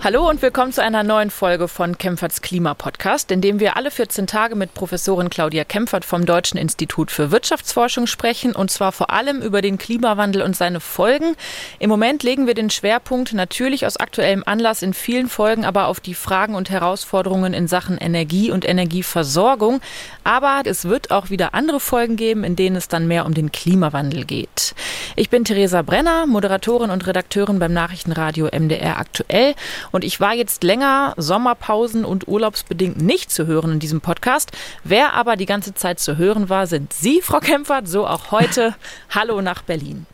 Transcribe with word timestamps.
Hallo 0.00 0.28
und 0.28 0.40
willkommen 0.42 0.72
zu 0.72 0.80
einer 0.80 1.02
neuen 1.02 1.28
Folge 1.28 1.66
von 1.66 1.98
Kempferts 1.98 2.40
Klimapodcast, 2.40 3.32
in 3.32 3.40
dem 3.40 3.58
wir 3.58 3.76
alle 3.76 3.90
14 3.90 4.28
Tage 4.28 4.54
mit 4.54 4.72
Professorin 4.72 5.28
Claudia 5.28 5.64
Kempfert 5.64 6.04
vom 6.04 6.24
Deutschen 6.24 6.56
Institut 6.56 7.10
für 7.10 7.32
Wirtschaftsforschung 7.32 8.06
sprechen 8.06 8.54
und 8.54 8.70
zwar 8.70 8.92
vor 8.92 9.10
allem 9.10 9.42
über 9.42 9.60
den 9.60 9.76
Klimawandel 9.76 10.42
und 10.42 10.54
seine 10.54 10.78
Folgen. 10.78 11.34
Im 11.80 11.90
Moment 11.90 12.22
legen 12.22 12.46
wir 12.46 12.54
den 12.54 12.70
Schwerpunkt 12.70 13.32
natürlich 13.32 13.86
aus 13.86 13.96
aktuellem 13.96 14.44
Anlass 14.46 14.82
in 14.82 14.94
vielen 14.94 15.28
Folgen 15.28 15.64
aber 15.64 15.88
auf 15.88 15.98
die 15.98 16.14
Fragen 16.14 16.54
und 16.54 16.70
Herausforderungen 16.70 17.52
in 17.52 17.66
Sachen 17.66 17.98
Energie 17.98 18.52
und 18.52 18.68
Energieversorgung. 18.68 19.80
Aber 20.22 20.62
es 20.64 20.84
wird 20.84 21.10
auch 21.10 21.30
wieder 21.30 21.54
andere 21.54 21.80
Folgen 21.80 22.14
geben, 22.14 22.44
in 22.44 22.54
denen 22.54 22.76
es 22.76 22.86
dann 22.86 23.08
mehr 23.08 23.26
um 23.26 23.34
den 23.34 23.50
Klimawandel 23.50 24.24
geht. 24.24 24.76
Ich 25.16 25.28
bin 25.28 25.44
Theresa 25.44 25.82
Brenner, 25.82 26.26
Moderatorin 26.28 26.90
und 26.90 27.04
Redakteurin 27.04 27.58
beim 27.58 27.72
Nachrichtenradio 27.72 28.46
MDR 28.56 28.98
aktuell 28.98 29.56
und 29.92 30.04
ich 30.04 30.20
war 30.20 30.34
jetzt 30.34 30.62
länger 30.64 31.14
Sommerpausen 31.16 32.04
und 32.04 32.28
urlaubsbedingt 32.28 33.00
nicht 33.00 33.30
zu 33.30 33.46
hören 33.46 33.72
in 33.72 33.78
diesem 33.78 34.00
Podcast. 34.00 34.52
Wer 34.84 35.14
aber 35.14 35.36
die 35.36 35.46
ganze 35.46 35.74
Zeit 35.74 36.00
zu 36.00 36.16
hören 36.16 36.48
war, 36.48 36.66
sind 36.66 36.92
Sie, 36.92 37.20
Frau 37.22 37.40
Kempfert, 37.40 37.88
so 37.88 38.06
auch 38.06 38.30
heute. 38.30 38.74
Hallo 39.10 39.40
nach 39.40 39.62
Berlin. 39.62 40.06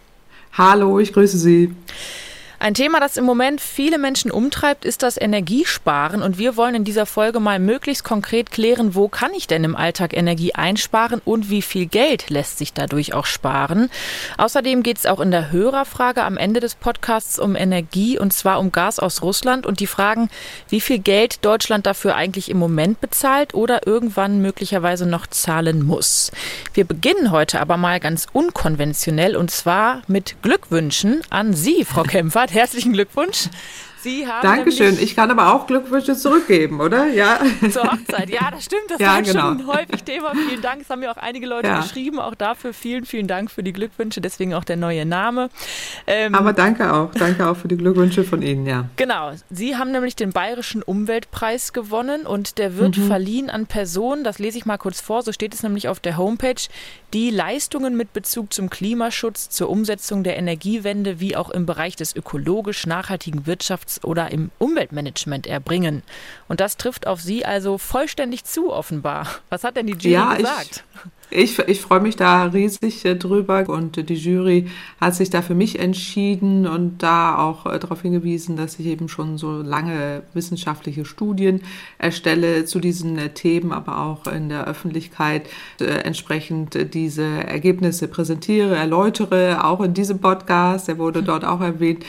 Hallo, 0.52 0.98
ich 1.00 1.12
grüße 1.12 1.38
Sie. 1.38 1.74
Ein 2.58 2.74
Thema, 2.74 3.00
das 3.00 3.16
im 3.16 3.24
Moment 3.24 3.60
viele 3.60 3.98
Menschen 3.98 4.30
umtreibt, 4.30 4.84
ist 4.84 5.02
das 5.02 5.20
Energiesparen. 5.20 6.22
Und 6.22 6.38
wir 6.38 6.56
wollen 6.56 6.76
in 6.76 6.84
dieser 6.84 7.04
Folge 7.04 7.40
mal 7.40 7.58
möglichst 7.58 8.04
konkret 8.04 8.50
klären, 8.50 8.94
wo 8.94 9.08
kann 9.08 9.32
ich 9.34 9.46
denn 9.46 9.64
im 9.64 9.76
Alltag 9.76 10.16
Energie 10.16 10.54
einsparen 10.54 11.20
und 11.24 11.50
wie 11.50 11.62
viel 11.62 11.86
Geld 11.86 12.30
lässt 12.30 12.58
sich 12.58 12.72
dadurch 12.72 13.12
auch 13.12 13.26
sparen. 13.26 13.90
Außerdem 14.38 14.82
geht 14.82 14.98
es 14.98 15.06
auch 15.06 15.20
in 15.20 15.30
der 15.30 15.50
Hörerfrage 15.50 16.22
am 16.22 16.36
Ende 16.36 16.60
des 16.60 16.74
Podcasts 16.74 17.38
um 17.38 17.56
Energie 17.56 18.18
und 18.18 18.32
zwar 18.32 18.60
um 18.60 18.72
Gas 18.72 18.98
aus 18.98 19.22
Russland 19.22 19.66
und 19.66 19.80
die 19.80 19.86
Fragen, 19.86 20.30
wie 20.68 20.80
viel 20.80 20.98
Geld 20.98 21.44
Deutschland 21.44 21.86
dafür 21.86 22.14
eigentlich 22.14 22.50
im 22.50 22.58
Moment 22.58 23.00
bezahlt 23.00 23.54
oder 23.54 23.86
irgendwann 23.86 24.40
möglicherweise 24.40 25.06
noch 25.06 25.26
zahlen 25.26 25.84
muss. 25.84 26.30
Wir 26.72 26.84
beginnen 26.84 27.30
heute 27.30 27.60
aber 27.60 27.76
mal 27.76 28.00
ganz 28.00 28.26
unkonventionell 28.32 29.36
und 29.36 29.50
zwar 29.50 30.02
mit 30.06 30.36
Glückwünschen 30.42 31.22
an 31.30 31.54
Sie, 31.54 31.84
Frau 31.84 32.02
Kempfert 32.44 32.52
herzlichen 32.52 32.92
Glückwunsch. 32.92 33.48
Sie 34.04 34.26
haben 34.26 34.42
Dankeschön. 34.42 34.98
Ich 35.00 35.16
kann 35.16 35.30
aber 35.30 35.54
auch 35.54 35.66
Glückwünsche 35.66 36.14
zurückgeben, 36.14 36.80
oder? 36.80 37.06
Ja. 37.06 37.40
Zur 37.70 37.84
Hochzeit. 37.90 38.28
Ja, 38.28 38.50
das 38.50 38.66
stimmt. 38.66 38.90
Das 38.90 39.00
ja, 39.00 39.14
war 39.14 39.22
genau. 39.22 39.40
schon 39.40 39.66
häufig 39.66 40.04
Thema. 40.04 40.32
Vielen 40.34 40.60
Dank. 40.60 40.80
Das 40.80 40.90
haben 40.90 41.00
mir 41.00 41.10
auch 41.10 41.16
einige 41.16 41.46
Leute 41.46 41.68
ja. 41.68 41.80
geschrieben. 41.80 42.18
Auch 42.18 42.34
dafür 42.34 42.74
vielen, 42.74 43.06
vielen 43.06 43.28
Dank 43.28 43.50
für 43.50 43.62
die 43.62 43.72
Glückwünsche. 43.72 44.20
Deswegen 44.20 44.52
auch 44.52 44.64
der 44.64 44.76
neue 44.76 45.06
Name. 45.06 45.48
Ähm, 46.06 46.34
aber 46.34 46.52
danke 46.52 46.92
auch. 46.92 47.12
Danke 47.14 47.48
auch 47.48 47.56
für 47.56 47.68
die 47.68 47.78
Glückwünsche 47.78 48.24
von 48.24 48.42
Ihnen, 48.42 48.66
ja. 48.66 48.90
Genau. 48.96 49.32
Sie 49.48 49.76
haben 49.76 49.90
nämlich 49.90 50.16
den 50.16 50.32
Bayerischen 50.32 50.82
Umweltpreis 50.82 51.72
gewonnen 51.72 52.26
und 52.26 52.58
der 52.58 52.76
wird 52.76 52.98
mhm. 52.98 53.06
verliehen 53.06 53.48
an 53.48 53.66
Personen, 53.66 54.22
das 54.22 54.38
lese 54.38 54.58
ich 54.58 54.66
mal 54.66 54.76
kurz 54.76 55.00
vor, 55.00 55.22
so 55.22 55.32
steht 55.32 55.54
es 55.54 55.62
nämlich 55.62 55.88
auf 55.88 55.98
der 55.98 56.18
Homepage, 56.18 56.60
die 57.14 57.30
Leistungen 57.30 57.96
mit 57.96 58.12
Bezug 58.12 58.52
zum 58.52 58.68
Klimaschutz, 58.68 59.48
zur 59.48 59.70
Umsetzung 59.70 60.24
der 60.24 60.36
Energiewende 60.36 61.20
wie 61.20 61.36
auch 61.36 61.48
im 61.48 61.64
Bereich 61.64 61.96
des 61.96 62.14
ökologisch 62.14 62.86
nachhaltigen 62.86 63.46
Wirtschafts 63.46 63.93
oder 64.02 64.30
im 64.30 64.50
Umweltmanagement 64.58 65.46
erbringen. 65.46 66.02
Und 66.48 66.60
das 66.60 66.76
trifft 66.76 67.06
auf 67.06 67.20
Sie 67.20 67.44
also 67.44 67.78
vollständig 67.78 68.44
zu, 68.44 68.72
offenbar. 68.72 69.28
Was 69.50 69.64
hat 69.64 69.76
denn 69.76 69.86
die 69.86 69.92
Jury 69.92 70.12
ja, 70.12 70.34
gesagt? 70.34 70.84
Ich 71.04 71.23
ich, 71.30 71.58
ich 71.58 71.80
freue 71.80 72.00
mich 72.00 72.16
da 72.16 72.44
riesig 72.44 73.04
äh, 73.04 73.16
drüber 73.16 73.64
und 73.68 74.08
die 74.08 74.14
Jury 74.14 74.66
hat 75.00 75.14
sich 75.14 75.30
da 75.30 75.42
für 75.42 75.54
mich 75.54 75.78
entschieden 75.78 76.66
und 76.66 77.02
da 77.02 77.38
auch 77.38 77.66
äh, 77.66 77.78
darauf 77.78 78.02
hingewiesen, 78.02 78.56
dass 78.56 78.78
ich 78.78 78.86
eben 78.86 79.08
schon 79.08 79.38
so 79.38 79.62
lange 79.62 80.22
wissenschaftliche 80.32 81.04
Studien 81.04 81.62
erstelle 81.98 82.64
zu 82.64 82.78
diesen 82.78 83.18
äh, 83.18 83.30
Themen, 83.30 83.72
aber 83.72 83.98
auch 83.98 84.26
in 84.26 84.48
der 84.48 84.66
Öffentlichkeit 84.66 85.48
entsprechend 85.78 86.94
diese 86.94 87.24
Ergebnisse 87.24 88.08
präsentiere, 88.08 88.76
erläutere, 88.76 89.64
auch 89.64 89.80
in 89.80 89.94
diesem 89.94 90.18
Podcast, 90.18 90.88
der 90.88 90.98
wurde 90.98 91.22
dort 91.22 91.44
auch 91.44 91.60
erwähnt, 91.60 92.04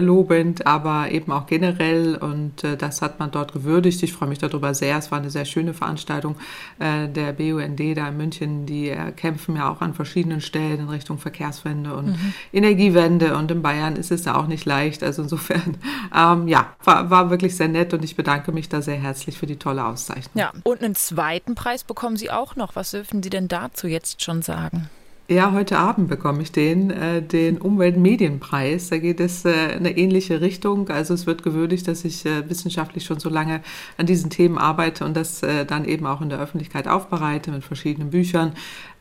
lobend, 0.00 0.66
aber 0.66 1.10
eben 1.10 1.32
auch 1.32 1.46
generell 1.46 2.16
und 2.16 2.62
das 2.78 3.02
hat 3.02 3.18
man 3.18 3.30
dort 3.30 3.52
gewürdigt. 3.52 4.02
Ich 4.02 4.12
freue 4.12 4.28
mich 4.28 4.38
darüber 4.38 4.74
sehr. 4.74 4.98
Es 4.98 5.10
war 5.10 5.18
eine 5.18 5.30
sehr 5.30 5.44
schöne 5.44 5.74
Veranstaltung 5.74 6.36
der 6.78 7.32
BUND 7.32 7.96
da 7.96 8.08
in 8.08 8.16
München 8.16 8.65
die 8.66 8.94
kämpfen 9.16 9.56
ja 9.56 9.70
auch 9.70 9.80
an 9.80 9.94
verschiedenen 9.94 10.40
Stellen 10.40 10.80
in 10.80 10.88
Richtung 10.88 11.18
Verkehrswende 11.18 11.94
und 11.94 12.08
mhm. 12.08 12.34
Energiewende. 12.52 13.36
Und 13.36 13.50
in 13.50 13.62
Bayern 13.62 13.96
ist 13.96 14.10
es 14.10 14.22
da 14.22 14.34
auch 14.34 14.46
nicht 14.46 14.64
leicht. 14.64 15.02
Also 15.02 15.22
insofern, 15.22 15.78
ähm, 16.14 16.48
ja, 16.48 16.74
war, 16.84 17.10
war 17.10 17.30
wirklich 17.30 17.56
sehr 17.56 17.68
nett 17.68 17.94
und 17.94 18.04
ich 18.04 18.16
bedanke 18.16 18.52
mich 18.52 18.68
da 18.68 18.82
sehr 18.82 18.96
herzlich 18.96 19.38
für 19.38 19.46
die 19.46 19.56
tolle 19.56 19.84
Auszeichnung. 19.84 20.32
Ja, 20.34 20.52
und 20.64 20.82
einen 20.82 20.94
zweiten 20.94 21.54
Preis 21.54 21.84
bekommen 21.84 22.16
Sie 22.16 22.30
auch 22.30 22.56
noch. 22.56 22.76
Was 22.76 22.90
dürfen 22.90 23.22
Sie 23.22 23.30
denn 23.30 23.48
dazu 23.48 23.86
jetzt 23.86 24.22
schon 24.22 24.42
sagen? 24.42 24.90
Ja, 25.28 25.50
heute 25.50 25.76
Abend 25.76 26.06
bekomme 26.06 26.40
ich 26.42 26.52
den, 26.52 26.90
äh, 26.92 27.20
den 27.20 27.58
Umweltmedienpreis. 27.58 28.90
Da 28.90 28.98
geht 28.98 29.18
es 29.18 29.44
äh, 29.44 29.72
in 29.72 29.78
eine 29.78 29.98
ähnliche 29.98 30.40
Richtung. 30.40 30.88
Also 30.88 31.14
es 31.14 31.26
wird 31.26 31.42
gewürdigt, 31.42 31.88
dass 31.88 32.04
ich 32.04 32.24
äh, 32.26 32.48
wissenschaftlich 32.48 33.04
schon 33.04 33.18
so 33.18 33.28
lange 33.28 33.60
an 33.96 34.06
diesen 34.06 34.30
Themen 34.30 34.56
arbeite 34.56 35.04
und 35.04 35.16
das 35.16 35.42
äh, 35.42 35.66
dann 35.66 35.84
eben 35.84 36.06
auch 36.06 36.20
in 36.20 36.28
der 36.28 36.38
Öffentlichkeit 36.38 36.86
aufbereite 36.86 37.50
mit 37.50 37.64
verschiedenen 37.64 38.10
Büchern 38.10 38.52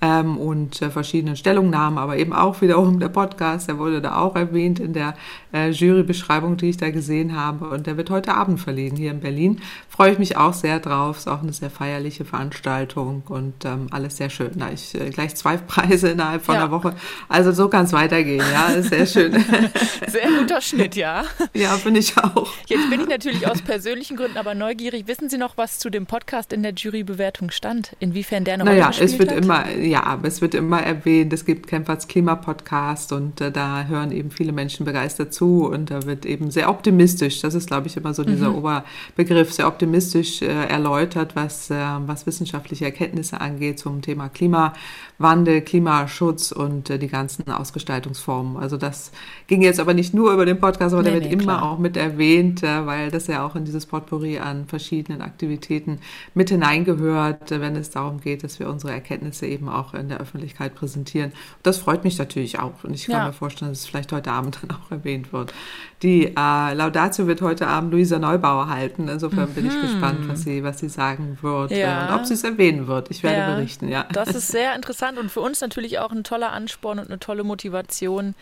ähm, 0.02 0.38
und 0.38 0.82
äh, 0.82 0.90
verschiedenen 0.90 1.36
Stellungnahmen, 1.36 1.98
aber 1.98 2.18
eben 2.18 2.34
auch 2.34 2.62
wiederum 2.62 3.00
der 3.00 3.10
Podcast, 3.10 3.68
der 3.70 3.78
wurde 3.78 4.02
da 4.02 4.18
auch 4.18 4.36
erwähnt 4.36 4.80
in 4.80 4.94
der 4.94 5.16
äh, 5.54 5.70
Jurybeschreibung, 5.70 6.58
die 6.58 6.70
ich 6.70 6.78
da 6.78 6.90
gesehen 6.90 7.36
habe. 7.36 7.70
Und 7.70 7.88
der 7.88 7.98
wird 7.98 8.10
heute 8.10 8.34
Abend 8.34 8.60
verlegen 8.60 8.98
hier 8.98 9.12
in 9.12 9.22
Berlin. 9.22 9.62
Freue 9.90 10.12
ich 10.12 10.20
mich 10.20 10.38
auch 10.38 10.54
sehr 10.54 10.80
drauf. 10.80 11.18
Ist 11.18 11.28
auch 11.28 11.42
eine 11.42 11.54
sehr 11.54 11.70
feierliche 11.70 12.26
Veranstaltung 12.26 13.24
und 13.28 13.64
ähm, 13.64 13.88
alles 13.92 14.18
sehr 14.18 14.30
schön. 14.30 14.52
Da 14.56 14.70
ich 14.72 14.94
äh, 14.96 15.10
gleich 15.10 15.36
zwei 15.36 15.58
Preise 15.66 16.10
innerhalb 16.10 16.44
von 16.44 16.56
ja. 16.56 16.62
einer 16.62 16.72
Woche. 16.72 16.94
Also 17.30 17.52
so 17.52 17.70
kann 17.70 17.86
es 17.86 17.94
weitergehen, 17.94 18.44
ja. 18.52 18.68
Ist 18.68 18.90
sehr 18.90 19.06
schön. 19.06 19.32
sehr 20.08 20.28
guter 20.40 20.62
Schnitt, 20.62 20.96
ja. 20.96 21.24
Ja, 21.54 21.70
finde 21.70 22.02
ich 22.02 22.18
auch. 22.18 22.52
Jetzt 22.68 22.90
bin 22.90 23.02
ich 23.02 23.08
natürlich 23.08 23.48
aus 23.48 23.62
persönlichen 23.62 24.18
Gründen 24.18 24.38
aber 24.38 24.56
neugierig. 24.56 25.08
Wissen 25.08 25.30
Sie 25.30 25.38
noch, 25.38 25.58
was 25.58 25.80
zu 25.80 25.90
dem 25.90 26.06
Podcast 26.06 26.52
in 26.52 26.64
der 26.64 26.74
Jurybewertung 26.74 27.52
stand? 27.52 27.96
Inwiefern 28.00 28.44
der 28.44 28.58
noch 28.58 28.66
naja, 28.66 28.92
es 29.00 29.18
wird 29.18 29.32
hat? 29.32 29.38
immer, 29.38 29.66
ja, 29.86 30.04
aber 30.04 30.28
es 30.28 30.42
wird 30.42 30.54
immer 30.54 30.82
erwähnt, 30.82 31.32
es 31.34 31.46
gibt 31.46 31.68
Kempferts 31.68 32.08
Klimapodcast 32.08 33.12
und 33.12 33.40
äh, 33.42 33.52
da 33.52 33.86
hören 33.86 34.12
eben 34.12 34.32
viele 34.32 34.52
Menschen 34.52 34.86
begeistert 34.86 35.34
zu 35.34 35.66
und 35.68 35.92
da 35.92 36.06
wird 36.06 36.26
eben 36.26 36.52
sehr 36.52 36.70
optimistisch, 36.70 37.42
das 37.42 37.54
ist 37.54 37.68
glaube 37.68 37.88
ich 37.88 37.98
immer 37.98 38.14
so 38.14 38.24
dieser 38.24 38.50
mhm. 38.50 38.58
Oberbegriff, 38.58 39.54
sehr 39.54 39.68
optimistisch 39.68 40.42
äh, 40.42 40.48
erläutert, 40.48 41.36
was, 41.36 41.70
äh, 41.70 41.76
was 42.06 42.26
wissenschaftliche 42.26 42.86
Erkenntnisse 42.86 43.40
angeht 43.40 43.80
zum 43.80 44.02
Thema 44.02 44.30
Klimawandel, 44.30 45.62
Klimaschutz 45.62 46.52
und 46.52 46.90
äh, 46.90 46.98
die 46.98 47.08
ganzen 47.08 47.50
Ausgestaltungsformen. 47.50 48.58
Also 48.58 48.78
das 48.78 49.12
ging 49.48 49.62
jetzt 49.62 49.80
aber 49.80 49.94
nicht 49.94 50.14
nur 50.14 50.34
über 50.34 50.46
den 50.46 50.60
Podcast, 50.60 50.94
aber 50.94 51.04
nee, 51.04 51.12
der 51.12 51.22
wird 51.22 51.32
nee, 51.32 51.34
immer 51.34 51.58
klar. 51.58 51.72
auch 51.72 51.80
mit 51.80 51.98
erwähnt, 51.98 52.64
äh, 52.64 52.86
weil 52.86 53.12
das 53.12 53.28
ja 53.28 53.46
auch 53.46 53.56
in 53.56 53.66
dieses 53.66 53.86
Potpourri 53.86 54.40
an 54.40 54.66
verschiedenen 54.66 55.22
Aktivitäten 55.22 56.00
mit 56.34 56.50
hineingehört, 56.50 57.52
wenn 57.52 57.76
es 57.76 57.92
darum 57.92 58.20
geht, 58.20 58.44
dass 58.44 58.60
wir 58.60 58.70
unsere 58.70 58.94
Erkenntnisse 58.94 59.46
eben 59.46 59.70
auch 59.76 59.94
in 59.94 60.10
der 60.10 60.20
Öffentlichkeit 60.20 60.76
präsentieren. 60.76 61.32
Das 61.64 61.78
freut 61.78 62.04
mich 62.04 62.18
natürlich 62.18 62.60
auch 62.60 62.84
und 62.84 62.94
ich 62.94 63.08
kann 63.08 63.18
ja. 63.18 63.28
mir 63.28 63.34
vorstellen, 63.34 63.72
dass 63.72 63.80
es 63.80 63.86
vielleicht 63.86 64.12
heute 64.12 64.32
Abend 64.32 64.60
dann 64.62 64.78
auch 64.78 64.92
erwähnt 64.92 65.34
wird. 65.34 65.54
Die 66.02 66.28
äh, 66.28 66.74
Laudatio 66.74 67.28
wird 67.28 67.42
heute 67.42 67.68
Abend 67.68 67.92
Luisa 67.92 68.20
Neubauer 68.20 68.70
halten. 68.70 69.08
Insofern 69.08 69.50
mhm. 69.50 69.54
bin 69.54 69.68
ich 69.68 69.76
mhm. 69.76 69.82
gespannt, 69.82 70.28
was 70.28 70.44
sie, 70.44 70.64
was 70.64 70.80
sie 70.80 70.90
sagen 70.90 71.38
wird 71.42 71.72
ja. 71.72 72.08
und 72.08 72.20
ob 72.20 72.26
sie 72.26 72.34
es 72.34 72.44
erwähnen 72.44 72.88
wird. 72.88 73.12
Ich 73.12 73.24
werde 73.24 73.38
ja. 73.38 73.56
berichten, 73.56 73.88
ja. 73.88 74.06
Das 74.12 74.30
ist 74.30 74.50
sehr 74.50 74.76
interessant 74.76 75.18
und 75.18 75.32
für 75.32 75.42
uns 75.42 75.62
natürlich 75.62 76.00
auch 76.00 76.12
ein 76.12 76.24
toller 76.24 76.52
Ansporn 76.52 77.00
und 77.00 77.08
eine 77.08 77.20
tolle 77.20 77.44
Motivation, 77.44 78.36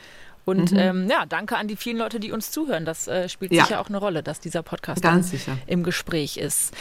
und 0.46 0.72
mhm. 0.74 0.78
ähm, 0.78 1.10
ja, 1.10 1.26
danke 1.26 1.56
an 1.58 1.68
die 1.68 1.78
vielen 1.78 1.98
Leute, 1.98 2.20
die 2.20 2.32
uns 2.32 2.52
zuhören. 2.52 2.84
Das 2.84 3.08
äh, 3.08 3.30
spielt 3.30 3.54
ja. 3.54 3.64
sicher 3.64 3.80
auch 3.80 3.88
eine 3.88 3.98
Rolle, 3.98 4.24
dass 4.24 4.40
dieser 4.42 4.62
Podcast 4.62 5.04
im 5.68 5.84
Gespräch 5.84 6.38
ist. 6.38 6.74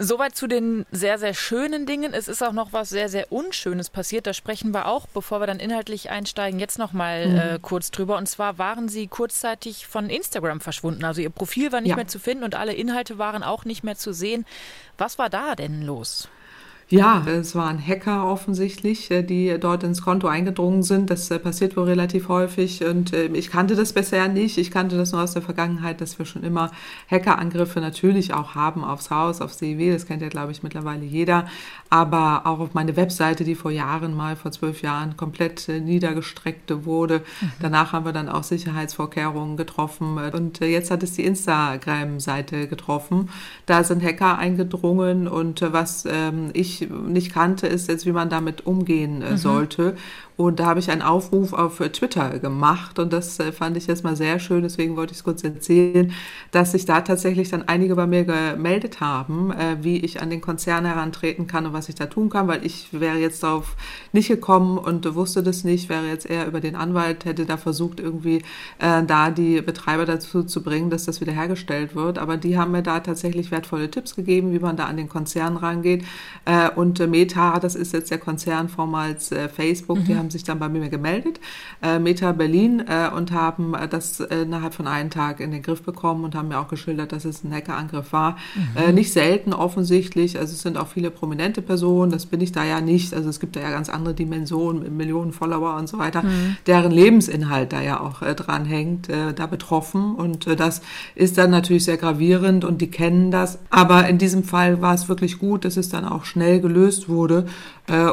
Soweit 0.00 0.34
zu 0.34 0.48
den 0.48 0.84
sehr, 0.90 1.18
sehr 1.18 1.34
schönen 1.34 1.86
Dingen. 1.86 2.12
Es 2.12 2.26
ist 2.26 2.42
auch 2.42 2.52
noch 2.52 2.72
was 2.72 2.88
sehr, 2.88 3.08
sehr 3.08 3.30
Unschönes 3.30 3.88
passiert. 3.88 4.26
Da 4.26 4.34
sprechen 4.34 4.72
wir 4.72 4.86
auch, 4.86 5.06
bevor 5.06 5.40
wir 5.40 5.46
dann 5.46 5.60
inhaltlich 5.60 6.10
einsteigen, 6.10 6.58
jetzt 6.58 6.78
noch 6.78 6.92
mal 6.92 7.28
mhm. 7.28 7.36
äh, 7.36 7.58
kurz 7.62 7.92
drüber. 7.92 8.16
Und 8.16 8.28
zwar 8.28 8.58
waren 8.58 8.88
Sie 8.88 9.06
kurzzeitig 9.06 9.86
von 9.86 10.10
Instagram 10.10 10.60
verschwunden. 10.60 11.04
Also 11.04 11.20
Ihr 11.20 11.30
Profil 11.30 11.70
war 11.70 11.80
nicht 11.80 11.90
ja. 11.90 11.96
mehr 11.96 12.08
zu 12.08 12.18
finden 12.18 12.42
und 12.42 12.56
alle 12.56 12.72
Inhalte 12.72 13.18
waren 13.18 13.44
auch 13.44 13.64
nicht 13.64 13.84
mehr 13.84 13.96
zu 13.96 14.12
sehen. 14.12 14.44
Was 14.98 15.18
war 15.18 15.30
da 15.30 15.54
denn 15.54 15.82
los? 15.82 16.28
Ja, 16.90 17.24
es 17.26 17.54
waren 17.54 17.84
Hacker 17.84 18.26
offensichtlich, 18.26 19.10
äh, 19.10 19.22
die 19.22 19.56
dort 19.58 19.82
ins 19.84 20.02
Konto 20.02 20.26
eingedrungen 20.26 20.82
sind. 20.82 21.08
Das 21.08 21.30
äh, 21.30 21.38
passiert 21.38 21.78
wohl 21.78 21.84
relativ 21.84 22.28
häufig 22.28 22.84
und 22.84 23.14
äh, 23.14 23.26
ich 23.28 23.50
kannte 23.50 23.74
das 23.74 23.94
bisher 23.94 24.28
nicht. 24.28 24.58
Ich 24.58 24.70
kannte 24.70 24.98
das 24.98 25.12
nur 25.12 25.22
aus 25.22 25.32
der 25.32 25.40
Vergangenheit, 25.40 26.02
dass 26.02 26.18
wir 26.18 26.26
schon 26.26 26.42
immer 26.44 26.70
Hackerangriffe 27.10 27.80
natürlich 27.80 28.34
auch 28.34 28.54
haben 28.54 28.84
aufs 28.84 29.10
Haus, 29.10 29.40
aufs 29.40 29.58
CW. 29.58 29.92
Das 29.92 30.06
kennt 30.06 30.20
ja, 30.20 30.28
glaube 30.28 30.52
ich, 30.52 30.62
mittlerweile 30.62 31.04
jeder. 31.04 31.46
Aber 31.88 32.42
auch 32.44 32.60
auf 32.60 32.74
meine 32.74 32.96
Webseite, 32.96 33.44
die 33.44 33.54
vor 33.54 33.70
Jahren 33.70 34.14
mal, 34.14 34.36
vor 34.36 34.52
zwölf 34.52 34.82
Jahren, 34.82 35.16
komplett 35.16 35.68
niedergestreckt 35.68 36.84
wurde. 36.84 37.20
Mhm. 37.40 37.52
Danach 37.60 37.92
haben 37.92 38.04
wir 38.04 38.12
dann 38.12 38.28
auch 38.28 38.42
Sicherheitsvorkehrungen 38.42 39.56
getroffen 39.56 40.18
und 40.18 40.60
jetzt 40.60 40.90
hat 40.90 41.02
es 41.02 41.12
die 41.12 41.24
Instagram-Seite 41.24 42.68
getroffen. 42.68 43.30
Da 43.66 43.84
sind 43.84 44.02
Hacker 44.02 44.38
eingedrungen 44.38 45.28
und 45.28 45.62
was 45.62 46.04
ähm, 46.10 46.50
ich 46.52 46.73
nicht 46.82 47.32
kannte, 47.32 47.66
ist 47.66 47.88
jetzt, 47.88 48.06
wie 48.06 48.12
man 48.12 48.28
damit 48.28 48.66
umgehen 48.66 49.22
äh, 49.22 49.32
mhm. 49.32 49.36
sollte. 49.36 49.96
Und 50.36 50.58
da 50.58 50.66
habe 50.66 50.80
ich 50.80 50.90
einen 50.90 51.02
Aufruf 51.02 51.52
auf 51.52 51.78
Twitter 51.78 52.40
gemacht 52.40 52.98
und 52.98 53.12
das 53.12 53.38
äh, 53.38 53.52
fand 53.52 53.76
ich 53.76 53.88
erstmal 53.88 54.16
sehr 54.16 54.40
schön, 54.40 54.62
deswegen 54.62 54.96
wollte 54.96 55.12
ich 55.12 55.18
es 55.18 55.24
kurz 55.24 55.44
erzählen, 55.44 56.12
dass 56.50 56.72
sich 56.72 56.86
da 56.86 57.02
tatsächlich 57.02 57.50
dann 57.50 57.68
einige 57.68 57.94
bei 57.94 58.08
mir 58.08 58.24
gemeldet 58.24 59.00
haben, 59.00 59.52
äh, 59.52 59.76
wie 59.82 59.98
ich 59.98 60.20
an 60.20 60.30
den 60.30 60.40
Konzern 60.40 60.86
herantreten 60.86 61.46
kann 61.46 61.66
und 61.66 61.72
was 61.72 61.88
ich 61.88 61.94
da 61.94 62.06
tun 62.06 62.30
kann, 62.30 62.48
weil 62.48 62.66
ich 62.66 62.88
wäre 62.90 63.16
jetzt 63.18 63.44
darauf 63.44 63.76
nicht 64.12 64.26
gekommen 64.26 64.76
und 64.76 65.14
wusste 65.14 65.44
das 65.44 65.62
nicht, 65.62 65.88
wäre 65.88 66.08
jetzt 66.08 66.28
eher 66.28 66.48
über 66.48 66.60
den 66.60 66.74
Anwalt, 66.74 67.24
hätte 67.26 67.46
da 67.46 67.56
versucht, 67.56 68.00
irgendwie 68.00 68.42
äh, 68.80 69.04
da 69.04 69.30
die 69.30 69.62
Betreiber 69.62 70.04
dazu 70.04 70.42
zu 70.42 70.64
bringen, 70.64 70.90
dass 70.90 71.04
das 71.04 71.20
wiederhergestellt 71.20 71.94
wird. 71.94 72.18
Aber 72.18 72.38
die 72.38 72.58
haben 72.58 72.72
mir 72.72 72.82
da 72.82 72.98
tatsächlich 72.98 73.52
wertvolle 73.52 73.88
Tipps 73.88 74.16
gegeben, 74.16 74.52
wie 74.52 74.58
man 74.58 74.76
da 74.76 74.86
an 74.86 74.96
den 74.96 75.08
Konzern 75.08 75.56
rangeht. 75.56 76.04
Und 76.76 76.98
Meta, 77.08 77.58
das 77.60 77.74
ist 77.74 77.92
jetzt 77.92 78.10
der 78.10 78.18
Konzern 78.18 78.68
vormals 78.68 79.30
Facebook, 79.54 79.98
mhm. 79.98 80.04
die 80.04 80.16
haben 80.16 80.23
haben 80.24 80.30
sich 80.30 80.44
dann 80.44 80.58
bei 80.58 80.68
mir 80.68 80.88
gemeldet, 80.88 81.38
äh, 81.82 81.98
Meta 81.98 82.32
Berlin, 82.32 82.82
äh, 82.88 83.10
und 83.14 83.32
haben 83.32 83.74
äh, 83.74 83.86
das 83.86 84.20
äh, 84.20 84.42
innerhalb 84.42 84.74
von 84.74 84.86
einem 84.86 85.10
Tag 85.10 85.40
in 85.40 85.50
den 85.50 85.62
Griff 85.62 85.82
bekommen 85.82 86.24
und 86.24 86.34
haben 86.34 86.48
mir 86.48 86.58
auch 86.58 86.68
geschildert, 86.68 87.12
dass 87.12 87.26
es 87.26 87.44
ein 87.44 87.52
Hackerangriff 87.52 88.12
war. 88.12 88.38
Mhm. 88.54 88.82
Äh, 88.82 88.92
nicht 88.92 89.12
selten 89.12 89.52
offensichtlich, 89.52 90.38
also 90.38 90.52
es 90.52 90.62
sind 90.62 90.78
auch 90.78 90.88
viele 90.88 91.10
prominente 91.10 91.60
Personen, 91.60 92.10
das 92.10 92.26
bin 92.26 92.40
ich 92.40 92.52
da 92.52 92.64
ja 92.64 92.80
nicht, 92.80 93.12
also 93.12 93.28
es 93.28 93.38
gibt 93.38 93.56
da 93.56 93.60
ja 93.60 93.70
ganz 93.70 93.90
andere 93.90 94.14
Dimensionen, 94.14 94.96
Millionen 94.96 95.32
Follower 95.32 95.76
und 95.76 95.88
so 95.88 95.98
weiter, 95.98 96.22
mhm. 96.22 96.56
deren 96.66 96.90
Lebensinhalt 96.90 97.72
da 97.72 97.82
ja 97.82 98.00
auch 98.00 98.20
dran 98.20 98.64
hängt, 98.64 99.08
da 99.08 99.46
betroffen 99.46 100.14
und 100.14 100.46
das 100.58 100.80
ist 101.14 101.36
dann 101.36 101.50
natürlich 101.50 101.84
sehr 101.84 101.96
gravierend 101.96 102.64
und 102.64 102.80
die 102.80 102.90
kennen 102.90 103.30
das, 103.30 103.58
aber 103.70 104.08
in 104.08 104.18
diesem 104.18 104.44
Fall 104.44 104.80
war 104.80 104.94
es 104.94 105.08
wirklich 105.08 105.38
gut, 105.38 105.64
dass 105.64 105.76
es 105.76 105.88
dann 105.88 106.04
auch 106.04 106.24
schnell 106.24 106.60
gelöst 106.60 107.08
wurde 107.08 107.46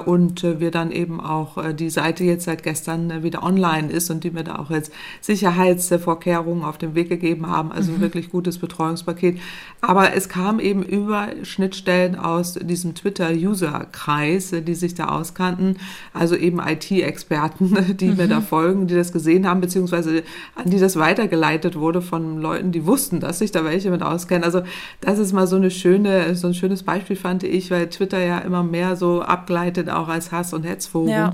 und 0.05 0.43
wir 0.43 0.71
dann 0.71 0.91
eben 0.91 1.21
auch 1.21 1.57
äh, 1.57 1.73
die 1.73 1.89
Seite 2.01 2.23
jetzt 2.23 2.45
seit 2.45 2.63
gestern 2.63 3.21
wieder 3.21 3.43
online 3.43 3.91
ist 3.91 4.09
und 4.09 4.23
die 4.23 4.31
mir 4.31 4.43
da 4.43 4.55
auch 4.55 4.71
jetzt 4.71 4.91
Sicherheitsvorkehrungen 5.21 6.63
auf 6.63 6.79
den 6.79 6.95
Weg 6.95 7.09
gegeben 7.09 7.45
haben. 7.47 7.71
Also 7.71 7.91
mhm. 7.91 8.01
wirklich 8.01 8.31
gutes 8.31 8.57
Betreuungspaket. 8.57 9.39
Aber 9.81 10.15
es 10.15 10.27
kam 10.27 10.59
eben 10.59 10.81
über 10.81 11.27
Schnittstellen 11.43 12.15
aus 12.15 12.55
diesem 12.55 12.95
Twitter-User-Kreis, 12.95 14.55
die 14.65 14.73
sich 14.73 14.95
da 14.95 15.09
auskannten, 15.09 15.77
also 16.11 16.35
eben 16.35 16.59
IT-Experten, 16.59 17.95
die 17.97 18.09
mhm. 18.09 18.17
mir 18.17 18.27
da 18.27 18.39
mhm. 18.39 18.45
folgen, 18.45 18.87
die 18.87 18.95
das 18.95 19.11
gesehen 19.13 19.47
haben, 19.47 19.61
beziehungsweise 19.61 20.23
an 20.55 20.71
die 20.71 20.79
das 20.79 20.95
weitergeleitet 20.95 21.75
wurde 21.75 22.01
von 22.01 22.41
Leuten, 22.41 22.71
die 22.71 22.87
wussten, 22.87 23.19
dass 23.19 23.39
sich 23.39 23.51
da 23.51 23.63
welche 23.63 23.91
mit 23.91 24.01
auskennen. 24.01 24.43
Also 24.43 24.63
das 25.01 25.19
ist 25.19 25.33
mal 25.33 25.45
so 25.45 25.55
eine 25.55 25.69
schöne, 25.69 26.35
so 26.35 26.47
ein 26.47 26.55
schönes 26.55 26.81
Beispiel 26.81 27.15
fand 27.15 27.43
ich, 27.43 27.69
weil 27.69 27.89
Twitter 27.89 28.19
ja 28.19 28.39
immer 28.39 28.63
mehr 28.63 28.95
so 28.95 29.21
abgleitet 29.21 29.89
auch 29.89 30.07
als 30.07 30.31
Hass- 30.31 30.53
und 30.53 30.63
Hetzforum. 30.63 31.09
Ja. 31.09 31.33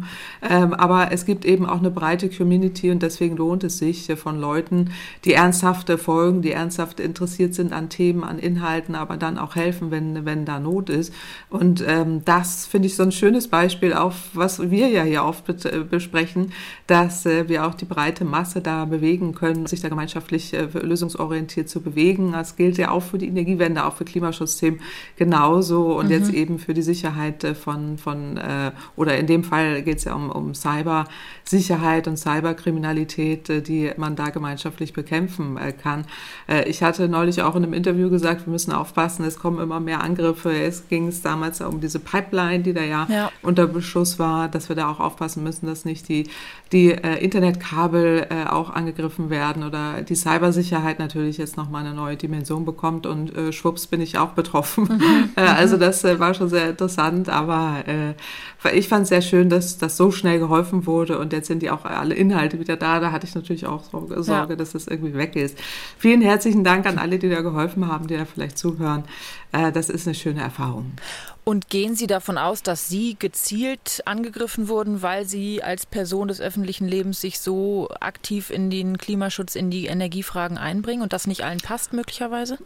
Ähm, 0.57 0.73
aber 0.73 1.11
es 1.11 1.25
gibt 1.25 1.45
eben 1.45 1.65
auch 1.65 1.79
eine 1.79 1.91
breite 1.91 2.29
Community 2.29 2.91
und 2.91 3.01
deswegen 3.01 3.37
lohnt 3.37 3.63
es 3.63 3.77
sich 3.77 4.11
von 4.15 4.39
Leuten, 4.39 4.91
die 5.23 5.33
ernsthafte 5.33 5.97
folgen, 5.97 6.41
die 6.41 6.51
ernsthaft 6.51 6.99
interessiert 6.99 7.53
sind 7.53 7.73
an 7.73 7.89
Themen, 7.89 8.23
an 8.23 8.39
Inhalten, 8.39 8.95
aber 8.95 9.17
dann 9.17 9.37
auch 9.37 9.55
helfen, 9.55 9.91
wenn, 9.91 10.25
wenn 10.25 10.45
da 10.45 10.59
Not 10.59 10.89
ist. 10.89 11.13
Und 11.49 11.83
ähm, 11.87 12.23
das 12.25 12.65
finde 12.65 12.87
ich 12.87 12.95
so 12.95 13.03
ein 13.03 13.11
schönes 13.11 13.47
Beispiel 13.47 13.93
auf, 13.93 14.29
was 14.33 14.69
wir 14.69 14.89
ja 14.89 15.03
hier 15.03 15.23
oft 15.23 15.45
besprechen, 15.89 16.51
dass 16.87 17.25
äh, 17.25 17.47
wir 17.47 17.65
auch 17.65 17.75
die 17.75 17.85
breite 17.85 18.25
Masse 18.25 18.61
da 18.61 18.85
bewegen 18.85 19.35
können, 19.35 19.67
sich 19.67 19.81
da 19.81 19.89
gemeinschaftlich 19.89 20.53
äh, 20.53 20.67
lösungsorientiert 20.73 21.69
zu 21.69 21.81
bewegen. 21.81 22.33
Das 22.33 22.55
gilt 22.55 22.77
ja 22.77 22.91
auch 22.91 23.03
für 23.03 23.17
die 23.17 23.27
Energiewende, 23.27 23.85
auch 23.85 23.95
für 23.95 24.05
Klimaschutzthemen 24.05 24.81
genauso 25.15 25.97
und 25.97 26.05
mhm. 26.05 26.11
jetzt 26.11 26.33
eben 26.33 26.59
für 26.59 26.73
die 26.73 26.81
Sicherheit 26.81 27.43
äh, 27.43 27.55
von, 27.55 27.97
von 27.97 28.17
von, 28.17 28.37
äh, 28.37 28.71
oder 28.95 29.17
in 29.17 29.27
dem 29.27 29.43
Fall 29.43 29.81
geht 29.83 29.97
es 29.97 30.05
ja 30.05 30.13
um, 30.13 30.29
um 30.29 30.46
Cybersicherheit 30.53 32.07
und 32.07 32.17
Cyberkriminalität, 32.17 33.49
äh, 33.49 33.61
die 33.61 33.91
man 33.97 34.15
da 34.15 34.29
gemeinschaftlich 34.29 34.93
bekämpfen 34.93 35.57
äh, 35.57 35.71
kann. 35.71 36.05
Äh, 36.47 36.67
ich 36.69 36.83
hatte 36.83 37.07
neulich 37.07 37.41
auch 37.41 37.55
in 37.55 37.63
einem 37.63 37.73
Interview 37.73 38.09
gesagt, 38.09 38.45
wir 38.45 38.51
müssen 38.51 38.71
aufpassen, 38.71 39.25
es 39.25 39.39
kommen 39.39 39.59
immer 39.59 39.79
mehr 39.79 40.01
Angriffe. 40.03 40.51
Es 40.51 40.87
ging 40.87 41.07
es 41.07 41.21
damals 41.21 41.61
um 41.61 41.81
diese 41.81 41.99
Pipeline, 41.99 42.63
die 42.63 42.73
da 42.73 42.83
ja, 42.83 43.07
ja, 43.09 43.31
unter 43.41 43.67
Beschuss 43.67 44.19
war, 44.19 44.47
dass 44.47 44.69
wir 44.69 44.75
da 44.75 44.89
auch 44.89 44.99
aufpassen 44.99 45.43
müssen, 45.43 45.67
dass 45.67 45.85
nicht 45.85 46.07
die, 46.09 46.29
die 46.71 46.89
Internetkabel 46.89 48.27
auch 48.49 48.69
angegriffen 48.69 49.29
werden 49.29 49.63
oder 49.63 50.01
die 50.01 50.15
Cybersicherheit 50.15 50.99
natürlich 50.99 51.37
jetzt 51.37 51.57
nochmal 51.57 51.85
eine 51.85 51.95
neue 51.95 52.17
Dimension 52.17 52.65
bekommt 52.65 53.05
und 53.05 53.31
schwupps 53.53 53.87
bin 53.87 54.01
ich 54.01 54.17
auch 54.17 54.31
betroffen. 54.31 54.83
Mhm. 54.83 55.29
also 55.35 55.77
das 55.77 56.03
war 56.03 56.33
schon 56.33 56.49
sehr 56.49 56.69
interessant, 56.71 57.29
aber 57.29 57.83
ich 58.73 58.87
fand 58.87 59.03
es 59.03 59.09
sehr 59.09 59.21
schön, 59.21 59.49
dass 59.49 59.77
das 59.77 59.97
so 59.97 60.11
schnell 60.11 60.36
geholfen 60.39 60.85
wurde 60.85 61.19
und 61.19 61.33
jetzt 61.33 61.47
sind 61.47 61.61
die 61.61 61.69
auch 61.69 61.85
alle 61.85 62.15
Inhalte 62.15 62.59
wieder 62.59 62.75
da. 62.75 62.99
Da 62.99 63.11
hatte 63.11 63.27
ich 63.27 63.35
natürlich 63.35 63.65
auch 63.65 63.83
Sorge, 63.83 64.23
Sorge 64.23 64.53
ja. 64.53 64.55
dass 64.55 64.71
das 64.71 64.87
irgendwie 64.87 65.13
weg 65.13 65.35
ist. 65.35 65.57
Vielen 65.97 66.21
herzlichen 66.21 66.63
Dank 66.63 66.85
an 66.85 66.97
alle, 66.97 67.19
die 67.19 67.29
da 67.29 67.41
geholfen 67.41 67.87
haben, 67.87 68.07
die 68.07 68.17
da 68.17 68.25
vielleicht 68.25 68.57
zuhören. 68.57 69.03
Äh, 69.51 69.71
das 69.71 69.89
ist 69.89 70.07
eine 70.07 70.15
schöne 70.15 70.41
Erfahrung. 70.41 70.93
Und 71.43 71.69
gehen 71.69 71.95
Sie 71.95 72.07
davon 72.07 72.37
aus, 72.37 72.61
dass 72.61 72.89
Sie 72.89 73.15
gezielt 73.17 74.01
angegriffen 74.05 74.67
wurden, 74.67 75.01
weil 75.01 75.25
Sie 75.25 75.63
als 75.63 75.85
Person 75.85 76.27
des 76.27 76.41
öffentlichen 76.41 76.87
Lebens 76.87 77.21
sich 77.21 77.39
so 77.39 77.87
aktiv 78.01 78.49
in 78.49 78.69
den 78.69 78.97
Klimaschutz, 78.97 79.55
in 79.55 79.69
die 79.69 79.85
Energiefragen 79.85 80.57
einbringen 80.57 81.01
und 81.01 81.13
das 81.13 81.25
nicht 81.25 81.45
allen 81.45 81.59
passt 81.59 81.93
möglicherweise? 81.93 82.57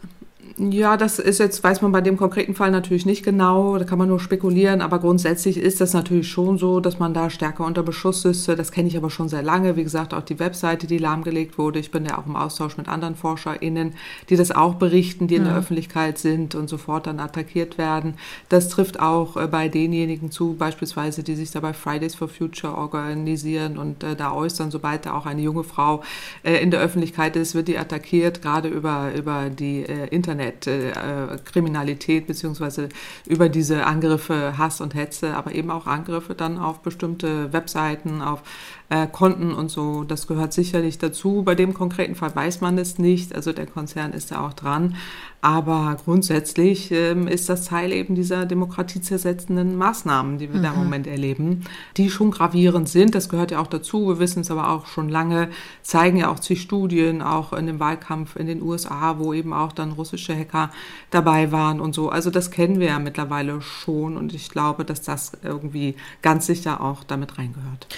Ja, 0.58 0.96
das 0.96 1.18
ist 1.18 1.38
jetzt, 1.38 1.62
weiß 1.62 1.82
man 1.82 1.92
bei 1.92 2.00
dem 2.00 2.16
konkreten 2.16 2.54
Fall 2.54 2.70
natürlich 2.70 3.06
nicht 3.06 3.24
genau, 3.24 3.78
da 3.78 3.84
kann 3.84 3.98
man 3.98 4.08
nur 4.08 4.20
spekulieren, 4.20 4.80
aber 4.80 4.98
grundsätzlich 4.98 5.56
ist 5.56 5.80
das 5.80 5.92
natürlich 5.92 6.28
schon 6.28 6.58
so, 6.58 6.80
dass 6.80 6.98
man 6.98 7.14
da 7.14 7.30
stärker 7.30 7.64
unter 7.64 7.82
Beschuss 7.82 8.24
ist. 8.24 8.48
Das 8.48 8.70
kenne 8.72 8.88
ich 8.88 8.96
aber 8.96 9.08
schon 9.08 9.28
sehr 9.28 9.42
lange. 9.42 9.76
Wie 9.76 9.82
gesagt, 9.82 10.12
auch 10.12 10.22
die 10.22 10.38
Webseite, 10.38 10.86
die 10.86 10.98
lahmgelegt 10.98 11.58
wurde. 11.58 11.78
Ich 11.78 11.90
bin 11.90 12.04
ja 12.04 12.18
auch 12.18 12.26
im 12.26 12.36
Austausch 12.36 12.76
mit 12.76 12.88
anderen 12.88 13.14
ForscherInnen, 13.14 13.94
die 14.28 14.36
das 14.36 14.50
auch 14.50 14.74
berichten, 14.74 15.26
die 15.26 15.36
in 15.36 15.44
der 15.44 15.56
Öffentlichkeit 15.56 16.18
sind 16.18 16.54
und 16.54 16.68
sofort 16.68 17.06
dann 17.06 17.20
attackiert 17.20 17.78
werden. 17.78 18.14
Das 18.48 18.68
trifft 18.68 19.00
auch 19.00 19.36
äh, 19.36 19.46
bei 19.46 19.68
denjenigen 19.68 20.30
zu, 20.30 20.54
beispielsweise, 20.54 21.22
die 21.22 21.34
sich 21.34 21.50
da 21.50 21.60
bei 21.60 21.72
Fridays 21.72 22.14
for 22.14 22.28
Future 22.28 22.76
organisieren 22.76 23.78
und 23.78 24.04
äh, 24.04 24.16
da 24.16 24.32
äußern, 24.32 24.70
sobald 24.70 25.06
da 25.06 25.14
auch 25.14 25.26
eine 25.26 25.40
junge 25.40 25.64
Frau 25.64 26.02
äh, 26.42 26.56
in 26.56 26.70
der 26.70 26.80
Öffentlichkeit 26.80 27.36
ist, 27.36 27.54
wird 27.54 27.68
die 27.68 27.78
attackiert, 27.78 28.42
gerade 28.42 28.68
über, 28.68 29.12
über 29.14 29.48
die 29.48 29.84
äh, 29.84 30.08
Internet 30.32 30.66
äh, 30.66 32.20
beziehungsweise 32.20 32.88
über 33.26 33.48
diese 33.48 33.86
Angriffe, 33.86 34.56
Hass 34.58 34.80
und 34.80 34.94
Hetze, 34.94 35.34
aber 35.34 35.54
eben 35.54 35.70
auch 35.70 35.86
Angriffe 35.86 36.34
dann 36.34 36.58
auf 36.58 36.80
bestimmte 36.80 37.52
Webseiten, 37.52 38.22
auf 38.22 38.42
äh, 38.88 39.06
Konten 39.06 39.52
und 39.52 39.70
so. 39.70 40.04
Das 40.04 40.26
gehört 40.26 40.52
sicherlich 40.52 40.98
dazu. 40.98 41.42
Bei 41.42 41.54
dem 41.54 41.74
konkreten 41.74 42.14
Fall 42.14 42.34
weiß 42.34 42.60
man 42.60 42.78
es 42.78 42.98
nicht. 42.98 43.34
Also 43.34 43.52
der 43.52 43.66
Konzern 43.66 44.12
ist 44.12 44.32
da 44.32 44.46
auch 44.46 44.52
dran. 44.52 44.96
Aber 45.44 45.96
grundsätzlich 46.04 46.92
ähm, 46.92 47.26
ist 47.26 47.48
das 47.48 47.64
Teil 47.64 47.90
eben 47.90 48.14
dieser 48.14 48.46
demokratiezersetzenden 48.46 49.76
Maßnahmen, 49.76 50.38
die 50.38 50.52
wir 50.52 50.60
mhm. 50.60 50.62
da 50.62 50.68
im 50.68 50.76
mhm. 50.76 50.84
Moment 50.84 51.06
erleben, 51.08 51.64
die 51.96 52.10
schon 52.10 52.30
gravierend 52.30 52.88
sind. 52.88 53.16
Das 53.16 53.28
gehört 53.28 53.50
ja 53.50 53.60
auch 53.60 53.66
dazu. 53.66 54.06
Wir 54.06 54.20
wissen 54.20 54.42
es 54.42 54.52
aber 54.52 54.70
auch 54.70 54.86
schon 54.86 55.08
lange, 55.08 55.48
zeigen 55.82 56.16
ja 56.16 56.30
auch 56.30 56.38
zig 56.38 56.62
Studien, 56.62 57.22
auch 57.22 57.52
in 57.52 57.66
dem 57.66 57.80
Wahlkampf 57.80 58.36
in 58.36 58.46
den 58.46 58.62
USA, 58.62 59.18
wo 59.18 59.34
eben 59.34 59.52
auch 59.52 59.72
dann 59.72 59.90
russische 59.90 60.32
Hacker 60.32 60.70
dabei 61.10 61.50
waren 61.50 61.80
und 61.80 61.92
so. 61.92 62.08
Also 62.08 62.30
das 62.30 62.52
kennen 62.52 62.78
wir 62.78 62.86
ja 62.86 63.00
mittlerweile 63.00 63.60
schon 63.62 64.16
und 64.16 64.34
ich 64.34 64.48
glaube, 64.48 64.84
dass 64.84 65.02
das 65.02 65.32
irgendwie 65.42 65.96
ganz 66.22 66.46
sicher 66.46 66.80
auch 66.80 67.02
damit 67.02 67.36
reingehört. 67.36 67.88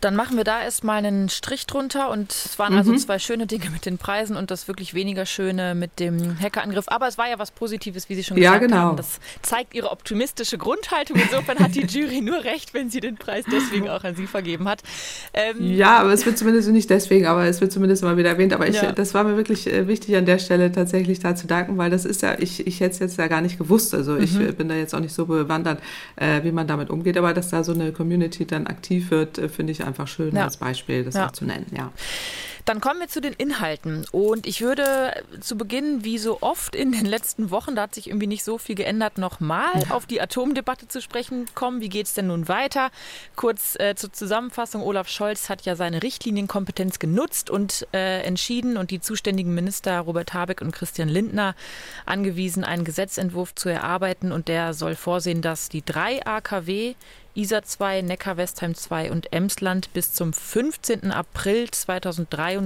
Dann 0.00 0.14
machen 0.14 0.36
wir 0.36 0.44
da 0.44 0.62
erstmal 0.62 0.98
einen 0.98 1.28
Strich 1.28 1.66
drunter 1.66 2.10
und 2.10 2.30
es 2.30 2.58
waren 2.58 2.74
also 2.74 2.90
mhm. 2.90 2.96
also 2.96 3.06
zwei 3.06 3.18
schöne 3.18 3.46
Dinge 3.46 3.70
mit 3.70 3.84
den 3.84 3.98
Preisen 3.98 4.36
und 4.36 4.50
das 4.50 4.68
wirklich 4.68 4.94
weniger 4.94 5.26
schöne 5.26 5.74
mit 5.74 5.98
dem 5.98 6.38
Hackerangriff. 6.38 6.84
Aber 6.88 7.08
es 7.08 7.18
war 7.18 7.28
ja 7.28 7.38
was 7.38 7.50
Positives, 7.50 8.08
wie 8.08 8.14
Sie 8.14 8.24
schon 8.24 8.36
gesagt 8.36 8.60
ja, 8.62 8.66
genau. 8.66 8.76
haben. 8.76 8.96
Das 8.96 9.18
zeigt 9.42 9.74
Ihre 9.74 9.90
optimistische 9.90 10.58
Grundhaltung. 10.58 11.16
Insofern 11.16 11.58
hat 11.58 11.74
die 11.74 11.80
Jury 11.86 12.20
nur 12.20 12.44
recht, 12.44 12.74
wenn 12.74 12.90
sie 12.90 13.00
den 13.00 13.16
Preis 13.16 13.44
deswegen 13.50 13.88
auch 13.88 14.04
an 14.04 14.14
Sie 14.14 14.26
vergeben 14.26 14.68
hat. 14.68 14.82
Ähm 15.34 15.56
ja, 15.60 15.98
aber 15.98 16.12
es 16.12 16.24
wird 16.24 16.38
zumindest 16.38 16.68
nicht 16.68 16.90
deswegen, 16.90 17.26
aber 17.26 17.46
es 17.46 17.60
wird 17.60 17.72
zumindest 17.72 18.04
mal 18.04 18.16
wieder 18.16 18.30
erwähnt. 18.30 18.52
Aber 18.52 18.68
ich, 18.68 18.80
ja. 18.80 18.92
das 18.92 19.14
war 19.14 19.24
mir 19.24 19.36
wirklich 19.36 19.66
äh, 19.66 19.88
wichtig 19.88 20.16
an 20.16 20.26
der 20.26 20.38
Stelle 20.38 20.70
tatsächlich 20.70 21.18
da 21.18 21.34
zu 21.34 21.46
danken, 21.46 21.76
weil 21.76 21.90
das 21.90 22.04
ist 22.04 22.22
ja, 22.22 22.38
ich, 22.38 22.66
ich 22.66 22.80
hätte 22.80 22.92
es 22.92 22.98
jetzt 23.00 23.18
ja 23.18 23.26
gar 23.26 23.40
nicht 23.40 23.58
gewusst. 23.58 23.94
Also 23.94 24.12
mhm. 24.12 24.22
ich 24.22 24.56
bin 24.56 24.68
da 24.68 24.76
jetzt 24.76 24.94
auch 24.94 25.00
nicht 25.00 25.14
so 25.14 25.26
bewandert, 25.26 25.80
äh, 26.16 26.44
wie 26.44 26.52
man 26.52 26.66
damit 26.66 26.90
umgeht. 26.90 27.16
Aber 27.16 27.34
dass 27.34 27.50
da 27.50 27.64
so 27.64 27.72
eine 27.72 27.92
Community 27.92 28.46
dann 28.46 28.66
aktiv 28.66 29.10
wird, 29.10 29.38
äh, 29.38 29.48
finde 29.48 29.72
ich 29.72 29.87
einfach 29.88 30.08
schön 30.08 30.34
ja. 30.34 30.44
als 30.44 30.56
Beispiel, 30.56 31.04
das 31.04 31.16
auch 31.16 31.32
zu 31.32 31.44
nennen. 31.44 31.66
Ja. 31.76 31.92
Dann 32.68 32.82
kommen 32.82 33.00
wir 33.00 33.08
zu 33.08 33.22
den 33.22 33.32
Inhalten. 33.32 34.04
Und 34.12 34.46
ich 34.46 34.60
würde 34.60 35.24
zu 35.40 35.56
Beginn, 35.56 36.04
wie 36.04 36.18
so 36.18 36.42
oft 36.42 36.76
in 36.76 36.92
den 36.92 37.06
letzten 37.06 37.50
Wochen, 37.50 37.74
da 37.74 37.82
hat 37.82 37.94
sich 37.94 38.08
irgendwie 38.08 38.26
nicht 38.26 38.44
so 38.44 38.58
viel 38.58 38.74
geändert, 38.74 39.16
nochmal 39.16 39.72
ja. 39.88 39.94
auf 39.94 40.04
die 40.04 40.20
Atomdebatte 40.20 40.86
zu 40.86 41.00
sprechen 41.00 41.46
kommen. 41.54 41.80
Wie 41.80 41.88
geht 41.88 42.04
es 42.04 42.12
denn 42.12 42.26
nun 42.26 42.46
weiter? 42.46 42.90
Kurz 43.36 43.74
äh, 43.80 43.94
zur 43.94 44.12
Zusammenfassung. 44.12 44.82
Olaf 44.82 45.08
Scholz 45.08 45.48
hat 45.48 45.62
ja 45.62 45.76
seine 45.76 46.02
Richtlinienkompetenz 46.02 46.98
genutzt 46.98 47.48
und 47.48 47.86
äh, 47.94 48.20
entschieden 48.20 48.76
und 48.76 48.90
die 48.90 49.00
zuständigen 49.00 49.54
Minister 49.54 50.00
Robert 50.00 50.34
Habeck 50.34 50.60
und 50.60 50.72
Christian 50.72 51.08
Lindner 51.08 51.54
angewiesen, 52.04 52.64
einen 52.64 52.84
Gesetzentwurf 52.84 53.54
zu 53.54 53.70
erarbeiten. 53.70 54.30
Und 54.30 54.48
der 54.48 54.74
soll 54.74 54.94
vorsehen, 54.94 55.40
dass 55.40 55.70
die 55.70 55.82
drei 55.82 56.20
AKW 56.26 56.96
Isar 57.38 57.62
2, 57.62 58.02
Neckar-Westheim 58.02 58.74
2 58.74 59.12
und 59.12 59.32
Emsland 59.32 59.92
bis 59.92 60.12
zum 60.12 60.32
15. 60.32 61.12
April 61.12 61.70
2023 61.70 62.57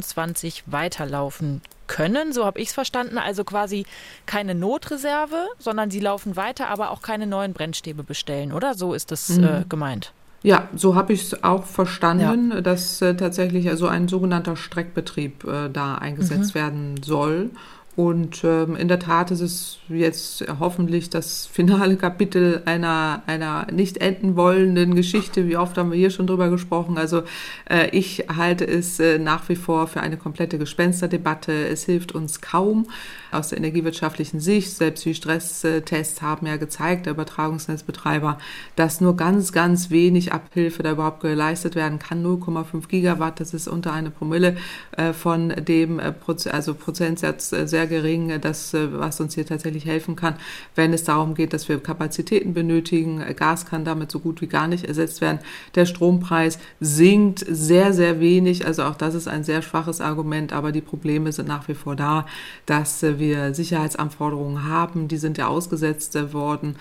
weiterlaufen 0.67 1.61
können. 1.87 2.33
So 2.33 2.45
habe 2.45 2.61
ich 2.61 2.69
es 2.69 2.75
verstanden. 2.75 3.19
Also 3.19 3.45
quasi 3.45 3.85
keine 4.27 4.55
Notreserve, 4.55 5.49
sondern 5.59 5.91
sie 5.91 6.01
laufen 6.01 6.37
weiter, 6.37 6.69
aber 6.69 6.91
auch 6.91 7.03
keine 7.03 7.27
neuen 7.27 7.53
Brennstäbe 7.53 8.03
bestellen, 8.03 8.53
oder? 8.53 8.75
So 8.75 8.95
ist 8.95 9.11
das 9.11 9.29
mhm. 9.29 9.45
äh, 9.45 9.65
gemeint. 9.69 10.13
Ja, 10.43 10.69
so 10.75 10.97
habe 10.97 11.13
ich 11.13 11.23
es 11.23 11.45
auch 11.45 11.65
verstanden, 11.65 12.51
ja. 12.51 12.61
dass 12.61 13.01
äh, 13.01 13.15
tatsächlich 13.15 13.69
also 13.69 13.87
ein 13.87 14.09
sogenannter 14.09 14.57
Streckbetrieb 14.57 15.45
äh, 15.45 15.69
da 15.69 15.95
eingesetzt 15.95 16.55
mhm. 16.55 16.59
werden 16.59 17.03
soll. 17.03 17.51
Und 17.95 18.43
ähm, 18.43 18.75
in 18.75 18.89
der 18.89 18.99
Tat 18.99 19.31
ist 19.31 19.43
es 19.43 19.79
jetzt 19.89 20.43
hoffentlich 20.59 21.11
das 21.11 21.45
finale 21.45 21.97
Kapitel 21.97 22.63
einer, 22.65 23.23
einer 23.27 23.67
nicht 23.71 23.99
enden 23.99 24.35
wollenden 24.35 24.95
Geschichte. 24.95 25.47
Wie 25.47 25.59
oft 25.59 25.77
haben 25.77 25.91
wir 25.91 25.99
hier 25.99 26.11
schon 26.11 26.27
drüber 26.27 26.49
gesprochen? 26.49 26.97
Also 26.97 27.23
äh, 27.69 27.91
ich 27.91 28.25
halte 28.35 28.67
es 28.67 28.99
äh, 28.99 29.19
nach 29.19 29.47
wie 29.51 29.57
vor 29.57 29.89
für 29.89 30.01
eine 30.01 30.17
komplette 30.17 30.57
Gespensterdebatte. 30.57 31.53
Es 31.53 31.85
hilft 31.85 32.13
uns 32.13 32.41
kaum 32.41 32.87
aus 33.31 33.49
der 33.49 33.59
energiewirtschaftlichen 33.59 34.41
Sicht. 34.41 34.71
Selbst 34.71 35.05
die 35.05 35.15
Stresstests 35.15 36.23
haben 36.23 36.47
ja 36.47 36.57
gezeigt, 36.57 37.05
der 37.05 37.13
Übertragungsnetzbetreiber, 37.13 38.39
dass 38.75 39.03
nur 39.03 39.17
ganz, 39.17 39.53
ganz 39.53 39.91
wenig 39.91 40.33
Abhilfe 40.33 40.83
da 40.83 40.93
überhaupt 40.93 41.21
geleistet 41.21 41.75
werden 41.75 41.99
kann. 41.99 42.25
0,5 42.25 42.89
Gigawatt, 42.89 43.39
das 43.39 43.53
ist 43.53 43.69
unter 43.69 43.93
eine 43.93 44.11
Promille 44.11 44.57
äh, 44.97 45.13
von 45.13 45.51
dem 45.51 45.99
äh, 45.99 46.11
Proz 46.13 46.47
also 46.47 46.75
Prozentsatz 46.75 47.53
äh, 47.53 47.67
sehr 47.69 47.82
sehr 47.83 48.01
gering, 48.01 48.41
das, 48.41 48.75
äh, 48.75 48.89
was 48.93 49.21
uns 49.21 49.35
hier 49.35 49.47
tatsächlich 49.47 49.87
helfen 49.87 50.17
kann, 50.17 50.35
wenn 50.75 50.93
es 50.93 51.05
darum 51.05 51.35
geht, 51.35 51.53
dass 51.53 51.69
wir 51.69 51.79
Kapazitäten 51.81 52.55
benötigen. 52.55 53.23
Gas 53.37 53.67
kann 53.67 53.85
damit 53.85 54.11
so 54.11 54.21
gut 54.21 54.41
wie 54.41 54.47
gar 54.47 54.69
nicht 54.69 54.85
ersetzt 54.85 55.21
werden. 55.21 55.39
Der 55.75 55.87
Strompreis 55.87 56.59
sinkt 56.81 57.45
sehr, 57.49 57.93
sehr 57.93 58.21
wenig. 58.21 58.67
Also 58.67 58.85
auch 58.85 58.95
das 58.95 59.15
ist 59.15 59.29
ein 59.29 59.45
sehr 59.45 59.62
schwaches 59.62 60.01
Argument, 60.01 60.53
aber 60.53 60.73
die 60.73 60.81
Probleme 60.81 61.33
sind 61.33 61.49
nach 61.49 61.69
wie 61.69 61.75
vor 61.75 61.97
da, 61.97 62.27
dass 62.67 63.03
äh, 63.03 63.19
wir 63.19 63.55
Sicherheitsanforderungen 63.55 64.69
haben. 64.69 65.09
Die 65.09 65.17
sind 65.17 65.39
ja 65.39 65.49
ausgesetzt 65.49 66.17
äh, 66.17 66.33
worden 66.33 66.77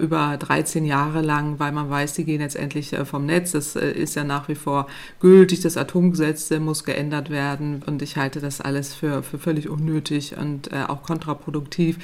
über 0.00 0.36
13 0.36 0.84
Jahre 0.84 1.22
lang, 1.22 1.58
weil 1.58 1.72
man 1.72 1.88
weiß, 1.90 2.14
die 2.14 2.24
gehen 2.24 2.40
jetzt 2.40 2.56
endlich 2.56 2.94
vom 3.04 3.26
Netz. 3.26 3.52
Das 3.52 3.76
ist 3.76 4.16
ja 4.16 4.24
nach 4.24 4.48
wie 4.48 4.54
vor 4.54 4.86
gültig. 5.20 5.60
Das 5.60 5.76
Atomgesetz 5.76 6.50
muss 6.50 6.84
geändert 6.84 7.30
werden 7.30 7.82
und 7.86 8.02
ich 8.02 8.16
halte 8.16 8.40
das 8.40 8.60
alles 8.60 8.94
für, 8.94 9.22
für 9.22 9.38
völlig 9.38 9.68
unnötig 9.68 10.29
und 10.36 10.72
äh, 10.72 10.84
auch 10.88 11.02
kontraproduktiv. 11.02 11.98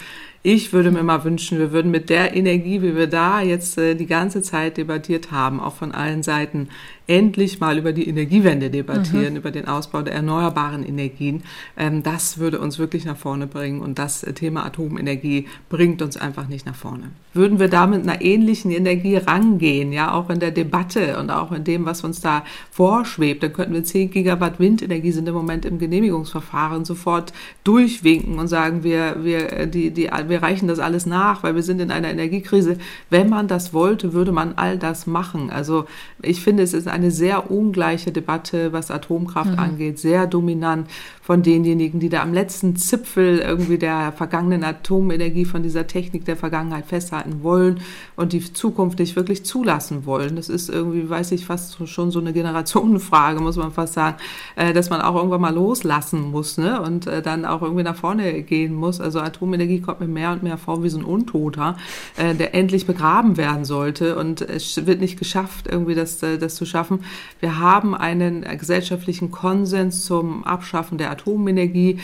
Ich 0.49 0.73
würde 0.73 0.93
mir 0.93 1.03
mal 1.03 1.25
wünschen, 1.25 1.59
wir 1.59 1.73
würden 1.73 1.91
mit 1.91 2.09
der 2.09 2.37
Energie, 2.37 2.81
wie 2.81 2.95
wir 2.95 3.09
da 3.09 3.41
jetzt 3.41 3.79
äh, 3.79 3.97
die 3.97 4.07
ganze 4.07 4.43
Zeit 4.43 4.77
debattiert 4.77 5.33
haben, 5.33 5.59
auch 5.59 5.75
von 5.75 5.91
allen 5.91 6.23
Seiten, 6.23 6.69
endlich 7.09 7.61
mal 7.61 7.79
über 7.79 7.93
die 7.93 8.09
Energiewende 8.09 8.71
debattieren, 8.71 9.33
mhm. 9.33 9.37
über 9.37 9.51
den 9.51 9.69
Ausbau 9.69 10.03
der 10.03 10.15
erneuerbaren 10.15 10.85
Energien. 10.85 11.43
Ähm, 11.77 12.03
das 12.03 12.39
würde 12.39 12.61
uns 12.61 12.79
wirklich 12.79 13.05
nach 13.05 13.17
vorne 13.17 13.47
bringen 13.47 13.81
und 13.81 13.99
das 13.99 14.21
Thema 14.21 14.65
Atomenergie 14.65 15.47
bringt 15.69 16.03
uns 16.03 16.17
einfach 16.17 16.49
nicht 16.49 16.67
nach 16.67 16.75
vorne. 16.75 17.11
Würden 17.33 17.59
wir 17.59 17.69
da 17.69 17.87
mit 17.87 18.03
einer 18.03 18.23
ähnlichen 18.23 18.71
Energie 18.71 19.17
rangehen, 19.17 19.93
ja, 19.93 20.15
auch 20.15 20.31
in 20.31 20.41
der 20.41 20.51
Debatte 20.51 21.19
und 21.19 21.31
auch 21.31 21.53
in 21.53 21.65
dem, 21.65 21.85
was 21.87 22.03
uns 22.03 22.21
da 22.21 22.45
vorschwebt, 22.71 23.43
dann 23.43 23.53
könnten 23.53 23.75
wir 23.75 23.85
10 23.85 24.11
Gigawatt 24.11 24.59
Windenergie 24.59 25.13
sind 25.13 25.29
im 25.29 25.35
Moment 25.35 25.65
im 25.65 25.79
Genehmigungsverfahren 25.79 26.85
sofort 26.85 27.33
durchwinken 27.63 28.39
und 28.39 28.49
sagen, 28.49 28.83
wir, 28.83 29.23
wir, 29.23 29.53
äh, 29.53 29.69
die, 29.69 29.91
die, 29.91 30.09
wir 30.29 30.36
reichen 30.43 30.69
das 30.69 30.79
alles 30.79 31.07
nach, 31.07 31.43
weil 31.43 31.55
wir 31.55 31.63
sind 31.63 31.81
in 31.81 31.91
einer 31.91 32.11
Energiekrise. 32.11 32.79
Wenn 33.11 33.29
man 33.29 33.49
das 33.49 33.73
wollte, 33.73 34.13
würde 34.13 34.33
man 34.33 34.55
all 34.57 34.79
das 34.79 35.07
machen. 35.07 35.51
Also 35.51 35.87
ich 36.23 36.43
finde, 36.43 36.63
es 36.63 36.75
ist 36.75 36.89
eine 36.89 37.11
sehr 37.11 37.51
ungleiche 37.51 38.13
Debatte, 38.13 38.73
was 38.73 38.91
Atomkraft 38.91 39.53
mhm. 39.53 39.59
angeht, 39.59 39.99
sehr 39.99 40.27
dominant 40.27 40.89
von 41.23 41.43
denjenigen, 41.43 41.99
die 41.99 42.09
da 42.09 42.23
am 42.23 42.33
letzten 42.33 42.77
Zipfel 42.77 43.39
irgendwie 43.39 43.79
der 43.79 44.13
vergangenen 44.13 44.63
Atomenergie, 44.63 45.45
von 45.45 45.63
dieser 45.63 45.87
Technik 45.87 46.25
der 46.25 46.37
Vergangenheit 46.37 46.87
festhalten 46.87 47.43
wollen 47.43 47.81
und 48.15 48.33
die 48.33 48.53
Zukunft 48.53 48.99
nicht 48.99 49.17
wirklich 49.17 49.45
zulassen 49.45 50.07
wollen. 50.07 50.37
Das 50.37 50.49
ist 50.49 50.69
irgendwie, 50.69 51.09
weiß 51.09 51.33
ich, 51.33 51.47
fast 51.47 51.89
schon 51.89 52.11
so 52.11 52.21
eine 52.21 52.33
Generationenfrage, 52.33 53.41
muss 53.41 53.57
man 53.57 53.73
fast 53.73 53.95
sagen, 53.95 54.17
äh, 54.55 54.73
dass 54.73 54.91
man 54.91 55.01
auch 55.01 55.17
irgendwann 55.17 55.41
mal 55.41 55.55
loslassen 55.55 56.31
muss 56.31 56.59
ne? 56.59 56.81
und 56.81 57.07
äh, 57.07 57.23
dann 57.23 57.45
auch 57.45 57.63
irgendwie 57.63 57.83
nach 57.83 57.97
vorne 57.97 58.43
gehen 58.43 58.75
muss. 58.75 59.01
Also 59.01 59.21
Atomenergie 59.21 59.81
kommt 59.81 60.01
mir 60.01 60.09
mehr 60.09 60.26
und 60.33 60.43
mehr 60.43 60.59
vor 60.59 60.83
wie 60.83 60.89
so 60.89 60.99
ein 60.99 61.05
Untoter, 61.05 61.77
äh, 62.17 62.35
der 62.35 62.55
endlich 62.55 62.87
begraben 62.87 63.37
werden 63.37 63.65
sollte 63.65 64.17
und 64.17 64.41
es 64.41 64.87
wird 64.87 65.01
nicht 65.01 65.19
geschafft, 65.19 65.67
irgendwie 65.67 65.95
das, 65.95 66.19
das 66.19 66.55
zu 66.55 66.65
schaffen 66.65 66.77
schaffen. 66.77 67.05
Wir 67.41 67.59
haben 67.59 67.95
einen 67.95 68.43
gesellschaftlichen 68.59 69.31
Konsens 69.31 70.05
zum 70.05 70.45
Abschaffen 70.45 70.99
der 70.99 71.11
Atomenergie. 71.11 71.99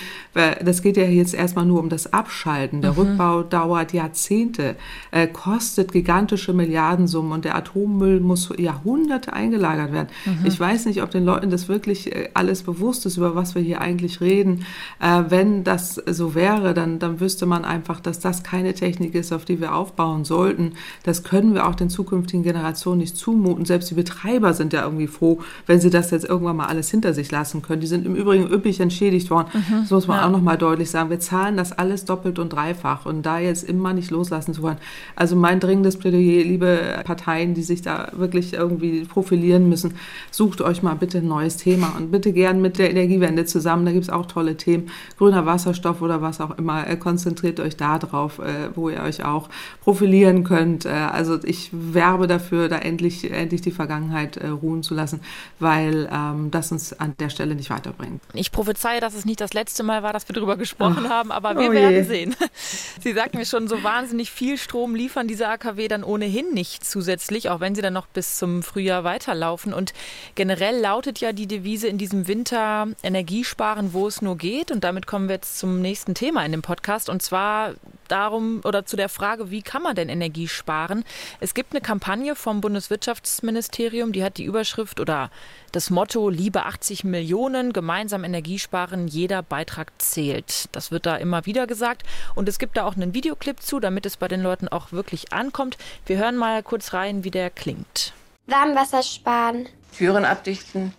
Das 0.64 0.82
geht 0.82 0.96
ja 0.96 1.04
jetzt 1.04 1.34
erstmal 1.34 1.66
nur 1.66 1.80
um 1.80 1.88
das 1.88 2.12
Abschalten. 2.12 2.80
Der 2.82 2.92
mhm. 2.92 2.98
Rückbau 2.98 3.42
dauert 3.42 3.92
Jahrzehnte, 3.92 4.76
äh, 5.10 5.26
kostet 5.26 5.92
gigantische 5.92 6.52
Milliardensummen 6.52 7.32
und 7.32 7.44
der 7.44 7.56
Atommüll 7.56 8.20
muss 8.20 8.50
Jahrhunderte 8.56 9.32
eingelagert 9.32 9.92
werden. 9.92 10.08
Mhm. 10.24 10.46
Ich 10.46 10.58
weiß 10.58 10.86
nicht, 10.86 11.02
ob 11.02 11.10
den 11.10 11.24
Leuten 11.24 11.50
das 11.50 11.68
wirklich 11.68 12.14
äh, 12.14 12.30
alles 12.34 12.62
bewusst 12.62 13.06
ist, 13.06 13.16
über 13.16 13.34
was 13.34 13.54
wir 13.54 13.62
hier 13.62 13.80
eigentlich 13.80 14.20
reden. 14.20 14.64
Äh, 15.00 15.24
wenn 15.28 15.64
das 15.64 15.94
so 15.94 16.34
wäre, 16.34 16.74
dann, 16.74 16.98
dann 16.98 17.20
wüsste 17.20 17.46
man 17.46 17.64
einfach, 17.64 18.00
dass 18.06 18.20
das 18.20 18.42
keine 18.42 18.74
Technik 18.74 19.14
ist, 19.14 19.32
auf 19.32 19.44
die 19.44 19.60
wir 19.60 19.74
aufbauen 19.74 20.24
sollten. 20.24 20.72
Das 21.02 21.24
können 21.24 21.54
wir 21.54 21.66
auch 21.66 21.74
den 21.74 21.90
zukünftigen 21.90 22.42
Generationen 22.42 23.00
nicht 23.00 23.16
zumuten. 23.16 23.64
Selbst 23.64 23.90
die 23.90 23.94
Betreiber 23.94 24.54
sind 24.54 24.72
ja 24.72 24.84
irgendwie 24.84 25.06
froh, 25.06 25.40
wenn 25.66 25.80
sie 25.80 25.90
das 25.90 26.10
jetzt 26.10 26.24
irgendwann 26.24 26.56
mal 26.56 26.66
alles 26.66 26.90
hinter 26.90 27.14
sich 27.14 27.30
lassen 27.30 27.62
können. 27.62 27.80
Die 27.80 27.86
sind 27.86 28.06
im 28.06 28.14
Übrigen 28.14 28.50
üppig 28.50 28.80
entschädigt 28.80 29.30
worden. 29.30 29.48
Mhm, 29.52 29.80
das 29.82 29.90
muss 29.90 30.06
man 30.06 30.18
ja. 30.18 30.26
auch 30.26 30.30
nochmal 30.30 30.58
deutlich 30.58 30.90
sagen. 30.90 31.10
Wir 31.10 31.20
zahlen 31.20 31.56
das 31.56 31.72
alles 31.72 32.04
doppelt 32.04 32.38
und 32.38 32.52
dreifach 32.52 33.06
und 33.06 33.24
da 33.24 33.38
jetzt 33.38 33.64
immer 33.64 33.92
nicht 33.92 34.10
loslassen 34.10 34.54
zu 34.54 34.62
wollen. 34.62 34.78
Also 35.16 35.36
mein 35.36 35.60
dringendes 35.60 35.98
Plädoyer, 35.98 36.44
liebe 36.44 37.02
Parteien, 37.04 37.54
die 37.54 37.62
sich 37.62 37.82
da 37.82 38.08
wirklich 38.12 38.54
irgendwie 38.54 39.04
profilieren 39.04 39.68
müssen, 39.68 39.94
sucht 40.30 40.60
euch 40.60 40.82
mal 40.82 40.94
bitte 40.94 41.18
ein 41.18 41.28
neues 41.28 41.56
Thema 41.56 41.94
und 41.96 42.10
bitte 42.10 42.32
gern 42.32 42.60
mit 42.60 42.78
der 42.78 42.90
Energiewende 42.90 43.44
zusammen. 43.44 43.84
Da 43.84 43.92
gibt 43.92 44.04
es 44.04 44.10
auch 44.10 44.26
tolle 44.26 44.56
Themen. 44.56 44.88
Grüner 45.18 45.46
Wasserstoff 45.46 46.02
oder 46.02 46.22
was 46.22 46.40
auch 46.40 46.58
immer. 46.58 46.86
Äh, 46.86 46.96
konzentriert 46.96 47.60
euch 47.60 47.76
da 47.76 47.91
drauf, 47.98 48.38
äh, 48.38 48.70
wo 48.74 48.88
ihr 48.88 49.02
euch 49.02 49.24
auch 49.24 49.48
profilieren 49.80 50.44
könnt. 50.44 50.84
Äh, 50.84 50.90
also 50.90 51.38
ich 51.42 51.70
werbe 51.72 52.26
dafür, 52.26 52.68
da 52.68 52.78
endlich, 52.78 53.30
endlich 53.30 53.62
die 53.62 53.70
Vergangenheit 53.70 54.40
ruhen 54.42 54.82
zu 54.82 54.94
lassen, 54.94 55.20
weil 55.58 56.08
ähm, 56.12 56.50
das 56.50 56.72
uns 56.72 56.92
an 56.92 57.14
der 57.18 57.28
Stelle 57.30 57.54
nicht 57.54 57.70
weiterbringt. 57.70 58.22
Ich 58.34 58.52
prophezeie, 58.52 59.00
dass 59.00 59.14
es 59.14 59.24
nicht 59.24 59.40
das 59.40 59.52
letzte 59.52 59.82
Mal 59.82 60.02
war, 60.02 60.12
dass 60.12 60.28
wir 60.28 60.34
darüber 60.34 60.56
gesprochen 60.56 61.04
Ach, 61.06 61.10
haben, 61.10 61.32
aber 61.32 61.56
wir 61.56 61.70
oh 61.70 61.72
werden 61.72 62.04
sehen. 62.04 62.34
Sie 63.00 63.12
sagten 63.12 63.38
mir 63.38 63.46
schon, 63.46 63.68
so 63.68 63.82
wahnsinnig 63.82 64.30
viel 64.30 64.58
Strom 64.58 64.94
liefern 64.94 65.28
diese 65.28 65.48
AKW 65.48 65.88
dann 65.88 66.04
ohnehin 66.04 66.52
nicht 66.52 66.84
zusätzlich, 66.84 67.50
auch 67.50 67.60
wenn 67.60 67.74
sie 67.74 67.82
dann 67.82 67.92
noch 67.92 68.06
bis 68.06 68.38
zum 68.38 68.62
Frühjahr 68.62 69.04
weiterlaufen. 69.04 69.72
Und 69.72 69.92
generell 70.34 70.80
lautet 70.80 71.20
ja 71.20 71.32
die 71.32 71.46
Devise 71.46 71.88
in 71.88 71.98
diesem 71.98 72.28
Winter 72.28 72.88
Energiesparen, 73.02 73.92
wo 73.92 74.06
es 74.06 74.22
nur 74.22 74.36
geht. 74.36 74.70
Und 74.70 74.84
damit 74.84 75.06
kommen 75.06 75.28
wir 75.28 75.36
jetzt 75.36 75.58
zum 75.58 75.80
nächsten 75.80 76.14
Thema 76.14 76.44
in 76.44 76.52
dem 76.52 76.62
Podcast. 76.62 77.08
Und 77.08 77.22
zwar 77.22 77.74
darum 78.08 78.60
oder 78.64 78.84
zu 78.84 78.96
der 78.96 79.08
Frage, 79.08 79.50
wie 79.50 79.62
kann 79.62 79.82
man 79.82 79.96
denn 79.96 80.08
Energie 80.08 80.48
sparen? 80.48 81.04
Es 81.40 81.54
gibt 81.54 81.72
eine 81.72 81.80
Kampagne 81.80 82.34
vom 82.34 82.60
Bundeswirtschaftsministerium, 82.60 84.12
die 84.12 84.22
hat 84.22 84.36
die 84.36 84.44
Überschrift 84.44 85.00
oder 85.00 85.30
das 85.72 85.88
Motto 85.88 86.28
Liebe 86.28 86.66
80 86.66 87.04
Millionen, 87.04 87.72
gemeinsam 87.72 88.24
Energie 88.24 88.58
sparen, 88.58 89.08
jeder 89.08 89.42
Beitrag 89.42 89.92
zählt. 89.98 90.68
Das 90.72 90.90
wird 90.90 91.06
da 91.06 91.16
immer 91.16 91.46
wieder 91.46 91.66
gesagt. 91.66 92.02
Und 92.34 92.48
es 92.48 92.58
gibt 92.58 92.76
da 92.76 92.84
auch 92.84 92.96
einen 92.96 93.14
Videoclip 93.14 93.62
zu, 93.62 93.80
damit 93.80 94.04
es 94.04 94.18
bei 94.18 94.28
den 94.28 94.42
Leuten 94.42 94.68
auch 94.68 94.92
wirklich 94.92 95.32
ankommt. 95.32 95.78
Wir 96.04 96.18
hören 96.18 96.36
mal 96.36 96.62
kurz 96.62 96.92
rein, 96.92 97.24
wie 97.24 97.30
der 97.30 97.48
klingt. 97.48 98.12
Warmwasser 98.46 99.02
sparen. 99.02 99.66
Türen 99.96 100.26
abdichten. 100.26 100.92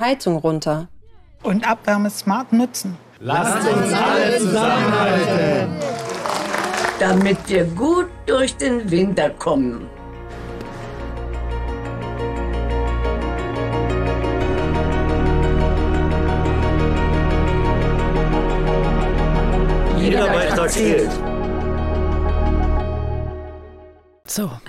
Heizung 0.00 0.36
runter. 0.36 0.88
Und 1.42 1.68
Abwärme 1.68 2.10
smart 2.10 2.52
nutzen. 2.52 2.96
Lasst 3.18 3.68
uns 3.68 3.92
alle 3.92 4.38
zusammenhalten. 4.38 5.95
Damit 6.98 7.38
wir 7.46 7.64
gut 7.64 8.06
durch 8.24 8.56
den 8.56 8.90
Winter 8.90 9.28
kommen. 9.30 9.86
Jeder 19.98 20.26
Beitrag 20.28 20.70
zählt. 20.70 21.10
So. 24.26 24.50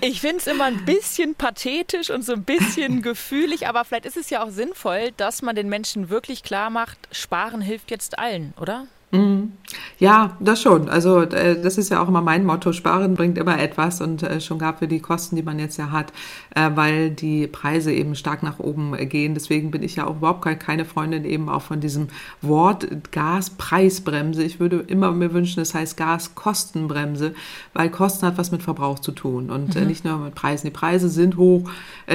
Ich 0.00 0.20
finde 0.20 0.36
es 0.36 0.46
immer 0.46 0.64
ein 0.64 0.84
bisschen 0.84 1.34
pathetisch 1.34 2.10
und 2.10 2.24
so 2.24 2.32
ein 2.32 2.44
bisschen 2.44 3.02
gefühlig, 3.02 3.66
aber 3.66 3.84
vielleicht 3.84 4.06
ist 4.06 4.16
es 4.16 4.30
ja 4.30 4.44
auch 4.44 4.50
sinnvoll, 4.50 5.10
dass 5.16 5.42
man 5.42 5.56
den 5.56 5.68
Menschen 5.68 6.08
wirklich 6.08 6.44
klar 6.44 6.70
macht, 6.70 6.96
Sparen 7.10 7.60
hilft 7.60 7.90
jetzt 7.90 8.18
allen, 8.18 8.54
oder? 8.60 8.86
Mhm. 9.10 9.52
Ja, 9.98 10.36
das 10.40 10.62
schon. 10.62 10.88
Also 10.88 11.20
äh, 11.22 11.60
das 11.60 11.78
ist 11.78 11.90
ja 11.90 12.02
auch 12.02 12.08
immer 12.08 12.20
mein 12.20 12.44
Motto. 12.44 12.72
Sparen 12.72 13.14
bringt 13.14 13.36
immer 13.38 13.58
etwas 13.58 14.00
und 14.00 14.22
äh, 14.22 14.40
schon 14.40 14.58
gab 14.58 14.78
für 14.78 14.88
die 14.88 15.00
Kosten, 15.00 15.36
die 15.36 15.42
man 15.42 15.58
jetzt 15.58 15.76
ja 15.76 15.90
hat, 15.90 16.12
äh, 16.54 16.70
weil 16.74 17.10
die 17.10 17.46
Preise 17.46 17.92
eben 17.92 18.14
stark 18.14 18.42
nach 18.42 18.58
oben 18.58 18.96
gehen. 19.08 19.34
Deswegen 19.34 19.70
bin 19.70 19.82
ich 19.82 19.96
ja 19.96 20.06
auch 20.06 20.16
überhaupt 20.16 20.42
keine 20.60 20.84
Freundin 20.84 21.24
eben 21.24 21.48
auch 21.48 21.62
von 21.62 21.80
diesem 21.80 22.08
Wort 22.42 22.86
Gaspreisbremse. 23.12 24.42
Ich 24.42 24.60
würde 24.60 24.84
immer 24.86 25.10
mir 25.12 25.32
wünschen, 25.32 25.60
es 25.60 25.74
heißt 25.74 25.96
Gaskostenbremse, 25.96 27.34
weil 27.72 27.90
Kosten 27.90 28.26
hat 28.26 28.38
was 28.38 28.50
mit 28.50 28.62
Verbrauch 28.62 28.98
zu 28.98 29.12
tun 29.12 29.50
und 29.50 29.74
mhm. 29.74 29.86
nicht 29.86 30.04
nur 30.04 30.18
mit 30.18 30.34
Preisen. 30.34 30.66
Die 30.66 30.72
Preise 30.72 31.08
sind 31.08 31.36
hoch, 31.36 31.68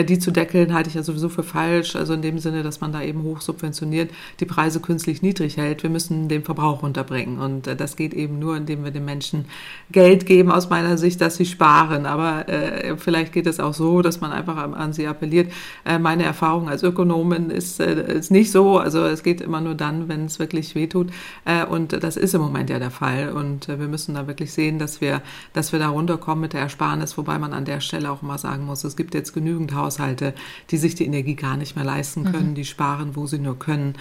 die 0.07 0.19
zu 0.19 0.31
deckeln 0.31 0.73
halte 0.73 0.89
ich 0.89 0.95
ja 0.95 1.03
sowieso 1.03 1.29
für 1.29 1.43
falsch. 1.43 1.95
Also 1.95 2.13
in 2.13 2.21
dem 2.21 2.39
Sinne, 2.39 2.63
dass 2.63 2.81
man 2.81 2.91
da 2.91 3.01
eben 3.01 3.23
hoch 3.23 3.41
subventioniert, 3.41 4.11
die 4.39 4.45
Preise 4.45 4.79
künstlich 4.79 5.21
niedrig 5.21 5.57
hält. 5.57 5.83
Wir 5.83 5.89
müssen 5.89 6.29
den 6.29 6.43
Verbrauch 6.43 6.82
runterbringen. 6.83 7.39
Und 7.39 7.67
äh, 7.67 7.75
das 7.75 7.95
geht 7.95 8.13
eben 8.13 8.39
nur, 8.39 8.55
indem 8.55 8.83
wir 8.83 8.91
den 8.91 9.05
Menschen 9.05 9.45
Geld 9.91 10.25
geben, 10.25 10.51
aus 10.51 10.69
meiner 10.69 10.97
Sicht, 10.97 11.21
dass 11.21 11.37
sie 11.37 11.45
sparen. 11.45 12.05
Aber 12.05 12.47
äh, 12.49 12.97
vielleicht 12.97 13.33
geht 13.33 13.47
es 13.47 13.59
auch 13.59 13.73
so, 13.73 14.01
dass 14.01 14.21
man 14.21 14.31
einfach 14.31 14.57
an, 14.57 14.73
an 14.73 14.93
sie 14.93 15.07
appelliert. 15.07 15.51
Äh, 15.85 15.99
meine 15.99 16.23
Erfahrung 16.23 16.69
als 16.69 16.83
Ökonomin 16.83 17.49
ist, 17.49 17.79
äh, 17.79 18.17
ist 18.17 18.29
nicht 18.29 18.51
so. 18.51 18.77
Also 18.77 19.05
es 19.05 19.23
geht 19.23 19.41
immer 19.41 19.61
nur 19.61 19.75
dann, 19.75 20.07
wenn 20.09 20.25
es 20.25 20.37
wirklich 20.39 20.75
wehtut. 20.75 21.11
Äh, 21.45 21.65
und 21.65 22.03
das 22.03 22.17
ist 22.17 22.35
im 22.35 22.41
Moment 22.41 22.69
ja 22.69 22.79
der 22.79 22.91
Fall. 22.91 23.29
Und 23.29 23.69
äh, 23.69 23.79
wir 23.79 23.87
müssen 23.87 24.15
da 24.15 24.27
wirklich 24.27 24.53
sehen, 24.53 24.77
dass 24.77 25.01
wir, 25.01 25.21
dass 25.53 25.71
wir 25.71 25.79
da 25.79 25.89
runterkommen 25.89 26.41
mit 26.41 26.53
der 26.53 26.61
Ersparnis, 26.61 27.17
wobei 27.17 27.39
man 27.39 27.53
an 27.53 27.65
der 27.65 27.79
Stelle 27.79 28.11
auch 28.11 28.21
immer 28.21 28.37
sagen 28.37 28.65
muss, 28.65 28.83
es 28.83 28.95
gibt 28.95 29.13
jetzt 29.13 29.33
genügend 29.33 29.73
Haushalte, 29.73 30.33
die 30.69 30.77
sich 30.77 30.95
die 30.95 31.05
Energie 31.05 31.35
gar 31.35 31.57
nicht 31.57 31.75
mehr 31.75 31.85
leisten 31.85 32.25
können, 32.25 32.49
mhm. 32.49 32.55
die 32.55 32.65
sparen, 32.65 33.15
wo 33.15 33.27
sie 33.27 33.39
nur 33.39 33.57
können. 33.57 33.95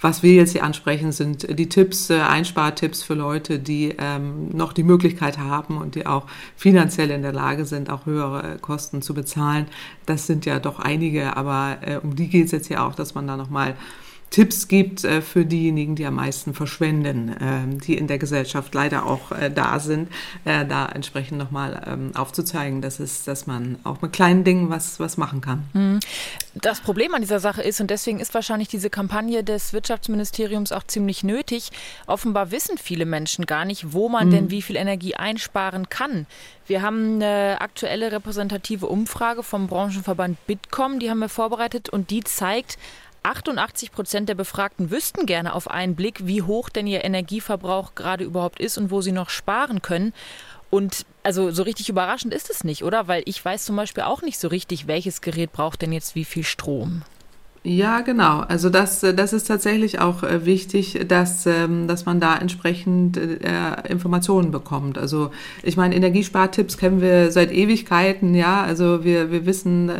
Was 0.00 0.22
wir 0.22 0.34
jetzt 0.34 0.52
hier 0.52 0.62
ansprechen, 0.62 1.10
sind 1.10 1.58
die 1.58 1.68
Tipps, 1.68 2.10
äh, 2.10 2.20
Einspartipps 2.20 3.02
für 3.02 3.14
Leute, 3.14 3.58
die 3.58 3.94
ähm, 3.98 4.50
noch 4.50 4.72
die 4.72 4.82
Möglichkeit 4.82 5.38
haben 5.38 5.78
und 5.78 5.94
die 5.94 6.06
auch 6.06 6.26
finanziell 6.54 7.10
in 7.10 7.22
der 7.22 7.32
Lage 7.32 7.64
sind, 7.64 7.88
auch 7.88 8.04
höhere 8.06 8.58
Kosten 8.60 9.00
zu 9.00 9.14
bezahlen. 9.14 9.66
Das 10.04 10.26
sind 10.26 10.44
ja 10.44 10.60
doch 10.60 10.78
einige, 10.78 11.36
aber 11.36 11.78
äh, 11.80 11.96
um 11.96 12.14
die 12.14 12.28
geht 12.28 12.46
es 12.46 12.52
jetzt 12.52 12.68
hier 12.68 12.84
auch, 12.84 12.94
dass 12.94 13.14
man 13.14 13.26
da 13.26 13.36
nochmal 13.36 13.56
mal 13.56 13.76
Tipps 14.36 14.68
gibt 14.68 15.02
äh, 15.02 15.22
für 15.22 15.46
diejenigen, 15.46 15.96
die 15.96 16.04
am 16.04 16.16
meisten 16.16 16.52
verschwenden, 16.52 17.30
äh, 17.30 17.80
die 17.86 17.96
in 17.96 18.06
der 18.06 18.18
Gesellschaft 18.18 18.74
leider 18.74 19.06
auch 19.06 19.32
äh, 19.32 19.50
da 19.50 19.80
sind, 19.80 20.10
äh, 20.44 20.66
da 20.66 20.84
entsprechend 20.84 21.38
nochmal 21.38 21.82
ähm, 21.86 22.10
aufzuzeigen, 22.14 22.82
dass, 22.82 23.00
es, 23.00 23.24
dass 23.24 23.46
man 23.46 23.78
auch 23.82 24.02
mit 24.02 24.12
kleinen 24.12 24.44
Dingen 24.44 24.68
was, 24.68 25.00
was 25.00 25.16
machen 25.16 25.40
kann. 25.40 25.64
Hm. 25.72 26.00
Das 26.52 26.82
Problem 26.82 27.14
an 27.14 27.22
dieser 27.22 27.40
Sache 27.40 27.62
ist, 27.62 27.80
und 27.80 27.88
deswegen 27.88 28.20
ist 28.20 28.34
wahrscheinlich 28.34 28.68
diese 28.68 28.90
Kampagne 28.90 29.42
des 29.42 29.72
Wirtschaftsministeriums 29.72 30.70
auch 30.70 30.84
ziemlich 30.86 31.24
nötig, 31.24 31.70
offenbar 32.06 32.50
wissen 32.50 32.76
viele 32.76 33.06
Menschen 33.06 33.46
gar 33.46 33.64
nicht, 33.64 33.94
wo 33.94 34.10
man 34.10 34.26
mhm. 34.26 34.32
denn 34.32 34.50
wie 34.50 34.60
viel 34.60 34.76
Energie 34.76 35.14
einsparen 35.14 35.88
kann. 35.88 36.26
Wir 36.66 36.82
haben 36.82 37.14
eine 37.14 37.60
aktuelle 37.60 38.10
repräsentative 38.10 38.86
Umfrage 38.86 39.42
vom 39.42 39.68
Branchenverband 39.68 40.44
Bitkom, 40.46 40.98
die 40.98 41.08
haben 41.08 41.20
wir 41.20 41.28
vorbereitet 41.28 41.88
und 41.88 42.10
die 42.10 42.24
zeigt, 42.24 42.76
88 43.26 43.90
Prozent 43.90 44.28
der 44.28 44.36
Befragten 44.36 44.90
wüssten 44.90 45.26
gerne 45.26 45.54
auf 45.54 45.68
einen 45.68 45.96
Blick, 45.96 46.26
wie 46.26 46.42
hoch 46.42 46.68
denn 46.68 46.86
ihr 46.86 47.04
Energieverbrauch 47.04 47.94
gerade 47.96 48.24
überhaupt 48.24 48.60
ist 48.60 48.78
und 48.78 48.90
wo 48.90 49.00
sie 49.00 49.12
noch 49.12 49.30
sparen 49.30 49.82
können. 49.82 50.12
Und 50.70 51.06
also 51.22 51.50
so 51.50 51.64
richtig 51.64 51.88
überraschend 51.88 52.32
ist 52.32 52.50
es 52.50 52.62
nicht, 52.62 52.84
oder? 52.84 53.08
Weil 53.08 53.22
ich 53.26 53.44
weiß 53.44 53.64
zum 53.64 53.76
Beispiel 53.76 54.04
auch 54.04 54.22
nicht 54.22 54.38
so 54.38 54.48
richtig, 54.48 54.86
welches 54.86 55.20
Gerät 55.20 55.52
braucht 55.52 55.82
denn 55.82 55.92
jetzt 55.92 56.14
wie 56.14 56.24
viel 56.24 56.44
Strom. 56.44 57.02
Ja, 57.68 58.02
genau. 58.02 58.42
Also 58.42 58.70
das, 58.70 59.02
äh, 59.02 59.12
das 59.12 59.32
ist 59.32 59.48
tatsächlich 59.48 59.98
auch 59.98 60.22
äh, 60.22 60.46
wichtig, 60.46 61.00
dass, 61.08 61.46
ähm, 61.46 61.88
dass 61.88 62.06
man 62.06 62.20
da 62.20 62.36
entsprechend 62.36 63.16
äh, 63.16 63.40
Informationen 63.88 64.52
bekommt. 64.52 64.98
Also 64.98 65.32
ich 65.64 65.76
meine, 65.76 65.96
Energiespartipps 65.96 66.78
kennen 66.78 67.00
wir 67.00 67.32
seit 67.32 67.50
Ewigkeiten, 67.50 68.36
ja. 68.36 68.62
Also 68.62 69.02
wir, 69.02 69.32
wir 69.32 69.46
wissen, 69.46 69.90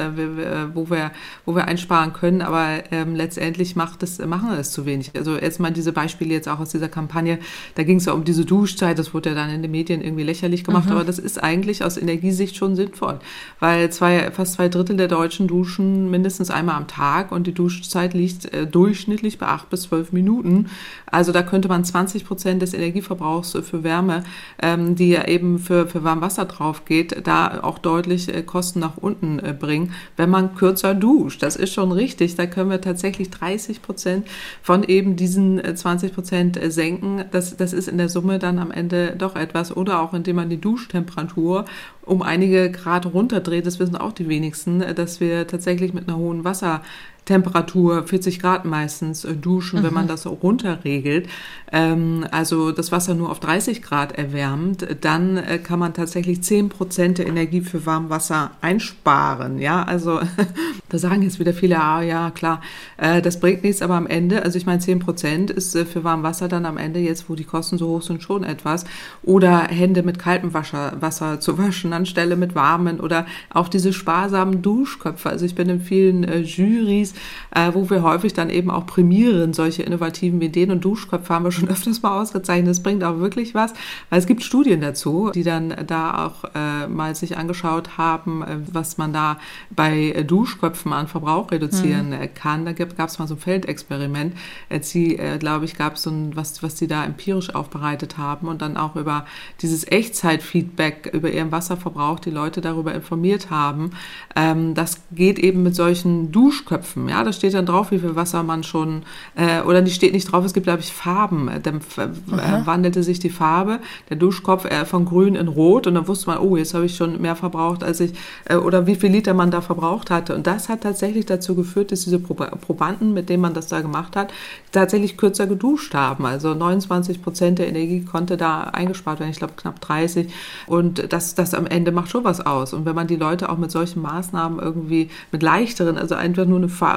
wo 0.75 0.91
wir, 0.91 1.11
wo 1.45 1.57
wir 1.57 1.67
einsparen 1.67 2.13
können, 2.13 2.41
aber 2.41 2.85
ähm, 2.93 3.17
letztendlich 3.17 3.75
macht 3.75 4.05
es, 4.05 4.25
machen 4.25 4.53
es 4.53 4.71
zu 4.71 4.87
wenig. 4.87 5.11
Also 5.17 5.37
jetzt 5.37 5.59
mal 5.59 5.73
diese 5.73 5.93
Beispiele 5.93 6.35
jetzt 6.35 6.49
auch 6.49 6.61
aus 6.61 6.71
dieser 6.71 6.89
Kampagne, 6.89 7.39
da 7.75 7.83
ging 7.83 7.97
es 7.97 8.05
ja 8.05 8.13
um 8.13 8.23
diese 8.23 8.45
Duschzeit, 8.45 8.99
das 8.99 9.13
wurde 9.13 9.31
ja 9.31 9.35
dann 9.35 9.51
in 9.51 9.63
den 9.63 9.71
Medien 9.73 10.03
irgendwie 10.03 10.23
lächerlich 10.23 10.63
gemacht, 10.63 10.87
mhm. 10.87 10.93
aber 10.93 11.05
das 11.05 11.19
ist 11.19 11.43
eigentlich 11.43 11.83
aus 11.83 11.97
Energiesicht 11.97 12.57
schon 12.57 12.77
sinnvoll, 12.77 13.19
weil 13.59 13.91
zwei, 13.91 14.31
fast 14.31 14.55
zwei 14.55 14.69
Drittel 14.69 14.97
der 14.97 15.09
Deutschen 15.09 15.49
duschen 15.49 16.11
mindestens 16.11 16.51
einmal 16.51 16.77
am 16.77 16.87
Tag 16.87 17.33
und 17.33 17.47
die 17.47 17.56
Duschzeit 17.57 18.15
liegt 18.15 18.53
äh, 18.55 18.67
durchschnittlich 18.67 19.39
bei 19.39 19.47
acht 19.47 19.71
bis 19.71 19.83
zwölf 19.83 20.13
Minuten. 20.13 20.69
Also 21.07 21.33
da 21.33 21.43
könnte 21.43 21.69
man 21.69 21.85
20 21.85 22.25
Prozent 22.25 22.63
des 22.63 22.75
Energieverbrauchs 22.75 23.55
äh, 23.55 23.63
für 23.63 23.83
Wärme, 23.83 24.23
ähm, 24.63 24.95
die 24.95 25.09
ja 25.09 25.27
eben 25.27 25.59
für, 25.59 25.87
für 25.87 26.05
Warmwasser 26.05 26.45
drauf 26.45 26.85
geht, 26.85 27.27
da 27.27 27.63
auch 27.63 27.79
deutlich 27.79 28.33
äh, 28.33 28.43
Kosten 28.43 28.81
nach 28.81 28.97
unten 28.97 29.39
äh, 29.39 29.55
bringen, 29.59 29.93
wenn 30.17 30.31
man 30.31 30.55
kürzer 30.55 30.95
duscht. 30.95 31.43
Das 31.43 31.57
ist 31.57 31.73
schon 31.73 31.93
richtig. 31.93 32.37
Da 32.37 32.47
können 32.47 32.71
wir 32.71 32.81
tatsächlich 32.81 33.31
30 33.31 33.83
Prozent 33.83 34.27
von 34.63 34.85
eben 34.85 35.17
diesen 35.17 35.61
20 35.75 36.11
äh, 36.11 36.15
Prozent 36.15 36.63
äh, 36.63 36.71
senken. 36.71 37.25
Das, 37.31 37.57
das 37.57 37.73
ist 37.73 37.89
in 37.89 37.99
der 37.99 38.09
Summe 38.09 38.39
dann 38.39 38.59
am 38.59 38.71
Ende 38.71 39.15
doch 39.17 39.37
etwas. 39.37 39.77
Oder 39.77 40.01
auch 40.01 40.15
indem 40.15 40.37
man 40.37 40.51
die 40.51 40.61
Duschtemperatur 40.61 41.65
um 42.03 42.23
einige 42.23 42.71
Grad 42.71 43.07
runterdreht. 43.07 43.67
Das 43.67 43.81
wissen 43.81 43.97
auch 43.97 44.13
die 44.13 44.29
wenigsten, 44.29 44.81
dass 44.95 45.21
wir 45.21 45.47
tatsächlich 45.47 45.93
mit 45.93 46.09
einer 46.09 46.17
hohen 46.17 46.45
Wasser 46.45 46.83
Temperatur, 47.27 48.07
40 48.07 48.41
Grad 48.41 48.65
meistens, 48.65 49.25
äh, 49.25 49.35
duschen, 49.35 49.81
mhm. 49.81 49.85
wenn 49.85 49.95
man 49.95 50.05
mhm. 50.05 50.09
das 50.09 50.23
so 50.23 50.31
runterregelt, 50.31 51.29
ähm, 51.73 52.27
also 52.31 52.73
das 52.73 52.93
Wasser 52.93 53.15
nur 53.15 53.31
auf 53.31 53.41
30 53.41 53.83
Grad 53.83 54.13
erwärmt, 54.13 54.87
dann 55.03 55.37
äh, 55.37 55.59
kann 55.59 55.79
man 55.79 55.93
tatsächlich 55.93 56.43
10 56.43 56.69
Prozent 56.69 57.19
der 57.19 57.27
Energie 57.27 57.61
für 57.61 57.85
Warmwasser 57.85 58.53
einsparen. 58.61 59.59
Ja, 59.59 59.83
also 59.83 60.21
da 60.89 60.99
sagen 60.99 61.23
jetzt 61.23 61.41
wieder 61.41 61.53
viele, 61.53 61.81
ah 61.81 62.01
ja, 62.01 62.31
klar, 62.31 62.63
äh, 62.97 63.21
das 63.21 63.41
bringt 63.41 63.65
nichts, 63.65 63.83
aber 63.83 63.95
am 63.95 64.07
Ende, 64.07 64.43
also 64.43 64.57
ich 64.57 64.67
meine, 64.67 64.79
10 64.79 65.01
Prozent 65.01 65.51
ist 65.51 65.75
äh, 65.75 65.85
für 65.85 66.05
Warmwasser 66.05 66.49
dann 66.49 66.65
am 66.65 66.79
Ende 66.79 67.01
jetzt, 67.01 67.29
wo 67.29 67.35
die 67.35 67.45
Kosten 67.45 67.77
so 67.77 67.89
hoch 67.89 68.03
sind, 68.03 68.23
schon 68.23 68.45
etwas. 68.45 68.85
Oder 69.25 69.65
Hände 69.65 70.05
mit 70.05 70.21
kaltem 70.21 70.55
Wasser, 70.55 70.93
Wasser 71.01 71.41
zu 71.41 71.59
waschen 71.59 71.93
anstelle 71.93 72.37
mit 72.37 72.55
warmen 72.55 73.01
oder 73.01 73.27
auch 73.51 73.69
diese 73.69 73.93
sparsamen 73.93 74.63
Duschköpfe. 74.63 75.29
Also 75.29 75.45
ich 75.45 75.55
bin 75.55 75.69
in 75.69 75.81
vielen 75.81 76.25
äh, 76.25 76.39
Jurys, 76.39 77.15
äh, 77.55 77.73
wo 77.73 77.89
wir 77.91 78.03
häufig 78.03 78.33
dann 78.33 78.51
eben 78.51 78.71
auch 78.71 78.87
prämieren, 78.87 79.53
solche 79.53 79.83
innovativen 79.83 80.41
Ideen 80.41 80.71
und 80.71 80.85
Duschköpfe 80.85 81.35
haben 81.35 81.45
wir 81.45 81.53
schon 81.53 81.69
öfters 81.71 82.03
mal 82.03 82.21
ausgezeichnet. 82.21 82.71
Das 82.71 82.83
bringt 82.83 83.05
auch 83.05 83.19
wirklich 83.19 83.55
was, 83.55 83.73
weil 84.11 84.19
es 84.19 84.27
gibt 84.27 84.43
Studien 84.43 84.81
dazu, 84.81 85.31
die 85.35 85.43
dann 85.43 85.75
da 85.87 86.27
auch 86.27 86.45
äh, 86.55 86.87
mal 86.87 87.15
sich 87.15 87.37
angeschaut 87.37 87.99
haben, 87.99 88.43
äh, 88.43 88.59
was 88.73 88.99
man 88.99 89.13
da 89.13 89.39
bei 89.71 90.25
Duschköpfen 90.27 90.67
Duschköpfen 90.67 90.93
an 90.93 91.09
Verbrauch 91.09 91.51
reduzieren 91.51 92.11
mhm. 92.11 92.35
kann. 92.35 92.65
Da 92.65 92.73
gab 92.73 93.09
es 93.09 93.19
mal 93.19 93.27
so 93.27 93.35
ein 93.35 93.41
Feldexperiment. 93.41 94.35
Sie, 94.81 95.17
äh, 95.17 95.39
glaube 95.39 95.65
ich, 95.65 95.77
gab 95.77 95.95
es 95.95 96.03
so 96.03 96.11
ein, 96.11 96.37
was, 96.37 96.63
was 96.63 96.79
sie 96.79 96.87
da 96.87 97.05
empirisch 97.05 97.55
aufbereitet 97.55 98.19
haben 98.19 98.49
und 98.49 98.63
dann 98.63 98.77
auch 98.77 98.97
über 98.97 99.27
dieses 99.63 99.87
Echtzeitfeedback 99.87 101.11
über 101.13 101.31
ihren 101.31 101.53
Wasserverbrauch 101.53 102.21
die 102.21 102.31
Leute 102.31 102.61
darüber 102.61 102.95
informiert 102.95 103.51
haben. 103.51 103.91
Ähm, 104.35 104.75
das 104.75 105.01
geht 105.13 105.39
eben 105.39 105.63
mit 105.63 105.75
solchen 105.75 106.33
Duschköpfen. 106.33 107.06
Ja, 107.09 107.25
da 107.25 107.33
steht 107.33 107.55
dann 107.55 107.67
drauf, 107.67 107.91
wie 107.91 107.99
viel 107.99 108.17
Wasser 108.17 108.43
man 108.43 108.63
schon, 108.63 109.03
äh, 109.35 109.61
oder 109.63 109.83
die 109.83 109.91
steht 109.91 110.13
nicht 110.13 110.31
drauf, 110.31 110.45
es 110.45 110.55
gibt, 110.55 110.65
glaube 110.65 110.81
ich, 110.81 110.93
Farben. 110.93 111.51
Dann 111.63 111.77
äh, 111.77 112.67
wandelte 112.67 113.03
sich 113.03 113.19
die 113.19 113.31
Farbe, 113.31 113.81
der 114.09 114.17
Duschkopf 114.17 114.65
äh, 114.65 114.85
von 114.85 115.05
grün 115.05 115.35
in 115.35 115.49
rot 115.49 115.87
und 115.87 115.95
dann 115.95 116.09
wusste 116.09 116.31
man, 116.31 116.39
oh, 116.39 116.57
jetzt 116.57 116.75
habe 116.75 116.87
ich 116.87 116.97
schon 116.97 117.21
mehr 117.21 117.37
verbraucht, 117.37 117.85
als 117.85 118.01
ich, 118.01 118.13
äh, 118.45 118.57
oder 118.57 118.87
wie 118.87 118.97
viel 118.97 119.11
Liter 119.11 119.35
man 119.35 119.51
da 119.51 119.61
verbraucht 119.61 120.11
hatte. 120.11 120.35
Und 120.35 120.47
das 120.47 120.69
hat 120.69 120.83
tatsächlich 120.83 121.27
dazu 121.27 121.55
geführt, 121.55 121.93
dass 121.93 122.05
diese 122.05 122.19
Probanden, 122.19 123.15
mit 123.15 123.29
denen 123.29 123.43
man 123.43 123.55
das 123.55 123.67
da 123.69 123.81
gemacht 123.81 124.17
hat, 124.17 124.33
tatsächlich 124.73 125.17
kürzer 125.17 125.47
geduscht 125.47 125.95
haben. 125.95 126.27
Also 126.27 126.55
29 126.55 127.23
Prozent 127.23 127.59
der 127.59 127.69
Energie 127.69 128.05
konnte 128.05 128.37
da 128.37 128.63
eingespart 128.65 129.21
werden, 129.21 129.31
ich 129.31 129.39
glaube 129.39 129.55
knapp 129.57 129.81
30. 129.81 130.33
Und 130.67 131.13
das, 131.13 131.35
das 131.35 131.55
am 131.55 131.67
Ende 131.67 131.93
macht 131.93 132.11
schon 132.11 132.25
was 132.25 132.45
aus. 132.45 132.73
Und 132.73 132.85
wenn 132.85 132.95
man 132.95 133.07
die 133.07 133.17
Leute 133.17 133.49
auch 133.49 133.59
mit 133.59 133.71
solchen 133.71 134.03
Maßnahmen 134.03 134.59
irgendwie 134.59 135.11
mit 135.33 135.43
leichteren, 135.43 135.99
also 135.99 136.15
einfach 136.15 136.47
nur 136.47 136.59
eine 136.59 136.69
Farbe 136.69 136.96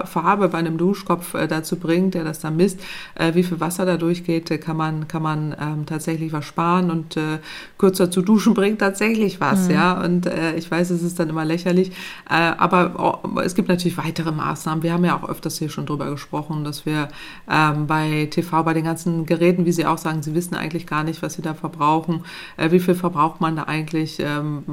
bei 0.50 0.58
einem 0.58 0.78
Duschkopf 0.78 1.34
äh, 1.34 1.48
dazu 1.48 1.78
bringt, 1.78 2.14
der 2.14 2.24
das 2.24 2.40
dann 2.40 2.58
misst, 2.58 2.80
äh, 3.16 3.34
wie 3.36 3.44
viel 3.44 3.60
Wasser 3.60 3.86
da 3.86 3.98
durchgeht, 3.98 4.52
äh, 4.52 4.58
kann 4.58 4.78
man, 4.78 5.08
kann 5.08 5.22
man 5.22 5.56
ähm, 5.60 5.86
tatsächlich 5.86 6.34
was 6.34 6.46
sparen 6.46 6.92
und 6.92 7.18
äh, 7.18 7.40
kürzer 7.78 8.12
zu 8.12 8.22
duschen 8.22 8.54
bringt 8.60 8.80
tatsächlich 8.80 9.40
was, 9.40 9.68
mhm. 9.68 9.74
ja. 9.74 10.02
Und 10.04 10.26
äh, 10.26 10.56
ich 10.56 10.70
weiß, 10.70 10.90
es 10.90 11.04
ist 11.04 11.20
dann 11.20 11.30
immer 11.30 11.46
lächerlich, 11.46 11.92
äh, 12.30 12.34
aber 12.34 13.22
oh, 13.24 13.40
es 13.40 13.56
gibt 13.56 13.70
natürlich 13.70 13.98
weitere 13.98 14.32
Maßnahmen. 14.32 14.84
Wir 14.84 14.94
haben 14.94 15.06
ja 15.06 15.18
auch 15.18 15.28
öfters 15.28 15.58
hier 15.58 15.70
schon 15.70 15.86
drüber 15.86 16.10
gesprochen, 16.10 16.64
dass 16.64 16.86
wir 16.86 17.10
ähm, 17.50 17.88
bei 17.88 18.28
TV, 18.32 18.64
bei 18.64 18.74
den 18.74 18.84
ganzen 18.84 19.26
Geräten, 19.26 19.66
wie 19.66 19.72
Sie 19.72 19.86
auch 19.86 19.98
sagen, 19.98 20.24
Sie 20.24 20.36
wissen 20.36 20.56
eigentlich 20.56 20.88
gar 20.88 21.04
nicht, 21.04 21.22
was 21.22 21.34
Sie 21.34 21.42
da 21.42 21.54
verbrauchen. 21.54 22.24
Wie 22.58 22.80
viel 22.80 22.96
verbraucht 22.96 23.42
man 23.42 23.56
da 23.56 23.64
eigentlich, 23.64 24.20
ähm, 24.20 24.64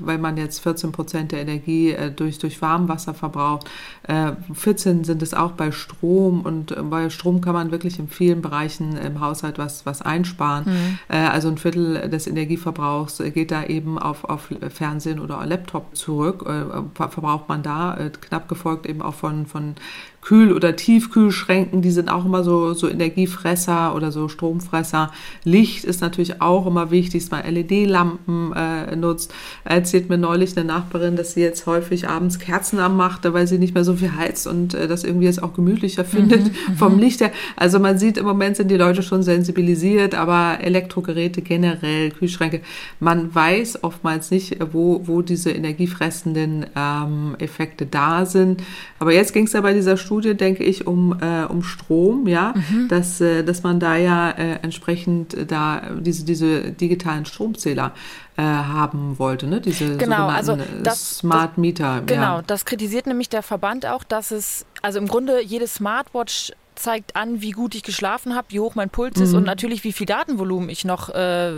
wenn 0.00 0.20
man 0.20 0.36
jetzt 0.36 0.60
14 0.60 0.92
Prozent 0.92 1.32
der 1.32 1.40
Energie 1.40 1.94
durch, 2.14 2.38
durch 2.38 2.60
Warmwasser 2.62 3.14
verbraucht? 3.14 3.68
Äh, 4.04 4.32
14 4.72 5.04
sind 5.04 5.22
es 5.22 5.34
auch 5.34 5.52
bei 5.52 5.70
Strom 5.70 6.40
und 6.40 6.70
äh, 6.70 6.82
bei 6.82 7.10
Strom 7.10 7.42
kann 7.42 7.52
man 7.52 7.70
wirklich 7.70 7.98
in 7.98 8.08
vielen 8.08 8.40
Bereichen 8.40 8.96
im 8.96 9.20
Haushalt 9.20 9.58
was, 9.58 9.84
was 9.84 10.00
einsparen. 10.00 10.64
Mhm. 10.66 10.98
Äh, 11.08 11.18
also 11.18 11.48
ein 11.48 11.58
Viertel 11.58 12.08
des 12.08 12.26
Energieverbrauchs 12.26 13.18
geht 13.34 13.50
da 13.50 13.64
eben 13.64 13.98
auf, 13.98 14.24
auf 14.24 14.48
Fernsehen 14.70 15.20
oder 15.20 15.44
Laptop 15.44 15.94
zurück. 15.94 16.44
Äh, 16.46 16.82
verbraucht 16.94 17.48
man 17.48 17.62
da, 17.62 17.98
knapp 18.20 18.48
gefolgt 18.48 18.86
eben 18.86 19.02
auch 19.02 19.14
von, 19.14 19.46
von 19.46 19.74
Kühl- 20.22 20.52
oder 20.52 20.76
Tiefkühlschränken, 20.76 21.82
die 21.82 21.90
sind 21.90 22.08
auch 22.08 22.24
immer 22.24 22.44
so, 22.44 22.74
so 22.74 22.88
Energiefresser 22.88 23.94
oder 23.94 24.12
so 24.12 24.28
Stromfresser. 24.28 25.10
Licht 25.42 25.84
ist 25.84 26.00
natürlich 26.00 26.40
auch 26.40 26.64
immer 26.64 26.92
wichtig, 26.92 27.24
dass 27.24 27.30
man 27.32 27.52
LED-Lampen 27.52 28.52
äh, 28.52 28.94
nutzt. 28.94 29.34
Erzählt 29.64 30.08
mir 30.08 30.18
neulich 30.18 30.56
eine 30.56 30.64
Nachbarin, 30.64 31.16
dass 31.16 31.34
sie 31.34 31.40
jetzt 31.40 31.66
häufig 31.66 32.08
abends 32.08 32.38
Kerzen 32.38 32.78
anmacht, 32.78 33.20
weil 33.32 33.48
sie 33.48 33.58
nicht 33.58 33.74
mehr 33.74 33.82
so 33.82 33.94
viel 33.94 34.14
heizt 34.14 34.46
und 34.46 34.74
äh, 34.74 34.86
das 34.86 35.02
irgendwie 35.02 35.26
jetzt 35.26 35.42
auch 35.42 35.54
gemütlicher 35.54 36.04
findet 36.04 36.44
mhm, 36.44 36.50
mhm, 36.68 36.76
vom 36.76 36.98
Licht 37.00 37.20
her. 37.20 37.32
Also 37.56 37.80
man 37.80 37.98
sieht 37.98 38.16
im 38.16 38.24
Moment 38.24 38.56
sind 38.56 38.70
die 38.70 38.76
Leute 38.76 39.02
schon 39.02 39.24
sensibilisiert, 39.24 40.14
aber 40.14 40.58
Elektrogeräte 40.60 41.42
generell, 41.42 42.12
Kühlschränke, 42.12 42.60
man 43.00 43.34
weiß 43.34 43.82
oftmals 43.82 44.30
nicht, 44.30 44.56
wo, 44.72 45.00
wo 45.04 45.20
diese 45.20 45.50
energiefressenden 45.50 46.66
ähm, 46.76 47.34
Effekte 47.40 47.86
da 47.86 48.24
sind. 48.24 48.62
Aber 49.00 49.12
jetzt 49.12 49.32
ging 49.32 49.46
es 49.46 49.52
ja 49.52 49.60
bei 49.60 49.74
dieser 49.74 49.96
Studie 49.96 50.11
Studie, 50.12 50.34
denke 50.34 50.62
ich, 50.62 50.86
um, 50.86 51.18
äh, 51.22 51.44
um 51.44 51.62
Strom, 51.62 52.26
ja, 52.26 52.52
mhm. 52.54 52.88
dass, 52.88 53.18
äh, 53.22 53.42
dass 53.42 53.62
man 53.62 53.80
da 53.80 53.96
ja 53.96 54.30
äh, 54.30 54.58
entsprechend 54.62 55.50
da 55.50 55.80
diese, 56.00 56.26
diese 56.26 56.70
digitalen 56.70 57.24
Stromzähler 57.24 57.92
äh, 58.36 58.42
haben 58.42 59.18
wollte, 59.18 59.46
ne? 59.46 59.62
diese 59.62 59.96
genau, 59.96 60.28
also 60.28 60.58
das, 60.82 61.16
Smart 61.18 61.56
Meter. 61.56 62.02
Genau, 62.04 62.36
ja. 62.36 62.42
das 62.46 62.66
kritisiert 62.66 63.06
nämlich 63.06 63.30
der 63.30 63.42
Verband 63.42 63.86
auch, 63.86 64.04
dass 64.04 64.32
es, 64.32 64.66
also 64.82 64.98
im 64.98 65.08
Grunde 65.08 65.42
jede 65.42 65.66
Smartwatch 65.66 66.52
zeigt 66.74 67.16
an, 67.16 67.42
wie 67.42 67.50
gut 67.50 67.74
ich 67.74 67.82
geschlafen 67.82 68.34
habe, 68.34 68.48
wie 68.50 68.60
hoch 68.60 68.74
mein 68.74 68.90
Puls 68.90 69.16
mhm. 69.16 69.22
ist 69.24 69.34
und 69.34 69.44
natürlich, 69.44 69.84
wie 69.84 69.92
viel 69.92 70.06
Datenvolumen 70.06 70.68
ich 70.68 70.84
noch 70.84 71.08
äh, 71.10 71.52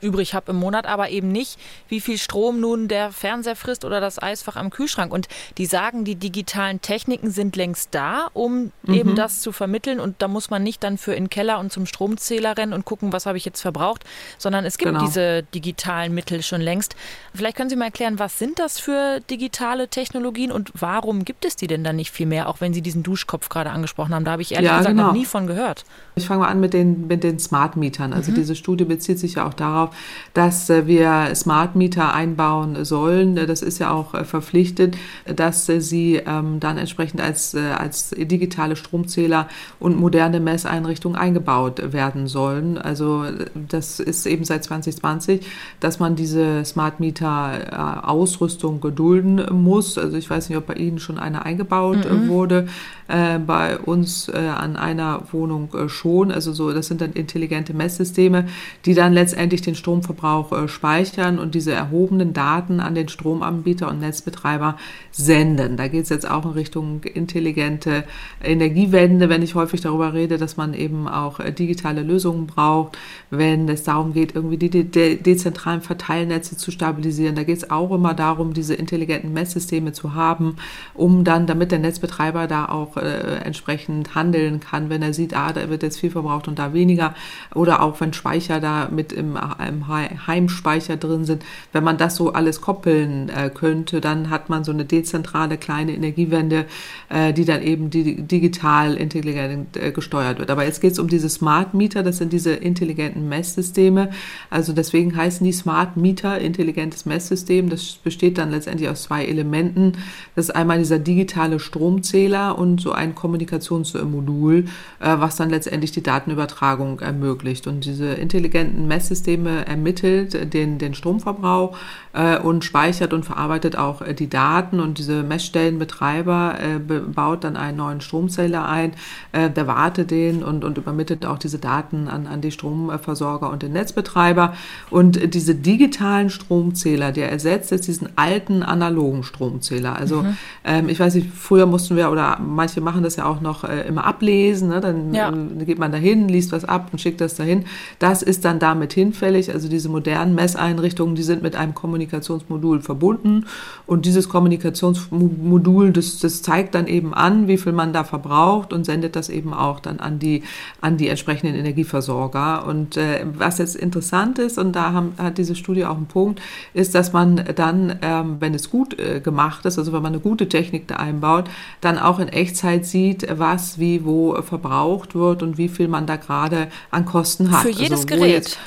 übrig 0.00 0.34
habe 0.34 0.52
im 0.52 0.56
Monat, 0.56 0.86
aber 0.86 1.10
eben 1.10 1.32
nicht, 1.32 1.58
wie 1.88 2.00
viel 2.00 2.18
Strom 2.18 2.60
nun 2.60 2.88
der 2.88 3.12
Fernseher 3.12 3.56
frisst 3.56 3.84
oder 3.84 4.00
das 4.00 4.22
Eisfach 4.22 4.56
am 4.56 4.70
Kühlschrank. 4.70 5.12
Und 5.12 5.28
die 5.58 5.66
sagen, 5.66 6.04
die 6.04 6.16
digitalen 6.16 6.80
Techniken 6.80 7.30
sind 7.30 7.56
längst 7.56 7.94
da, 7.94 8.28
um 8.32 8.72
mhm. 8.82 8.94
eben 8.94 9.14
das 9.16 9.40
zu 9.40 9.52
vermitteln. 9.52 10.00
Und 10.00 10.16
da 10.20 10.28
muss 10.28 10.50
man 10.50 10.62
nicht 10.62 10.82
dann 10.82 10.98
für 10.98 11.14
in 11.14 11.24
den 11.24 11.30
Keller 11.30 11.58
und 11.58 11.72
zum 11.72 11.86
Stromzähler 11.86 12.56
rennen 12.56 12.72
und 12.72 12.84
gucken, 12.84 13.12
was 13.12 13.26
habe 13.26 13.38
ich 13.38 13.44
jetzt 13.44 13.60
verbraucht, 13.60 14.04
sondern 14.38 14.64
es 14.64 14.78
gibt 14.78 14.92
genau. 14.92 15.04
diese 15.04 15.42
digitalen 15.42 16.14
Mittel 16.14 16.42
schon 16.42 16.60
längst. 16.60 16.96
Vielleicht 17.34 17.56
können 17.56 17.70
Sie 17.70 17.76
mal 17.76 17.86
erklären, 17.86 18.18
was 18.18 18.38
sind 18.38 18.58
das 18.58 18.78
für 18.78 19.20
digitale 19.20 19.88
Technologien 19.88 20.52
und 20.52 20.70
warum 20.74 21.24
gibt 21.24 21.44
es 21.44 21.56
die 21.56 21.66
denn 21.66 21.84
dann 21.84 21.96
nicht 21.96 22.10
viel 22.10 22.26
mehr, 22.26 22.48
auch 22.48 22.60
wenn 22.60 22.74
Sie 22.74 22.82
diesen 22.82 23.02
Duschkopf 23.02 23.48
gerade 23.48 23.70
angesprochen 23.70 24.14
haben? 24.14 24.24
Da 24.24 24.32
habe 24.32 24.42
ich 24.42 24.55
ehrlich 24.56 24.70
ja, 24.70 24.78
gesagt 24.78 24.96
genau. 24.96 25.08
noch 25.08 25.14
nie 25.14 25.24
von 25.24 25.46
gehört. 25.46 25.84
Ich 26.18 26.28
fange 26.28 26.40
mal 26.40 26.48
an 26.48 26.60
mit 26.60 26.72
den, 26.72 27.08
mit 27.08 27.22
den 27.22 27.38
Smart 27.38 27.76
Mietern. 27.76 28.14
Also 28.14 28.30
mhm. 28.30 28.36
diese 28.36 28.56
Studie 28.56 28.86
bezieht 28.86 29.18
sich 29.18 29.34
ja 29.34 29.46
auch 29.46 29.52
darauf, 29.52 29.90
dass 30.32 30.70
äh, 30.70 30.86
wir 30.86 31.34
Smart 31.34 31.76
Meter 31.76 32.14
einbauen 32.14 32.86
sollen. 32.86 33.36
Das 33.36 33.60
ist 33.60 33.78
ja 33.80 33.90
auch 33.90 34.14
äh, 34.14 34.24
verpflichtet, 34.24 34.96
dass 35.26 35.68
äh, 35.68 35.82
sie 35.82 36.16
ähm, 36.26 36.58
dann 36.58 36.78
entsprechend 36.78 37.20
als, 37.20 37.54
als 37.54 38.14
digitale 38.16 38.76
Stromzähler 38.76 39.46
und 39.78 40.00
moderne 40.00 40.40
Messeinrichtungen 40.40 41.18
eingebaut 41.18 41.92
werden 41.92 42.28
sollen. 42.28 42.78
Also 42.78 43.24
das 43.54 44.00
ist 44.00 44.24
eben 44.24 44.44
seit 44.44 44.64
2020, 44.64 45.46
dass 45.80 45.98
man 45.98 46.16
diese 46.16 46.64
Smart 46.64 46.98
Meter 46.98 48.08
Ausrüstung 48.08 48.80
gedulden 48.80 49.44
muss. 49.52 49.98
Also 49.98 50.16
ich 50.16 50.30
weiß 50.30 50.48
nicht, 50.48 50.56
ob 50.56 50.66
bei 50.66 50.74
Ihnen 50.74 50.98
schon 50.98 51.18
eine 51.18 51.44
eingebaut 51.44 52.10
mhm. 52.10 52.28
wurde. 52.28 52.68
Bei 53.06 53.78
uns 53.78 54.30
an 54.54 54.76
einer 54.76 55.22
Wohnung 55.32 55.68
schon. 55.88 56.30
Also 56.30 56.52
so, 56.52 56.72
das 56.72 56.86
sind 56.86 57.00
dann 57.00 57.12
intelligente 57.12 57.74
Messsysteme, 57.74 58.46
die 58.84 58.94
dann 58.94 59.12
letztendlich 59.12 59.62
den 59.62 59.74
Stromverbrauch 59.74 60.52
äh, 60.52 60.68
speichern 60.68 61.38
und 61.38 61.54
diese 61.54 61.72
erhobenen 61.72 62.32
Daten 62.32 62.80
an 62.80 62.94
den 62.94 63.08
Stromanbieter 63.08 63.88
und 63.88 64.00
Netzbetreiber 64.00 64.76
senden. 65.10 65.76
Da 65.76 65.88
geht 65.88 66.04
es 66.04 66.08
jetzt 66.08 66.28
auch 66.28 66.44
in 66.44 66.52
Richtung 66.52 67.02
intelligente 67.04 68.04
Energiewende, 68.42 69.28
wenn 69.28 69.42
ich 69.42 69.54
häufig 69.54 69.80
darüber 69.80 70.14
rede, 70.14 70.38
dass 70.38 70.56
man 70.56 70.74
eben 70.74 71.08
auch 71.08 71.40
äh, 71.40 71.52
digitale 71.52 72.02
Lösungen 72.02 72.46
braucht, 72.46 72.98
wenn 73.30 73.68
es 73.68 73.82
darum 73.82 74.12
geht, 74.12 74.34
irgendwie 74.34 74.56
die 74.56 74.84
de 74.84 75.16
dezentralen 75.16 75.80
Verteilnetze 75.80 76.56
zu 76.56 76.70
stabilisieren. 76.70 77.34
Da 77.34 77.44
geht 77.44 77.58
es 77.58 77.70
auch 77.70 77.90
immer 77.92 78.14
darum, 78.14 78.52
diese 78.52 78.74
intelligenten 78.74 79.32
Messsysteme 79.32 79.92
zu 79.92 80.14
haben, 80.14 80.56
um 80.94 81.24
dann, 81.24 81.46
damit 81.46 81.72
der 81.72 81.78
Netzbetreiber 81.78 82.46
da 82.46 82.66
auch 82.66 82.96
äh, 82.96 83.36
entsprechend 83.44 84.14
handeln 84.36 84.60
kann, 84.60 84.90
wenn 84.90 85.02
er 85.02 85.12
sieht, 85.12 85.34
ah, 85.34 85.52
da 85.52 85.68
wird 85.68 85.82
jetzt 85.82 85.98
viel 85.98 86.10
verbraucht 86.10 86.48
und 86.48 86.58
da 86.58 86.72
weniger. 86.72 87.14
Oder 87.54 87.82
auch 87.82 88.00
wenn 88.00 88.12
Speicher 88.12 88.60
da 88.60 88.88
mit 88.90 89.12
im, 89.12 89.38
im 89.66 89.88
Heimspeicher 89.88 90.96
drin 90.96 91.24
sind. 91.24 91.44
Wenn 91.72 91.84
man 91.84 91.96
das 91.96 92.16
so 92.16 92.32
alles 92.32 92.60
koppeln 92.60 93.28
äh, 93.28 93.50
könnte, 93.52 94.00
dann 94.00 94.30
hat 94.30 94.48
man 94.48 94.64
so 94.64 94.72
eine 94.72 94.84
dezentrale 94.84 95.56
kleine 95.56 95.94
Energiewende, 95.94 96.66
äh, 97.08 97.32
die 97.32 97.44
dann 97.44 97.62
eben 97.62 97.90
die, 97.90 98.22
digital 98.22 98.94
intelligent 98.94 99.76
äh, 99.76 99.92
gesteuert 99.92 100.38
wird. 100.38 100.50
Aber 100.50 100.64
jetzt 100.64 100.80
geht 100.80 100.92
es 100.92 100.98
um 100.98 101.08
diese 101.08 101.28
Smart 101.28 101.74
Meter, 101.74 102.02
das 102.02 102.18
sind 102.18 102.32
diese 102.32 102.52
intelligenten 102.52 103.28
Messsysteme. 103.28 104.10
Also 104.50 104.72
deswegen 104.72 105.16
heißen 105.16 105.44
die 105.44 105.52
Smart 105.52 105.96
Meter 105.96 106.38
intelligentes 106.38 107.06
Messsystem. 107.06 107.68
Das 107.68 107.96
besteht 108.02 108.38
dann 108.38 108.50
letztendlich 108.50 108.88
aus 108.88 109.04
zwei 109.04 109.24
Elementen. 109.24 109.92
Das 110.34 110.46
ist 110.46 110.54
einmal 110.54 110.78
dieser 110.78 110.98
digitale 110.98 111.58
Stromzähler 111.58 112.58
und 112.58 112.80
so 112.80 112.92
ein 112.92 113.14
Kommunikationsmodul, 113.14 114.25
äh, 114.28 114.64
was 115.00 115.36
dann 115.36 115.50
letztendlich 115.50 115.92
die 115.92 116.02
Datenübertragung 116.02 117.00
ermöglicht. 117.00 117.66
Und 117.66 117.84
diese 117.84 118.06
intelligenten 118.06 118.86
Messsysteme 118.86 119.66
ermittelt 119.66 120.52
den, 120.52 120.78
den 120.78 120.94
Stromverbrauch 120.94 121.76
äh, 122.12 122.38
und 122.38 122.64
speichert 122.64 123.12
und 123.12 123.24
verarbeitet 123.24 123.76
auch 123.76 124.02
äh, 124.02 124.14
die 124.14 124.28
Daten. 124.28 124.80
Und 124.80 124.98
diese 124.98 125.22
Messstellenbetreiber 125.22 126.54
äh, 126.60 126.78
baut 126.78 127.44
dann 127.44 127.56
einen 127.56 127.76
neuen 127.76 128.00
Stromzähler 128.00 128.66
ein, 128.68 128.92
äh, 129.32 129.50
der 129.50 129.66
wartet 129.66 130.10
den 130.10 130.42
und, 130.42 130.64
und 130.64 130.78
übermittelt 130.78 131.26
auch 131.26 131.38
diese 131.38 131.58
Daten 131.58 132.08
an, 132.08 132.26
an 132.26 132.40
die 132.40 132.50
Stromversorger 132.50 133.50
und 133.50 133.62
den 133.62 133.72
Netzbetreiber. 133.72 134.54
Und 134.90 135.34
diese 135.34 135.54
digitalen 135.54 136.30
Stromzähler, 136.30 137.12
der 137.12 137.30
ersetzt 137.30 137.70
jetzt 137.70 137.88
diesen 137.88 138.08
alten 138.16 138.62
analogen 138.62 139.22
Stromzähler. 139.22 139.96
Also 139.96 140.22
mhm. 140.22 140.36
ähm, 140.64 140.88
ich 140.88 141.00
weiß 141.00 141.14
nicht, 141.14 141.30
früher 141.34 141.66
mussten 141.66 141.96
wir 141.96 142.10
oder 142.10 142.38
manche 142.38 142.80
machen 142.80 143.02
das 143.02 143.16
ja 143.16 143.26
auch 143.26 143.40
noch 143.40 143.64
äh, 143.64 143.86
immer 143.86 144.04
ablesen. 144.16 144.68
Ne? 144.68 144.80
Dann 144.80 145.14
ja. 145.14 145.30
äh, 145.30 145.64
geht 145.64 145.78
man 145.78 145.92
dahin, 145.92 146.28
liest 146.28 146.52
was 146.52 146.64
ab 146.64 146.88
und 146.92 147.00
schickt 147.00 147.20
das 147.20 147.34
dahin. 147.34 147.64
Das 147.98 148.22
ist 148.22 148.44
dann 148.44 148.58
damit 148.58 148.92
hinfällig 148.92 149.52
also 149.52 149.68
diese 149.68 149.88
modernen 149.88 150.34
Messeinrichtungen, 150.34 151.14
die 151.14 151.22
sind 151.22 151.42
mit 151.42 151.56
einem 151.56 151.74
Kommunikationsmodul 151.74 152.80
verbunden 152.80 153.46
und 153.86 154.06
dieses 154.06 154.28
Kommunikationsmodul, 154.28 155.92
das, 155.92 156.18
das 156.18 156.42
zeigt 156.42 156.74
dann 156.74 156.86
eben 156.86 157.14
an, 157.14 157.48
wie 157.48 157.58
viel 157.58 157.72
man 157.72 157.92
da 157.92 158.04
verbraucht 158.04 158.72
und 158.72 158.84
sendet 158.84 159.16
das 159.16 159.28
eben 159.28 159.52
auch 159.52 159.80
dann 159.80 160.00
an 160.00 160.18
die, 160.18 160.42
an 160.80 160.96
die 160.96 161.08
entsprechenden 161.08 161.54
Energieversorger. 161.56 162.66
Und 162.66 162.96
äh, 162.96 163.24
was 163.34 163.58
jetzt 163.58 163.76
interessant 163.76 164.38
ist, 164.38 164.58
und 164.58 164.72
da 164.74 164.92
haben, 164.92 165.12
hat 165.18 165.38
diese 165.38 165.54
Studie 165.54 165.84
auch 165.84 165.96
einen 165.96 166.06
Punkt, 166.06 166.40
ist, 166.74 166.94
dass 166.94 167.12
man 167.12 167.44
dann, 167.54 167.98
ähm, 168.02 168.36
wenn 168.40 168.54
es 168.54 168.70
gut 168.70 168.98
äh, 168.98 169.20
gemacht 169.20 169.64
ist, 169.66 169.78
also 169.78 169.92
wenn 169.92 170.02
man 170.02 170.12
eine 170.12 170.22
gute 170.22 170.48
Technik 170.48 170.88
da 170.88 170.96
einbaut, 170.96 171.44
dann 171.80 171.98
auch 171.98 172.18
in 172.18 172.28
Echtzeit 172.28 172.86
sieht, 172.86 173.26
was 173.38 173.78
wie 173.78 174.04
wo 174.06 174.40
verbraucht 174.42 175.14
wird 175.14 175.42
und 175.42 175.58
wie 175.58 175.68
viel 175.68 175.88
man 175.88 176.06
da 176.06 176.16
gerade 176.16 176.68
an 176.90 177.04
Kosten 177.04 177.50
hat. 177.50 177.62
Für 177.62 177.70
jedes 177.70 178.02
also, 178.02 178.06
Gerät. 178.06 178.30
Jetzt, 178.30 178.58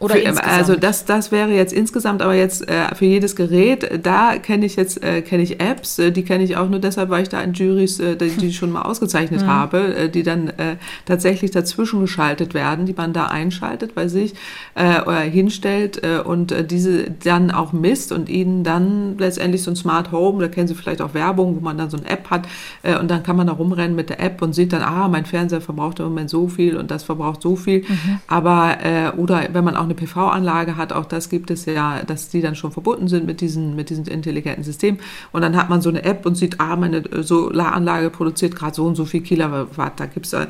oder 0.00 0.14
für, 0.14 0.20
insgesamt? 0.20 0.58
Also 0.58 0.76
das, 0.76 1.04
das 1.04 1.30
wäre 1.30 1.50
jetzt 1.50 1.72
insgesamt, 1.72 2.22
aber 2.22 2.34
jetzt 2.34 2.68
äh, 2.68 2.94
für 2.94 3.04
jedes 3.04 3.36
Gerät, 3.36 4.00
da 4.02 4.36
kenne 4.38 4.66
ich 4.66 4.76
jetzt 4.76 5.02
äh, 5.02 5.22
kenne 5.22 5.42
ich 5.42 5.60
Apps, 5.60 5.98
äh, 5.98 6.10
die 6.10 6.24
kenne 6.24 6.42
ich 6.42 6.56
auch 6.56 6.68
nur 6.68 6.80
deshalb, 6.80 7.10
weil 7.10 7.22
ich 7.22 7.28
da 7.28 7.40
in 7.42 7.52
Juries, 7.52 8.00
äh, 8.00 8.16
die, 8.16 8.30
die 8.30 8.48
ich 8.48 8.56
schon 8.56 8.72
mal 8.72 8.82
ausgezeichnet 8.82 9.30
Mhm. 9.42 9.46
habe, 9.46 9.94
äh, 9.94 10.08
die 10.08 10.22
dann 10.22 10.48
äh, 10.48 10.76
tatsächlich 11.04 11.50
dazwischen 11.50 12.00
geschaltet 12.00 12.54
werden, 12.54 12.86
die 12.86 12.94
man 12.94 13.12
da 13.12 13.26
einschaltet 13.26 13.94
bei 13.94 14.08
sich 14.08 14.34
äh, 14.74 15.02
oder 15.02 15.20
hinstellt 15.20 16.02
äh, 16.02 16.20
und 16.20 16.50
äh, 16.50 16.64
diese 16.64 17.10
dann 17.10 17.50
auch 17.50 17.72
misst 17.72 18.12
und 18.12 18.28
ihnen 18.28 18.64
dann 18.64 19.18
letztendlich 19.18 19.62
so 19.62 19.70
ein 19.70 19.76
Smart 19.76 20.12
Home, 20.12 20.40
da 20.40 20.48
kennen 20.48 20.66
Sie 20.66 20.74
vielleicht 20.74 21.02
auch 21.02 21.14
Werbung, 21.14 21.56
wo 21.56 21.60
man 21.60 21.76
dann 21.76 21.90
so 21.90 21.98
eine 21.98 22.08
App 22.08 22.30
hat 22.30 22.48
äh, 22.82 22.98
und 22.98 23.10
dann 23.10 23.22
kann 23.22 23.36
man 23.36 23.46
da 23.46 23.52
rumrennen 23.52 23.94
mit 23.94 24.08
der 24.08 24.20
App 24.20 24.40
und 24.40 24.54
sieht 24.54 24.72
dann, 24.72 24.82
ah, 24.82 25.08
mein 25.08 25.26
Fernseher 25.26 25.60
verbraucht 25.60 25.98
im 26.00 26.06
Moment 26.06 26.30
so 26.30 26.48
viel 26.48 26.76
und 26.76 26.90
das 26.90 27.02
verbraucht 27.02 27.42
so 27.42 27.56
viel. 27.56 27.84
Aber 28.26 28.78
äh, 28.82 29.10
oder 29.16 29.48
wenn 29.52 29.64
man 29.64 29.76
auch 29.76 29.89
eine 29.90 29.96
PV-Anlage 29.96 30.76
hat, 30.76 30.92
auch 30.92 31.04
das 31.04 31.28
gibt 31.28 31.50
es 31.50 31.66
ja, 31.66 32.02
dass 32.04 32.28
die 32.28 32.40
dann 32.40 32.54
schon 32.54 32.72
verbunden 32.72 33.08
sind 33.08 33.26
mit 33.26 33.40
diesen, 33.40 33.76
mit 33.76 33.90
diesen 33.90 34.06
intelligenten 34.06 34.64
Systemen. 34.64 35.00
Und 35.32 35.42
dann 35.42 35.56
hat 35.56 35.68
man 35.68 35.82
so 35.82 35.88
eine 35.88 36.04
App 36.04 36.24
und 36.24 36.36
sieht, 36.36 36.60
ah, 36.60 36.76
meine 36.76 37.02
Solaranlage 37.22 38.10
produziert 38.10 38.56
gerade 38.56 38.74
so 38.74 38.84
und 38.84 38.94
so 38.94 39.04
viel 39.04 39.20
Kilowatt. 39.20 39.98
Da 39.98 40.06
gibt 40.06 40.26
es 40.26 40.32
ja 40.32 40.46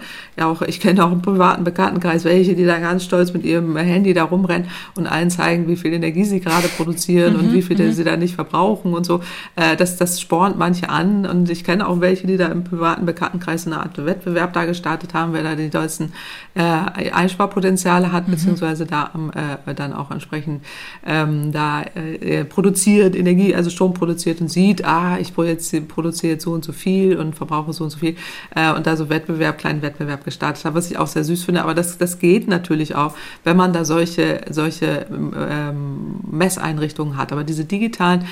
auch, 0.47 0.63
ich 0.63 0.81
kenne 0.81 1.05
auch 1.05 1.11
einen 1.11 1.23
privaten 1.23 1.65
Bekanntenkreis, 1.65 2.25
welche, 2.25 2.55
die 2.55 2.67
da 2.67 2.79
ganz 2.79 3.05
stolz 3.05 3.33
mit 3.33 3.45
ihrem 3.45 3.77
Handy 3.77 4.15
da 4.15 4.25
rumrennen 4.25 4.69
und 4.95 5.07
allen 5.07 5.31
zeigen, 5.31 5.67
wie 5.69 5.77
viel 5.77 5.93
Energie 5.93 6.25
sie 6.25 6.41
gerade 6.41 6.69
produzieren 6.69 7.37
und 7.37 7.53
wie 7.53 7.63
viel 7.63 7.93
sie 7.93 8.05
da 8.05 8.17
nicht 8.17 8.35
verbrauchen 8.35 8.93
und 8.93 9.05
so. 9.05 9.21
Äh, 9.57 9.77
das, 9.77 9.97
das 9.97 10.21
spornt 10.21 10.59
manche 10.59 10.91
an. 10.91 11.27
Und 11.27 11.51
ich 11.51 11.65
kenne 11.65 11.89
auch 11.89 12.01
welche, 12.01 12.27
die 12.27 12.37
da 12.37 12.49
im 12.49 12.65
privaten 12.65 13.07
Bekanntenkreis 13.07 13.67
eine 13.67 13.81
Art 13.81 14.05
Wettbewerb 14.05 14.53
da 14.53 14.65
gestartet 14.65 15.15
haben, 15.15 15.33
wer 15.33 15.43
da 15.43 15.55
die 15.55 15.71
dollsten 15.71 16.13
äh, 16.55 17.11
Einsparpotenziale 17.11 18.13
hat, 18.13 18.27
beziehungsweise 18.27 18.87
da 18.87 19.11
am, 19.13 19.30
äh, 19.35 19.75
dann 19.75 19.93
auch 19.93 20.11
entsprechend 20.11 20.65
ähm, 21.07 21.53
da 21.53 21.83
äh, 21.83 22.45
produziert, 22.45 23.17
Energie, 23.17 23.55
also 23.55 23.71
Strom 23.71 23.95
produziert 23.95 24.41
und 24.41 24.49
sieht, 24.49 24.85
ah, 24.85 25.19
ich 25.19 25.35
produziere 25.35 25.83
produziere 25.83 26.33
jetzt 26.35 26.45
so 26.45 26.53
und 26.53 26.65
so 26.65 26.73
viel 26.73 27.17
und 27.17 27.35
verbrauche 27.35 27.73
so 27.73 27.85
und 27.85 27.91
so 27.91 27.99
viel 27.99 28.17
äh, 28.55 28.73
und 28.73 28.87
da 28.87 28.97
so 28.97 29.09
Wettbewerb, 29.09 29.59
kleinen 29.59 29.83
Wettbewerb 29.83 30.25
gestartet 30.25 30.65
habe, 30.65 30.77
was 30.77 30.91
ich 30.91 30.99
auch 30.99 31.07
sehr 31.07 31.25
süß 31.25 31.45
finde, 31.45 31.63
aber 31.63 31.75
das, 31.75 31.99
das 31.99 32.19
geht 32.19 32.49
natürlich 32.49 32.95
auch, 32.95 33.15
wenn 33.45 33.57
man 33.57 33.73
da 33.73 33.85
solche, 33.85 34.41
solche 34.51 35.07
ähm, 35.11 36.21
Messeinrichtungen 36.31 37.17
hat, 37.17 37.33
aber 37.33 37.45
diese 37.45 37.65
digitalen 37.65 38.25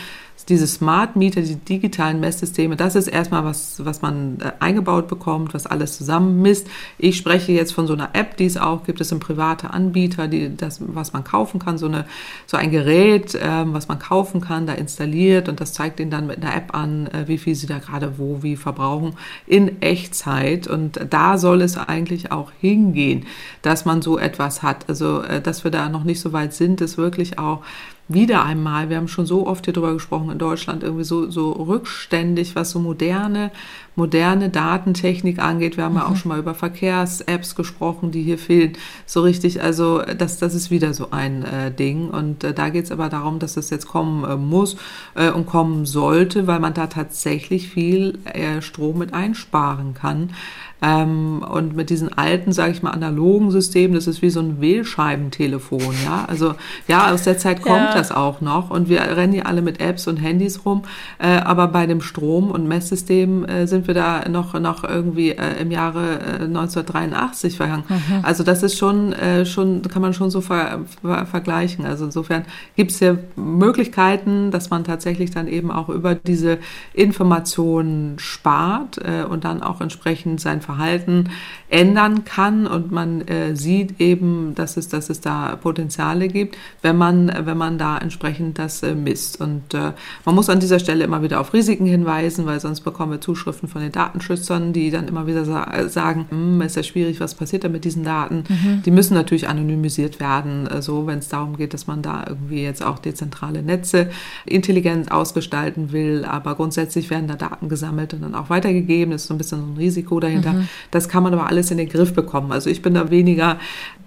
diese 0.47 0.67
Smart 0.67 1.17
Meter, 1.17 1.43
die 1.43 1.57
digitalen 1.57 2.21
Messsysteme, 2.21 2.77
das 2.77 2.95
ist 2.95 3.09
erstmal 3.09 3.45
was, 3.45 3.85
was 3.85 4.03
man 4.03 4.41
äh, 4.41 4.53
eingebaut 4.61 5.09
bekommt, 5.09 5.55
was 5.55 5.67
alles 5.67 5.97
zusammen 5.97 6.41
misst. 6.43 6.69
Ich 6.97 7.17
spreche 7.17 7.53
jetzt 7.53 7.73
von 7.73 7.87
so 7.87 7.93
einer 7.93 8.11
App, 8.13 8.37
die 8.37 8.47
es 8.47 8.57
auch 8.57 8.85
gibt. 8.85 9.01
Es 9.01 9.09
sind 9.09 9.21
private 9.21 9.71
Anbieter, 9.71 10.29
die 10.29 10.57
das, 10.57 10.81
was 10.81 11.13
man 11.13 11.25
kaufen 11.25 11.59
kann, 11.59 11.79
so 11.79 11.87
eine, 11.87 12.07
so 12.47 12.57
ein 12.57 12.71
Gerät, 12.71 13.39
ähm, 13.41 13.73
was 13.73 13.89
man 13.89 13.99
kaufen 13.99 14.41
kann, 14.41 14.67
da 14.67 14.75
installiert 14.75 15.49
und 15.49 15.61
das 15.61 15.73
zeigt 15.73 16.01
Ihnen 16.01 16.11
dann 16.11 16.27
mit 16.27 16.43
einer 16.43 16.55
App 16.55 16.75
an, 16.75 17.07
äh, 17.09 17.27
wie 17.27 17.39
viel 17.39 17.55
Sie 17.55 17.67
da 17.67 17.79
gerade 17.79 18.19
wo, 18.19 18.43
wie 18.43 18.57
verbrauchen 18.57 19.15
in 19.47 19.83
Echtzeit. 19.83 20.67
Und 20.67 21.01
da 21.11 21.39
soll 21.39 21.63
es 21.63 21.77
eigentlich 21.77 22.33
auch 22.33 22.53
hingehen, 22.61 23.27
dass 23.63 23.85
man 23.85 24.03
so 24.03 24.19
etwas 24.19 24.63
hat. 24.63 24.89
Also, 24.89 25.23
äh, 25.23 25.41
dass 25.41 25.65
wir 25.65 25.71
da 25.71 25.89
noch 25.89 26.05
nicht 26.05 26.21
so 26.21 26.33
weit 26.33 26.55
sind, 26.55 26.81
ist 26.81 26.97
wirklich 26.97 27.39
auch 27.39 27.63
wieder 28.09 28.43
einmal, 28.43 28.89
wir 28.89 28.97
haben 28.97 29.09
schon 29.09 29.27
so 29.27 29.47
oft 29.47 29.67
hier 29.67 29.75
drüber 29.75 29.93
gesprochen 29.93 30.31
in 30.31 30.39
Deutschland, 30.39 30.83
irgendwie 30.83 31.05
so, 31.05 31.31
so 31.31 31.53
rückständig, 31.53 32.57
was 32.57 32.71
so 32.71 32.79
moderne, 32.79 33.51
moderne 33.97 34.49
Datentechnik 34.49 35.39
angeht. 35.39 35.77
Wir 35.77 35.85
haben 35.85 35.97
ja 35.97 36.07
auch 36.07 36.17
schon 36.17 36.31
mal 36.31 36.39
über 36.39 36.55
Verkehrs-Apps 36.55 37.55
gesprochen, 37.55 38.11
die 38.11 38.23
hier 38.23 38.39
fehlen. 38.39 38.73
So 39.05 39.21
richtig, 39.21 39.63
also 39.63 40.01
das, 40.03 40.39
das 40.39 40.55
ist 40.55 40.71
wieder 40.71 40.95
so 40.95 41.11
ein 41.11 41.45
äh, 41.45 41.71
Ding. 41.71 42.09
Und 42.09 42.45
äh, 42.45 42.55
da 42.55 42.71
geht 42.71 42.87
es 42.87 42.93
aber 42.93 43.11
darum, 43.11 43.39
dass 43.41 43.59
es 43.59 43.69
jetzt 43.69 43.89
kommen 43.89 44.25
äh, 44.25 44.37
muss 44.37 44.77
äh, 45.15 45.31
und 45.31 45.47
kommen 45.47 45.85
sollte, 45.85 46.47
weil 46.47 46.61
man 46.61 46.73
da 46.73 46.87
tatsächlich 46.87 47.69
viel 47.69 48.19
äh, 48.25 48.63
Strom 48.63 48.99
mit 48.99 49.13
einsparen 49.13 49.93
kann. 49.93 50.31
Ähm, 50.81 51.45
und 51.49 51.75
mit 51.75 51.91
diesen 51.91 52.17
alten, 52.17 52.53
sage 52.53 52.71
ich 52.73 52.83
mal, 52.83 52.91
analogen 52.91 53.51
Systemen, 53.51 53.95
das 53.95 54.07
ist 54.07 54.23
wie 54.23 54.31
so 54.31 54.41
ein 54.41 54.61
Wählscheibentelefon, 54.61 55.95
ja. 56.05 56.25
Also 56.29 56.55
ja, 56.87 57.11
aus 57.13 57.25
der 57.25 57.37
Zeit 57.39 57.63
kommt 57.63 57.77
Ja. 57.77 57.95
das 57.95 58.13
auch 58.13 58.41
noch. 58.41 58.71
Und 58.71 58.89
wir 58.89 59.01
rennen 59.01 59.33
hier 59.33 59.47
alle 59.47 59.63
mit 59.63 59.81
Apps 59.81 60.07
und 60.07 60.19
Handys 60.19 60.65
rum. 60.65 60.83
Äh, 61.19 61.39
aber 61.39 61.69
bei 61.69 61.87
dem 61.87 62.01
Strom- 62.01 62.51
und 62.51 62.69
Messsystem 62.69 63.45
äh, 63.45 63.67
sind 63.67 63.87
wir 63.87 63.95
da 63.95 64.29
noch, 64.29 64.59
noch 64.61 64.85
irgendwie 64.85 65.31
äh, 65.31 65.61
im 65.61 65.71
Jahre 65.71 66.21
äh, 66.41 66.45
1983 66.45 67.57
verhangen. 67.57 67.85
Also 68.23 68.45
das 68.45 68.63
ist 68.63 68.79
schon, 68.79 69.13
äh, 69.13 69.45
schon, 69.47 69.83
kann 69.83 70.03
man 70.03 70.15
schon 70.15 70.31
so 70.31 70.41
ver, 70.41 70.81
ver, 71.03 71.27
vergleichen. 71.27 71.85
Also 71.87 72.05
insofern 72.05 72.45
gibt 72.77 72.93
es 72.93 72.99
hier 72.99 73.19
Möglichkeiten, 73.37 74.51
dass 74.51 74.71
man 74.71 74.85
tatsächlich 74.85 75.31
dann 75.31 75.49
eben 75.49 75.71
auch 75.71 75.89
über 75.89 76.15
diese 76.15 76.59
Informationen 76.95 78.19
spart 78.19 78.99
äh, 78.99 79.25
und 79.25 79.45
dann 79.45 79.63
auch 79.63 79.81
entsprechend 79.81 80.41
sein 80.41 80.61
Verhalten 80.69 81.31
ändern 81.71 82.25
kann 82.27 82.67
und 82.67 82.93
man 82.93 83.23
äh, 83.23 83.57
sieht 83.57 84.01
eben, 84.01 84.55
dass 84.55 84.77
es, 84.77 84.89
dass 84.89 85.09
es 85.09 85.23
da 85.23 85.57
Potenziale 85.57 86.29
gibt, 86.29 86.59
wenn 86.83 86.97
man, 86.97 87.33
wenn 87.45 87.57
man 87.57 87.79
da 87.79 87.97
entsprechend 87.97 88.59
das 88.59 88.83
äh, 88.83 88.95
misst. 88.95 89.41
Und 89.41 89.73
äh, 89.73 89.93
man 90.27 90.35
muss 90.35 90.51
an 90.51 90.61
dieser 90.61 90.79
Stelle 90.79 91.05
immer 91.05 91.23
wieder 91.23 91.41
auf 91.41 91.55
Risiken 91.55 91.87
hinweisen, 91.87 92.45
weil 92.45 92.61
sonst 92.61 92.83
bekommen 92.83 93.13
wir 93.13 93.21
Zuschriften 93.23 93.67
von 93.67 93.81
den 93.81 93.93
Datenschützern, 93.93 94.75
die 94.75 94.91
dann 94.91 95.09
immer 95.09 95.27
wieder 95.27 95.47
sa 95.47 95.89
sagen, 95.89 96.27
hm, 96.29 96.61
ist 96.61 96.77
ja 96.77 96.83
schwierig, 96.83 97.19
was 97.19 97.35
passiert 97.35 97.65
da 97.65 97.71
mit 97.71 97.87
diesen 97.87 98.05
Daten? 98.05 98.45
Die 98.85 98.91
müssen 98.91 99.15
natürlich 99.15 99.49
anonymisiert 99.49 100.21
werden, 100.21 100.67
äh, 100.67 100.83
so 100.83 101.07
wenn 101.07 101.21
es 101.21 101.29
darum 101.29 101.57
geht, 101.57 101.73
dass 101.73 101.87
man 101.87 102.03
da 102.03 102.25
irgendwie 102.29 102.63
jetzt 102.63 102.85
auch 102.85 102.99
dezentrale 102.99 103.63
Netze 103.63 104.11
intelligent 104.45 105.13
ausgestalten 105.13 105.93
will, 105.93 106.27
aber 106.27 106.57
grundsätzlich 106.57 107.09
werden 107.09 107.27
da 107.27 107.37
Daten 107.37 107.71
gesammelt 107.71 108.13
und 108.13 108.23
dann 108.23 108.35
auch 108.35 108.51
weitergegeben. 108.51 109.13
Das 109.13 109.23
ist 109.23 109.29
so 109.29 109.35
ein 109.35 109.39
bisschen 109.39 109.61
so 109.61 109.67
ein 109.73 109.77
Risiko 109.79 110.21
dahinter. 110.21 110.58
Das 110.91 111.09
kann 111.09 111.23
man 111.23 111.33
aber 111.33 111.47
alles 111.49 111.71
in 111.71 111.79
den 111.79 111.89
Griff 111.89 112.13
bekommen. 112.15 112.53
Also 112.53 112.71
ich 112.71 112.83
bin 112.83 112.95
da 112.95 113.11
weniger 113.11 113.59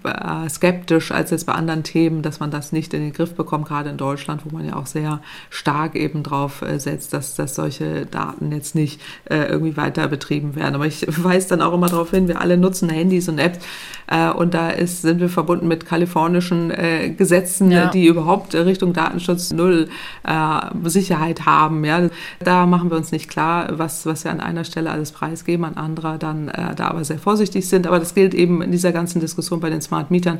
äh, 0.04 0.48
skeptisch 0.48 1.12
als 1.12 1.30
jetzt 1.30 1.46
bei 1.46 1.52
anderen 1.52 1.84
Themen, 1.84 2.22
dass 2.22 2.40
man 2.40 2.50
das 2.50 2.72
nicht 2.72 2.92
in 2.92 3.00
den 3.02 3.12
Griff 3.12 3.34
bekommt, 3.34 3.66
gerade 3.68 3.90
in 3.90 3.96
Deutschland, 3.96 4.42
wo 4.44 4.56
man 4.56 4.66
ja 4.66 4.74
auch 4.76 4.86
sehr 4.86 5.20
stark 5.50 5.94
eben 5.94 6.22
drauf 6.24 6.62
äh, 6.62 6.78
setzt, 6.80 7.12
dass, 7.12 7.36
dass 7.36 7.54
solche 7.54 8.06
Daten 8.06 8.50
jetzt 8.52 8.74
nicht 8.74 9.00
äh, 9.30 9.44
irgendwie 9.44 9.76
weiter 9.76 10.08
betrieben 10.08 10.56
werden. 10.56 10.74
Aber 10.74 10.86
ich 10.86 11.06
weise 11.22 11.50
dann 11.50 11.62
auch 11.62 11.72
immer 11.72 11.86
darauf 11.88 12.10
hin, 12.10 12.26
wir 12.28 12.40
alle 12.40 12.56
nutzen 12.56 12.88
Handys 12.88 13.28
und 13.28 13.38
Apps 13.38 13.60
äh, 14.08 14.30
und 14.30 14.54
da 14.54 14.70
ist, 14.70 15.02
sind 15.02 15.20
wir 15.20 15.28
verbunden 15.28 15.68
mit 15.68 15.86
kalifornischen 15.86 16.70
äh, 16.72 17.10
Gesetzen, 17.10 17.70
Ja. 17.70 17.86
die 17.86 18.06
überhaupt 18.06 18.54
Richtung 18.54 18.92
Datenschutz 18.92 19.52
null 19.52 19.88
Sicherheit 20.84 21.46
haben. 21.46 21.84
Ja, 21.84 22.08
da 22.40 22.66
machen 22.66 22.90
wir 22.90 22.96
uns 22.96 23.12
nicht 23.12 23.28
klar, 23.28 23.78
was, 23.78 24.06
was 24.06 24.24
wir 24.24 24.30
an 24.30 24.40
einer 24.40 24.64
Stelle 24.64 24.90
alles 24.90 25.12
preisgeben, 25.12 25.64
an 25.64 25.74
anderer 25.76 26.18
dann 26.18 26.41
äh, 26.48 26.74
da 26.74 26.88
aber 26.88 27.04
sehr 27.04 27.18
vorsichtig 27.18 27.68
sind. 27.68 27.86
Aber 27.86 27.98
das 27.98 28.14
gilt 28.14 28.34
eben 28.34 28.62
in 28.62 28.72
dieser 28.72 28.92
ganzen 28.92 29.20
Diskussion 29.20 29.60
bei 29.60 29.70
den 29.70 29.82
Smart 29.82 30.10
Mietern. 30.10 30.38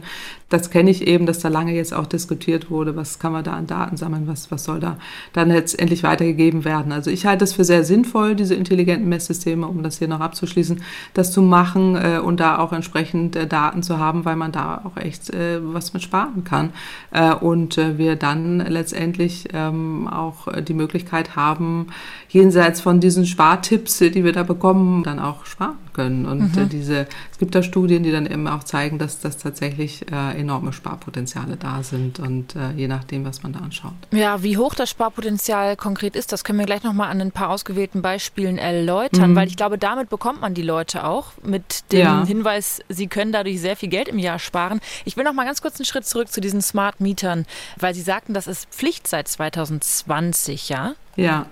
Das 0.49 0.71
kenne 0.71 0.91
ich 0.91 1.07
eben, 1.07 1.27
dass 1.27 1.39
da 1.39 1.49
lange 1.49 1.75
jetzt 1.75 1.95
auch 1.95 2.07
diskutiert 2.07 2.71
wurde, 2.71 2.97
was 2.97 3.19
kann 3.19 3.33
man 3.33 3.45
da 3.45 3.53
an 3.53 3.67
Daten 3.67 3.97
sammeln, 3.97 4.27
was, 4.27 4.51
was 4.51 4.65
soll 4.65 4.81
da 4.81 4.99
dann 5.33 5.49
letztendlich 5.49 6.03
weitergegeben 6.03 6.65
werden. 6.65 6.93
Also 6.93 7.11
ich 7.11 7.27
halte 7.27 7.45
es 7.45 7.53
für 7.53 7.65
sehr 7.65 7.85
sinnvoll, 7.85 8.35
diese 8.35 8.55
intelligenten 8.55 9.09
Messsysteme, 9.09 9.67
um 9.67 9.83
das 9.83 9.99
hier 9.99 10.09
noch 10.09 10.21
abzuschließen, 10.21 10.83
das 11.15 11.33
zu 11.33 11.43
machen 11.43 11.97
äh, 11.97 12.19
und 12.19 12.41
da 12.41 12.59
auch 12.59 12.73
entsprechend 12.73 13.37
äh, 13.37 13.47
Daten 13.47 13.83
zu 13.83 13.99
haben, 13.99 14.25
weil 14.25 14.37
man 14.37 14.53
da 14.53 14.83
auch 14.85 14.97
echt 14.97 15.31
äh, 15.31 15.61
was 15.63 15.95
mit 15.95 16.03
sparen 16.03 16.45
kann. 16.45 16.71
Äh, 17.11 17.35
und 17.35 17.79
äh, 17.79 17.99
wir 17.99 18.17
dann 18.17 18.61
letztendlich 18.61 19.49
ähm, 19.53 20.09
auch 20.09 20.49
die 20.63 20.75
Möglichkeit 20.75 21.37
haben, 21.37 21.89
jenseits 22.29 22.81
von 22.81 23.01
diesen 23.01 23.27
Spartipps, 23.27 24.01
äh, 24.01 24.11
die 24.11 24.25
wir 24.25 24.33
da 24.33 24.43
bekommen, 24.43 25.03
dann 25.03 25.19
auch 25.19 25.45
sparen 25.47 25.77
können. 25.93 26.27
Und 26.27 26.57
mhm. 26.57 26.69
diese, 26.69 27.07
es 27.31 27.39
gibt 27.39 27.55
da 27.55 27.63
Studien, 27.63 28.03
die 28.03 28.13
dann 28.13 28.27
eben 28.27 28.47
auch 28.49 28.65
zeigen, 28.65 28.99
dass 28.99 29.21
das 29.21 29.39
tatsächlich 29.39 30.11
äh, 30.11 30.39
enorme 30.39 30.73
Sparpotenziale 30.73 31.57
da 31.57 31.83
sind 31.83 32.19
und 32.19 32.57
äh, 32.57 32.73
je 32.77 32.89
nachdem, 32.89 33.25
was 33.25 33.43
man 33.43 33.53
da 33.53 33.61
anschaut. 33.61 33.93
Ja, 34.11 34.43
wie 34.43 34.57
hoch 34.57 34.75
das 34.75 34.91
Sparpotenzial 34.91 35.77
konkret 35.77 36.17
ist, 36.17 36.33
das 36.33 36.45
können 36.45 36.59
wir 36.59 36.67
gleich 36.67 36.83
nochmal 36.83 37.11
an 37.11 37.21
ein 37.21 37.33
paar 37.33 37.51
ausgewählten 37.51 38.03
Beispielen 38.03 38.59
erläutern, 38.59 39.33
mhm. 39.33 39.37
weil 39.37 39.49
ich 39.49 39.57
glaube, 39.57 39.79
damit 39.79 40.09
bekommt 40.09 40.41
man 40.41 40.55
die 40.55 40.63
Leute 40.63 41.05
auch 41.05 41.33
mit 41.43 41.93
dem 41.93 42.01
ja. 42.01 42.27
Hinweis, 42.27 42.81
sie 42.89 43.07
können 43.07 43.33
dadurch 43.33 43.61
sehr 43.61 43.77
viel 43.77 43.89
Geld 43.89 44.09
im 44.09 44.19
Jahr 44.19 44.39
sparen. 44.39 44.81
Ich 45.05 45.17
will 45.17 45.25
noch 45.25 45.33
mal 45.33 45.45
ganz 45.45 45.63
kurz 45.63 45.79
einen 45.79 45.87
Schritt 45.87 46.07
zurück 46.07 46.29
zu 46.29 46.41
diesen 46.41 46.63
Smart 46.63 47.01
Mietern, 47.01 47.47
weil 47.79 47.95
Sie 47.95 48.03
sagten, 48.03 48.35
das 48.35 48.47
ist 48.47 48.69
Pflicht 48.71 49.07
seit 49.07 49.29
2020, 49.29 50.69
ja? 50.69 50.95
Ja. 51.17 51.47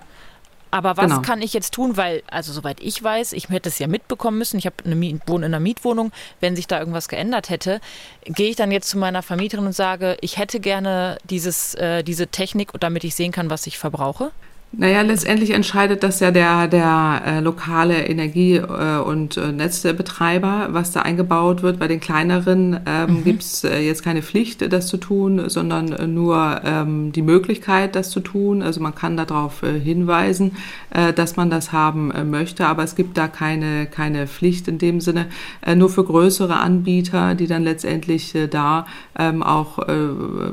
Aber 0.71 0.95
was 0.95 1.07
genau. 1.07 1.21
kann 1.21 1.41
ich 1.41 1.53
jetzt 1.53 1.73
tun? 1.73 1.97
Weil, 1.97 2.23
also 2.27 2.53
soweit 2.53 2.79
ich 2.79 3.03
weiß, 3.03 3.33
ich 3.33 3.49
hätte 3.49 3.69
es 3.69 3.77
ja 3.77 3.87
mitbekommen 3.87 4.37
müssen, 4.37 4.57
ich 4.57 4.65
habe 4.65 4.77
eine 4.85 4.95
wohne 5.27 5.45
in 5.45 5.53
einer 5.53 5.59
Mietwohnung, 5.59 6.11
wenn 6.39 6.55
sich 6.55 6.65
da 6.65 6.79
irgendwas 6.79 7.09
geändert 7.09 7.49
hätte, 7.49 7.81
gehe 8.23 8.49
ich 8.49 8.55
dann 8.55 8.71
jetzt 8.71 8.89
zu 8.89 8.97
meiner 8.97 9.21
Vermieterin 9.21 9.65
und 9.65 9.73
sage, 9.73 10.17
ich 10.21 10.37
hätte 10.37 10.61
gerne 10.61 11.17
dieses, 11.25 11.75
äh, 11.75 12.03
diese 12.03 12.27
Technik, 12.27 12.71
damit 12.79 13.03
ich 13.03 13.15
sehen 13.15 13.33
kann, 13.33 13.49
was 13.49 13.67
ich 13.67 13.77
verbrauche? 13.77 14.31
Naja, 14.73 15.01
letztendlich 15.01 15.49
entscheidet 15.49 16.01
das 16.01 16.21
ja 16.21 16.31
der, 16.31 16.69
der 16.69 17.21
äh, 17.25 17.39
lokale 17.41 18.05
Energie- 18.07 18.55
äh, 18.55 18.99
und 18.99 19.35
äh, 19.35 19.51
Netzbetreiber, 19.51 20.69
was 20.71 20.93
da 20.93 21.01
eingebaut 21.01 21.61
wird. 21.61 21.77
Bei 21.77 21.89
den 21.89 21.99
kleineren 21.99 22.79
ähm, 22.85 23.15
mhm. 23.15 23.23
gibt's 23.25 23.65
äh, 23.65 23.79
jetzt 23.79 24.01
keine 24.01 24.21
Pflicht, 24.21 24.71
das 24.71 24.87
zu 24.87 24.95
tun, 24.95 25.49
sondern 25.49 26.13
nur 26.13 26.61
ähm, 26.63 27.11
die 27.11 27.21
Möglichkeit, 27.21 27.95
das 27.95 28.11
zu 28.11 28.21
tun. 28.21 28.61
Also 28.61 28.79
man 28.79 28.95
kann 28.95 29.17
darauf 29.17 29.61
äh, 29.61 29.77
hinweisen, 29.77 30.53
äh, 30.91 31.11
dass 31.11 31.35
man 31.35 31.49
das 31.49 31.73
haben 31.73 32.09
äh, 32.11 32.23
möchte, 32.23 32.65
aber 32.65 32.83
es 32.83 32.95
gibt 32.95 33.17
da 33.17 33.27
keine, 33.27 33.87
keine 33.87 34.25
Pflicht 34.25 34.69
in 34.69 34.77
dem 34.77 35.01
Sinne. 35.01 35.25
Äh, 35.65 35.75
nur 35.75 35.89
für 35.89 36.05
größere 36.05 36.55
Anbieter, 36.55 37.35
die 37.35 37.47
dann 37.47 37.65
letztendlich 37.65 38.33
äh, 38.35 38.47
da 38.47 38.85
ähm, 39.19 39.43
auch, 39.43 39.79
äh, 39.79 40.07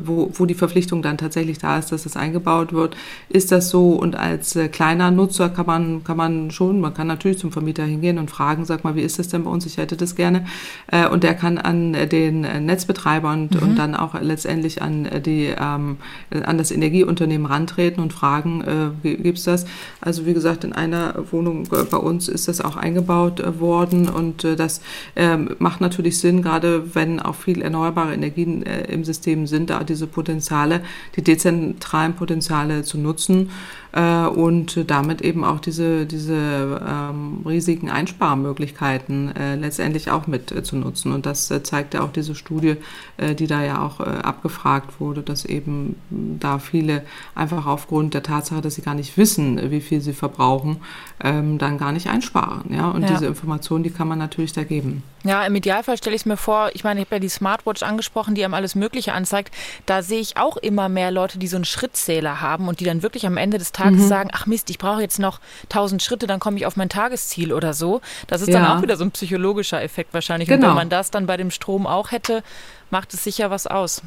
wo, 0.05 0.33
wo 0.35 0.45
die 0.45 0.55
Verpflichtung 0.55 1.03
dann 1.03 1.19
tatsächlich 1.19 1.59
da 1.59 1.79
ist, 1.79 1.93
dass 1.93 2.05
es 2.05 2.17
eingebaut 2.17 2.73
wird, 2.73 2.97
ist 3.29 3.53
das 3.53 3.71
so 3.71 3.93
und 3.93 4.08
als 4.17 4.57
äh, 4.57 4.69
kleiner 4.69 5.11
Nutzer 5.11 5.49
kann 5.49 5.67
man, 5.67 6.05
kann 6.05 6.17
man 6.17 6.51
schon, 6.51 6.81
man 6.81 6.95
kann 6.95 7.07
natürlich 7.07 7.39
zum 7.39 7.53
Vermieter 7.53 7.85
hingehen 7.85 8.19
und 8.19 8.31
fragen, 8.31 8.65
sag 8.65 8.85
mal, 8.85 8.95
wie 8.95 9.03
ist 9.03 9.19
das 9.19 9.29
denn 9.29 9.45
bei 9.45 9.51
uns? 9.51 9.67
Ich 9.67 9.77
hätte 9.77 9.97
das 9.97 10.15
gerne. 10.15 10.47
Äh, 10.89 11.09
und 11.09 11.25
der 11.25 11.35
kann 11.35 11.59
an 11.59 11.93
den 11.93 12.41
Netzbetreiber 12.41 13.33
und, 13.33 13.55
mhm. 13.55 13.63
und 13.63 13.77
dann 13.77 13.95
auch 13.95 14.21
letztendlich 14.21 14.83
an 14.83 15.09
die, 15.25 15.55
ähm, 15.59 15.97
an 16.31 16.59
das 16.59 16.71
Energieunternehmen 16.71 17.47
rantreten 17.47 18.03
und 18.03 18.13
fragen, 18.13 18.93
äh, 19.03 19.17
gibt's 19.17 19.45
das? 19.45 19.67
Also 20.01 20.27
wie 20.27 20.35
gesagt, 20.35 20.65
in 20.65 20.73
einer 20.73 21.15
Wohnung 21.31 21.65
äh, 21.73 21.85
bei 21.85 21.97
uns 21.97 22.29
ist 22.29 22.49
das 22.49 22.61
auch 22.61 22.77
eingebaut 22.77 23.41
äh, 23.41 23.61
worden 23.61 24.09
und 24.09 24.45
äh, 24.45 24.57
das 24.57 24.81
ähm, 25.17 25.51
macht 25.59 25.81
natürlich 25.81 26.19
Sinn, 26.19 26.43
gerade 26.43 26.95
wenn 26.95 27.21
auch 27.21 27.35
viel 27.35 27.63
erneuerbare 27.63 28.15
Energien 28.15 28.63
im 28.63 29.05
System 29.05 29.47
sind, 29.47 29.71
da 29.71 29.85
diese 29.85 30.07
Potenziale, 30.07 30.83
die 31.17 31.23
dezentralen 31.23 32.15
Potenziale 32.15 32.83
zu 32.83 32.99
nutzen 32.99 33.51
äh, 33.99 34.27
und 34.27 34.89
damit 34.91 35.23
eben 35.23 35.45
auch 35.45 35.59
diese, 35.59 36.07
diese 36.07 36.81
ähm, 36.87 37.43
riesigen 37.45 37.91
Einsparmöglichkeiten 37.91 39.35
äh, 39.35 39.57
letztendlich 39.57 40.11
auch 40.11 40.29
mit 40.29 40.53
äh, 40.53 40.63
zu 40.63 40.77
nutzen. 40.77 41.13
Und 41.13 41.27
das 41.27 41.51
äh, 41.51 41.65
zeigt 41.65 41.95
ja 41.95 42.03
auch 42.03 42.13
diese 42.13 42.37
Studie, 42.37 42.77
äh, 43.17 43.35
die 43.35 43.49
da 43.49 43.65
ja 43.65 43.83
auch 43.83 43.99
äh, 43.99 44.05
abgefragt 44.05 45.01
wurde, 45.01 45.23
dass 45.23 45.45
eben 45.45 45.97
da 46.11 46.61
viele 46.61 47.03
einfach 47.35 47.67
aufgrund 47.67 48.15
der 48.15 48.23
Tatsache, 48.23 48.61
dass 48.61 48.77
sie 48.77 48.83
gar 48.83 48.95
nicht 48.95 49.17
wissen, 49.17 49.71
wie 49.71 49.81
viel 49.81 50.01
sie 50.01 50.13
verbrauchen, 50.13 50.77
ähm, 51.23 51.59
dann 51.59 51.77
gar 51.79 51.91
nicht 51.91 52.09
einsparen. 52.09 52.73
Ja? 52.73 52.91
Und 52.91 53.03
ja. 53.03 53.09
diese 53.09 53.27
Information, 53.27 53.83
die 53.83 53.91
kann 53.91 54.07
man 54.07 54.19
natürlich 54.19 54.53
da 54.53 54.63
geben. 54.63 55.03
Ja, 55.25 55.45
im 55.45 55.57
Idealfall 55.57 55.97
stelle 55.97 56.15
ich 56.15 56.23
es 56.23 56.27
mir 56.27 56.37
vor, 56.37 56.71
ich 56.75 56.85
meine, 56.85 57.01
ich 57.01 57.07
habe 57.07 57.17
ja 57.17 57.21
die 57.21 57.29
Smartwatch 57.29 57.83
angesprochen, 57.83 58.37
die 58.37 58.45
einem 58.45 58.55
alles 58.55 58.77
Mögliche 58.77 59.13
anzeigt. 59.13 59.53
Da 59.85 60.03
sehe 60.03 60.21
ich 60.21 60.37
auch 60.37 60.57
immer 60.57 60.89
mehr 60.89 61.11
Leute, 61.11 61.41
die 61.41 61.49
so 61.49 61.57
einen 61.57 61.65
Schrittzähler 61.65 62.41
haben 62.41 62.69
und 62.69 62.79
die 62.79 62.85
dann 62.85 63.03
wirklich 63.03 63.27
am 63.27 63.37
Ende 63.37 63.59
des 63.59 63.73
Tages 63.73 63.88
mhm. 63.95 64.09
sagen, 64.09 64.31
ach 64.33 64.47
Mist, 64.47 64.71
ich 64.71 64.79
brauche 64.79 65.01
jetzt 65.01 65.19
noch 65.19 65.41
1000 65.65 66.03
Schritte, 66.03 66.27
dann 66.27 66.41
komme 66.41 66.57
ich 66.57 66.67
auf 66.67 66.77
mein 66.77 66.89
Tagesziel 66.89 67.53
oder 67.53 67.75
so. 67.75 68.01
Das 68.27 68.41
ist 68.41 68.49
ja. 68.49 68.61
dann 68.61 68.79
auch 68.79 68.83
wieder 68.83 68.97
so 68.97 69.05
ein 69.05 69.11
psychologischer 69.11 69.83
Effekt 69.83 70.15
wahrscheinlich. 70.15 70.49
Genau. 70.49 70.67
Und 70.67 70.71
wenn 70.71 70.77
man 70.77 70.89
das 70.91 71.11
dann 71.11 71.27
bei 71.27 71.37
dem 71.37 71.51
Strom 71.51 71.87
auch 71.87 72.11
hätte, 72.11 72.43
macht 72.91 73.15
es 73.15 73.25
sicher 73.25 73.51
was 73.51 73.67
aus. 73.67 74.03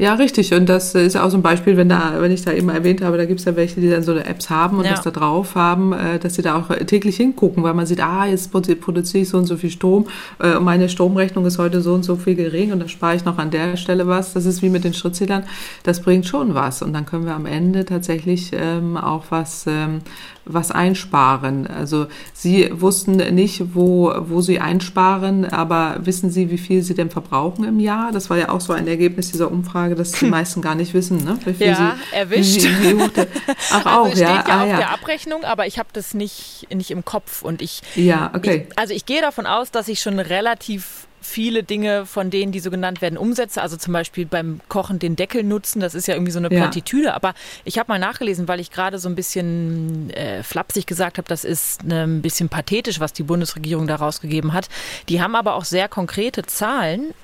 Ja, 0.00 0.14
richtig. 0.14 0.54
Und 0.54 0.68
das 0.68 0.94
ist 0.94 1.16
auch 1.16 1.28
so 1.28 1.36
ein 1.36 1.42
Beispiel, 1.42 1.76
wenn 1.76 1.88
da, 1.88 2.14
wenn 2.20 2.30
ich 2.30 2.42
da 2.42 2.52
eben 2.52 2.68
erwähnt 2.68 3.02
habe, 3.02 3.16
da 3.16 3.24
gibt 3.24 3.40
es 3.40 3.46
ja 3.46 3.56
welche, 3.56 3.80
die 3.80 3.90
dann 3.90 4.04
so 4.04 4.14
Apps 4.14 4.48
haben 4.48 4.78
und 4.78 4.84
ja. 4.84 4.92
das 4.92 5.02
da 5.02 5.10
drauf 5.10 5.56
haben, 5.56 5.92
äh, 5.92 6.20
dass 6.20 6.36
sie 6.36 6.42
da 6.42 6.56
auch 6.56 6.68
täglich 6.86 7.16
hingucken, 7.16 7.64
weil 7.64 7.74
man 7.74 7.84
sieht, 7.84 8.00
ah, 8.00 8.24
jetzt 8.24 8.52
produziere 8.52 9.22
ich 9.22 9.28
so 9.28 9.38
und 9.38 9.46
so 9.46 9.56
viel 9.56 9.70
Strom 9.70 10.06
äh, 10.38 10.54
und 10.56 10.64
meine 10.64 10.88
Stromrechnung 10.88 11.44
ist 11.46 11.58
heute 11.58 11.80
so 11.80 11.94
und 11.94 12.04
so 12.04 12.14
viel 12.14 12.36
gering 12.36 12.70
und 12.72 12.78
da 12.78 12.86
spare 12.86 13.16
ich 13.16 13.24
noch 13.24 13.38
an 13.38 13.50
der 13.50 13.76
Stelle 13.76 14.06
was. 14.06 14.34
Das 14.34 14.46
ist 14.46 14.62
wie 14.62 14.70
mit 14.70 14.84
den 14.84 14.94
Schrittzählern. 14.94 15.42
Das 15.82 16.00
bringt 16.00 16.26
schon 16.26 16.54
was. 16.54 16.80
Und 16.80 16.92
dann 16.92 17.04
können 17.04 17.26
wir 17.26 17.34
am 17.34 17.46
Ende 17.46 17.84
tatsächlich 17.84 18.52
ähm, 18.52 18.96
auch 18.96 19.24
was, 19.30 19.64
ähm, 19.66 20.00
was 20.48 20.70
einsparen. 20.70 21.66
Also 21.66 22.06
Sie 22.32 22.70
wussten 22.72 23.16
nicht, 23.34 23.74
wo, 23.74 24.12
wo 24.18 24.40
Sie 24.40 24.60
einsparen, 24.60 25.44
aber 25.44 25.98
wissen 26.00 26.30
Sie, 26.30 26.50
wie 26.50 26.58
viel 26.58 26.82
Sie 26.82 26.94
denn 26.94 27.10
verbrauchen 27.10 27.64
im 27.64 27.78
Jahr? 27.80 28.12
Das 28.12 28.30
war 28.30 28.38
ja 28.38 28.48
auch 28.48 28.60
so 28.60 28.72
ein 28.72 28.86
Ergebnis 28.88 29.30
dieser 29.30 29.50
Umfrage, 29.50 29.94
dass 29.94 30.12
die 30.12 30.26
meisten 30.30 30.62
gar 30.62 30.74
nicht 30.74 30.94
wissen, 30.94 31.24
ne? 31.24 31.38
Wie 31.44 31.54
viel 31.54 31.68
ja, 31.68 31.96
Sie, 32.10 32.16
erwischt. 32.16 32.64
Wie, 32.64 32.98
wie 32.98 33.08
der, 33.14 33.26
ach 33.70 33.86
also 33.86 33.88
auch, 33.88 34.06
steht 34.08 34.20
ja, 34.20 34.34
ja 34.34 34.44
ah, 34.46 34.62
auf 34.62 34.68
ja. 34.68 34.76
der 34.76 34.90
Abrechnung, 34.90 35.44
aber 35.44 35.66
ich 35.66 35.78
habe 35.78 35.88
das 35.92 36.14
nicht, 36.14 36.66
nicht 36.72 36.90
im 36.90 37.04
Kopf 37.04 37.42
und 37.42 37.62
ich. 37.62 37.82
Ja, 37.94 38.30
okay. 38.34 38.66
Ich, 38.68 38.78
also 38.78 38.94
ich 38.94 39.06
gehe 39.06 39.20
davon 39.20 39.46
aus, 39.46 39.70
dass 39.70 39.88
ich 39.88 40.00
schon 40.00 40.18
relativ 40.18 41.07
viele 41.20 41.62
Dinge 41.62 42.06
von 42.06 42.30
denen, 42.30 42.52
die 42.52 42.60
so 42.60 42.70
genannt 42.70 43.00
werden, 43.02 43.18
umsetze. 43.18 43.60
Also 43.62 43.76
zum 43.76 43.92
Beispiel 43.92 44.26
beim 44.26 44.60
Kochen 44.68 44.98
den 44.98 45.16
Deckel 45.16 45.42
nutzen, 45.42 45.80
das 45.80 45.94
ist 45.94 46.06
ja 46.08 46.14
irgendwie 46.14 46.32
so 46.32 46.38
eine 46.38 46.52
ja. 46.52 46.60
Plattitüde. 46.60 47.14
Aber 47.14 47.34
ich 47.64 47.78
habe 47.78 47.90
mal 47.90 47.98
nachgelesen, 47.98 48.48
weil 48.48 48.60
ich 48.60 48.70
gerade 48.70 48.98
so 48.98 49.08
ein 49.08 49.14
bisschen 49.14 50.10
äh, 50.10 50.42
flapsig 50.42 50.86
gesagt 50.86 51.18
habe, 51.18 51.28
das 51.28 51.44
ist 51.44 51.84
ne, 51.84 52.04
ein 52.04 52.22
bisschen 52.22 52.48
pathetisch, 52.48 53.00
was 53.00 53.12
die 53.12 53.22
Bundesregierung 53.22 53.86
da 53.86 53.96
rausgegeben 53.96 54.52
hat. 54.52 54.68
Die 55.08 55.20
haben 55.20 55.34
aber 55.34 55.54
auch 55.54 55.64
sehr 55.64 55.88
konkrete 55.88 56.42
Zahlen. 56.42 57.14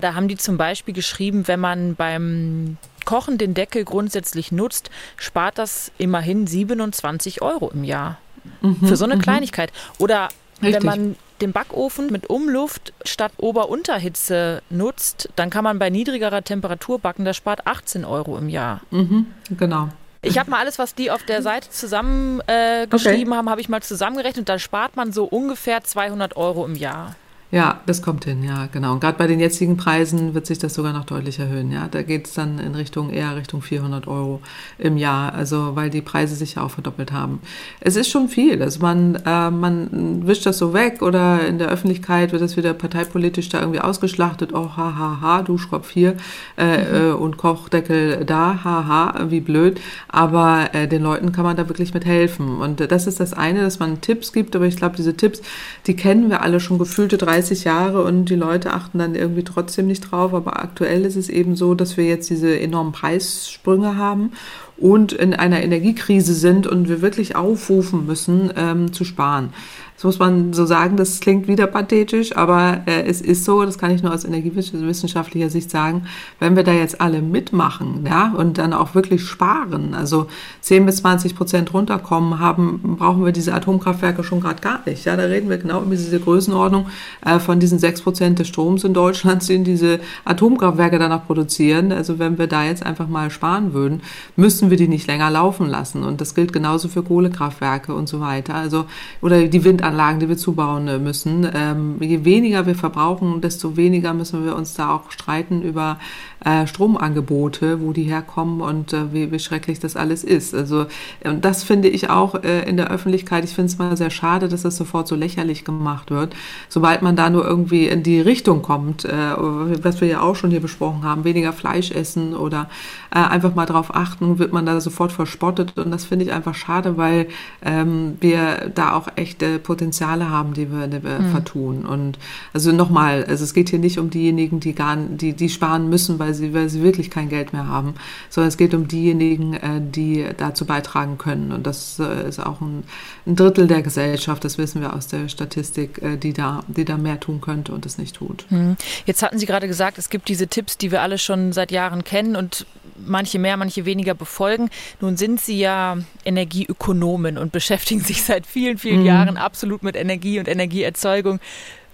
Da 0.00 0.14
haben 0.14 0.28
die 0.28 0.36
zum 0.36 0.56
Beispiel 0.56 0.94
geschrieben, 0.94 1.48
wenn 1.48 1.60
man 1.60 1.94
beim 1.94 2.76
Kochen 3.04 3.38
den 3.38 3.54
Deckel 3.54 3.84
grundsätzlich 3.84 4.52
nutzt, 4.52 4.90
spart 5.16 5.58
das 5.58 5.92
immerhin 5.96 6.46
27 6.46 7.40
Euro 7.40 7.70
im 7.70 7.84
Jahr. 7.84 8.18
Mhm, 8.60 8.86
für 8.86 8.96
so 8.96 9.04
eine 9.04 9.16
mhm. 9.16 9.22
Kleinigkeit. 9.22 9.72
Oder 9.98 10.28
Richtig. 10.62 10.74
wenn 10.74 10.82
man 10.84 11.16
den 11.40 11.52
Backofen 11.52 12.10
mit 12.10 12.28
Umluft 12.30 12.92
statt 13.04 13.32
Ober-Unterhitze 13.38 14.62
nutzt, 14.70 15.28
dann 15.36 15.50
kann 15.50 15.64
man 15.64 15.78
bei 15.78 15.90
niedrigerer 15.90 16.42
Temperatur 16.42 16.98
backen. 16.98 17.24
Das 17.24 17.36
spart 17.36 17.66
18 17.66 18.04
Euro 18.04 18.38
im 18.38 18.48
Jahr. 18.48 18.80
Mhm, 18.90 19.26
genau. 19.50 19.88
Ich 20.22 20.38
habe 20.38 20.50
mal 20.50 20.58
alles, 20.58 20.78
was 20.78 20.94
die 20.94 21.10
auf 21.10 21.22
der 21.22 21.42
Seite 21.42 21.70
zusammengeschrieben 21.70 22.48
äh, 22.48 22.86
okay. 22.90 23.30
haben, 23.30 23.50
habe 23.50 23.60
ich 23.60 23.68
mal 23.68 23.82
zusammengerechnet. 23.82 24.48
Da 24.48 24.58
spart 24.58 24.96
man 24.96 25.12
so 25.12 25.24
ungefähr 25.24 25.84
200 25.84 26.36
Euro 26.36 26.64
im 26.64 26.74
Jahr. 26.74 27.14
Ja, 27.52 27.80
das 27.86 28.02
kommt 28.02 28.24
hin, 28.24 28.42
ja, 28.42 28.66
genau. 28.72 28.92
Und 28.92 29.00
gerade 29.00 29.18
bei 29.18 29.28
den 29.28 29.38
jetzigen 29.38 29.76
Preisen 29.76 30.34
wird 30.34 30.46
sich 30.46 30.58
das 30.58 30.74
sogar 30.74 30.92
noch 30.92 31.04
deutlich 31.04 31.38
erhöhen. 31.38 31.70
Ja, 31.70 31.86
da 31.88 32.02
geht 32.02 32.26
es 32.26 32.34
dann 32.34 32.58
in 32.58 32.74
Richtung 32.74 33.10
eher 33.10 33.36
Richtung 33.36 33.62
400 33.62 34.08
Euro 34.08 34.40
im 34.78 34.96
Jahr, 34.96 35.32
also 35.32 35.76
weil 35.76 35.88
die 35.88 36.02
Preise 36.02 36.34
sich 36.34 36.56
ja 36.56 36.62
auch 36.62 36.72
verdoppelt 36.72 37.12
haben. 37.12 37.40
Es 37.80 37.94
ist 37.94 38.10
schon 38.10 38.28
viel. 38.28 38.60
Also 38.60 38.80
man 38.80 39.14
äh, 39.24 39.50
man 39.50 40.26
wischt 40.26 40.44
das 40.44 40.58
so 40.58 40.74
weg 40.74 41.02
oder 41.02 41.46
in 41.46 41.58
der 41.58 41.68
Öffentlichkeit 41.68 42.32
wird 42.32 42.42
das 42.42 42.56
wieder 42.56 42.74
parteipolitisch 42.74 43.48
da 43.48 43.60
irgendwie 43.60 43.80
ausgeschlachtet. 43.80 44.52
Oh, 44.52 44.70
ha, 44.76 44.96
ha, 44.96 45.18
ha, 45.20 45.42
Duschkopf 45.42 45.90
hier 45.90 46.16
äh, 46.58 46.78
mhm. 46.78 46.94
Äh, 46.94 47.12
und 47.12 47.36
Kochdeckel 47.36 48.24
da, 48.24 48.64
ha, 48.64 48.86
ha, 48.86 49.26
wie 49.28 49.40
blöd. 49.40 49.80
Aber 50.08 50.70
äh, 50.72 50.88
den 50.88 51.02
Leuten 51.02 51.30
kann 51.30 51.44
man 51.44 51.56
da 51.56 51.68
wirklich 51.68 51.94
mit 51.94 52.04
helfen. 52.04 52.58
Und 52.58 52.80
das 52.90 53.06
ist 53.06 53.20
das 53.20 53.32
eine, 53.32 53.62
dass 53.62 53.78
man 53.78 54.00
Tipps 54.00 54.32
gibt. 54.32 54.56
Aber 54.56 54.66
ich 54.66 54.76
glaube, 54.76 54.96
diese 54.96 55.16
Tipps, 55.16 55.42
die 55.86 55.94
kennen 55.94 56.28
wir 56.28 56.42
alle 56.42 56.58
schon 56.58 56.78
gefühlte 56.78 57.16
drei 57.18 57.35
30 57.36 57.64
Jahre 57.64 58.02
und 58.02 58.26
die 58.26 58.34
Leute 58.34 58.72
achten 58.72 58.98
dann 58.98 59.14
irgendwie 59.14 59.44
trotzdem 59.44 59.86
nicht 59.86 60.10
drauf. 60.10 60.32
Aber 60.32 60.62
aktuell 60.62 61.04
ist 61.04 61.16
es 61.16 61.28
eben 61.28 61.54
so, 61.54 61.74
dass 61.74 61.96
wir 61.96 62.04
jetzt 62.04 62.30
diese 62.30 62.58
enormen 62.58 62.92
Preissprünge 62.92 63.96
haben 63.96 64.32
und 64.78 65.12
in 65.12 65.34
einer 65.34 65.62
Energiekrise 65.62 66.34
sind 66.34 66.66
und 66.66 66.88
wir 66.88 67.02
wirklich 67.02 67.36
aufrufen 67.36 68.06
müssen, 68.06 68.52
ähm, 68.56 68.92
zu 68.92 69.04
sparen. 69.04 69.50
Das 69.96 70.04
muss 70.04 70.18
man 70.18 70.52
so 70.52 70.66
sagen, 70.66 70.98
das 70.98 71.20
klingt 71.20 71.48
wieder 71.48 71.66
pathetisch, 71.66 72.36
aber 72.36 72.82
äh, 72.84 73.04
es 73.06 73.22
ist 73.22 73.44
so, 73.44 73.64
das 73.64 73.78
kann 73.78 73.90
ich 73.90 74.02
nur 74.02 74.12
aus 74.12 74.24
energiewissenschaftlicher 74.24 75.48
Sicht 75.48 75.70
sagen, 75.70 76.06
wenn 76.38 76.54
wir 76.54 76.64
da 76.64 76.72
jetzt 76.72 77.00
alle 77.00 77.22
mitmachen 77.22 78.06
ja, 78.06 78.34
und 78.36 78.58
dann 78.58 78.74
auch 78.74 78.94
wirklich 78.94 79.24
sparen, 79.24 79.94
also 79.94 80.26
10 80.60 80.84
bis 80.84 80.96
20 80.96 81.34
Prozent 81.34 81.72
runterkommen 81.72 82.38
haben, 82.38 82.96
brauchen 82.98 83.24
wir 83.24 83.32
diese 83.32 83.54
Atomkraftwerke 83.54 84.22
schon 84.22 84.40
gerade 84.40 84.60
gar 84.60 84.80
nicht. 84.84 85.06
Ja, 85.06 85.16
da 85.16 85.24
reden 85.24 85.48
wir 85.48 85.56
genau 85.56 85.80
über 85.80 85.96
diese 85.96 86.20
Größenordnung 86.20 86.88
äh, 87.24 87.38
von 87.38 87.58
diesen 87.58 87.78
6 87.78 88.02
Prozent 88.02 88.38
des 88.38 88.48
Stroms 88.48 88.84
in 88.84 88.92
Deutschland, 88.92 89.48
den 89.48 89.64
diese 89.64 90.00
Atomkraftwerke 90.26 90.98
danach 90.98 91.26
produzieren. 91.26 91.90
Also 91.90 92.18
wenn 92.18 92.36
wir 92.36 92.48
da 92.48 92.64
jetzt 92.64 92.84
einfach 92.84 93.08
mal 93.08 93.30
sparen 93.30 93.72
würden, 93.72 94.02
müssen 94.36 94.68
wir 94.68 94.76
die 94.76 94.88
nicht 94.88 95.06
länger 95.06 95.30
laufen 95.30 95.68
lassen. 95.68 96.02
Und 96.02 96.20
das 96.20 96.34
gilt 96.34 96.52
genauso 96.52 96.88
für 96.88 97.02
Kohlekraftwerke 97.02 97.94
und 97.94 98.08
so 98.08 98.20
weiter. 98.20 98.54
Also, 98.54 98.84
oder 99.22 99.46
die 99.46 99.64
Windanlagen, 99.86 100.20
die 100.20 100.28
wir 100.28 100.36
zubauen 100.36 100.88
äh, 100.88 100.98
müssen. 100.98 101.48
Ähm, 101.54 101.96
je 102.00 102.24
weniger 102.24 102.66
wir 102.66 102.74
verbrauchen, 102.74 103.40
desto 103.40 103.76
weniger 103.76 104.14
müssen 104.14 104.44
wir 104.44 104.56
uns 104.56 104.74
da 104.74 104.90
auch 104.90 105.10
streiten 105.10 105.62
über 105.62 105.98
äh, 106.44 106.66
Stromangebote, 106.66 107.80
wo 107.80 107.92
die 107.92 108.04
herkommen 108.04 108.60
und 108.60 108.92
äh, 108.92 109.12
wie, 109.12 109.38
schrecklich 109.38 109.80
das 109.80 109.96
alles 109.96 110.22
ist. 110.24 110.54
Also 110.54 110.86
und 111.24 111.44
das 111.44 111.64
finde 111.64 111.88
ich 111.88 112.10
auch 112.10 112.34
äh, 112.42 112.68
in 112.68 112.76
der 112.76 112.90
Öffentlichkeit, 112.90 113.44
ich 113.44 113.50
finde 113.50 113.66
es 113.66 113.78
mal 113.78 113.96
sehr 113.96 114.10
schade, 114.10 114.48
dass 114.48 114.62
das 114.62 114.76
sofort 114.76 115.08
so 115.08 115.14
lächerlich 115.14 115.64
gemacht 115.64 116.10
wird. 116.10 116.34
Sobald 116.68 117.02
man 117.02 117.16
da 117.16 117.30
nur 117.30 117.44
irgendwie 117.44 117.86
in 117.86 118.02
die 118.02 118.20
Richtung 118.20 118.62
kommt, 118.62 119.04
äh, 119.04 119.10
was 119.10 120.00
wir 120.00 120.08
ja 120.08 120.20
auch 120.20 120.36
schon 120.36 120.50
hier 120.50 120.60
besprochen 120.60 121.04
haben, 121.04 121.24
weniger 121.24 121.52
Fleisch 121.52 121.90
essen 121.90 122.34
oder 122.34 122.68
äh, 123.14 123.18
einfach 123.18 123.54
mal 123.54 123.66
drauf 123.66 123.94
achten, 123.94 124.38
wird 124.38 124.52
man 124.52 124.66
da 124.66 124.80
sofort 124.80 125.12
verspottet 125.12 125.76
und 125.76 125.90
das 125.90 126.04
finde 126.04 126.26
ich 126.26 126.32
einfach 126.32 126.54
schade, 126.54 126.96
weil 126.96 127.28
ähm, 127.64 128.16
wir 128.20 128.70
da 128.74 128.92
auch 128.94 129.08
echte 129.16 129.58
Potenziale 129.76 130.30
haben, 130.30 130.54
die 130.54 130.72
wir, 130.72 130.86
die 130.86 131.04
wir 131.04 131.18
mhm. 131.18 131.30
vertun. 131.32 131.84
Und 131.84 132.18
also 132.54 132.72
nochmal, 132.72 133.26
also 133.26 133.44
es 133.44 133.52
geht 133.52 133.68
hier 133.68 133.78
nicht 133.78 133.98
um 133.98 134.08
diejenigen, 134.08 134.58
die 134.58 134.74
gar 134.74 134.96
die, 134.96 135.34
die 135.34 135.50
sparen 135.50 135.90
müssen, 135.90 136.18
weil 136.18 136.32
sie, 136.32 136.54
weil 136.54 136.70
sie 136.70 136.82
wirklich 136.82 137.10
kein 137.10 137.28
Geld 137.28 137.52
mehr 137.52 137.68
haben, 137.68 137.94
sondern 138.30 138.48
es 138.48 138.56
geht 138.56 138.72
um 138.72 138.88
diejenigen, 138.88 139.52
äh, 139.52 139.82
die 139.82 140.24
dazu 140.38 140.64
beitragen 140.64 141.18
können. 141.18 141.52
Und 141.52 141.66
das 141.66 141.98
äh, 141.98 142.26
ist 142.26 142.38
auch 142.38 142.62
ein, 142.62 142.84
ein, 143.26 143.36
Drittel 143.36 143.66
der 143.66 143.82
Gesellschaft, 143.82 144.44
das 144.44 144.56
wissen 144.56 144.80
wir 144.80 144.94
aus 144.94 145.08
der 145.08 145.28
Statistik, 145.28 146.00
äh, 146.00 146.16
die, 146.16 146.32
da, 146.32 146.64
die 146.68 146.86
da 146.86 146.96
mehr 146.96 147.20
tun 147.20 147.42
könnte 147.42 147.72
und 147.72 147.84
es 147.84 147.98
nicht 147.98 148.16
tut. 148.16 148.46
Mhm. 148.48 148.78
Jetzt 149.04 149.22
hatten 149.22 149.38
Sie 149.38 149.44
gerade 149.44 149.68
gesagt, 149.68 149.98
es 149.98 150.08
gibt 150.08 150.28
diese 150.28 150.46
Tipps, 150.46 150.78
die 150.78 150.90
wir 150.90 151.02
alle 151.02 151.18
schon 151.18 151.52
seit 151.52 151.70
Jahren 151.70 152.02
kennen 152.02 152.34
und 152.34 152.64
manche 153.04 153.38
mehr, 153.38 153.56
manche 153.56 153.84
weniger 153.84 154.14
befolgen. 154.14 154.70
Nun 155.00 155.16
sind 155.16 155.40
Sie 155.40 155.58
ja 155.58 155.98
Energieökonomen 156.24 157.36
und 157.36 157.52
beschäftigen 157.52 158.00
sich 158.00 158.22
seit 158.22 158.46
vielen, 158.46 158.78
vielen 158.78 159.00
mhm. 159.00 159.06
Jahren 159.06 159.36
absolut 159.36 159.65
mit 159.82 159.96
Energie 159.96 160.38
und 160.38 160.48
Energieerzeugung. 160.48 161.40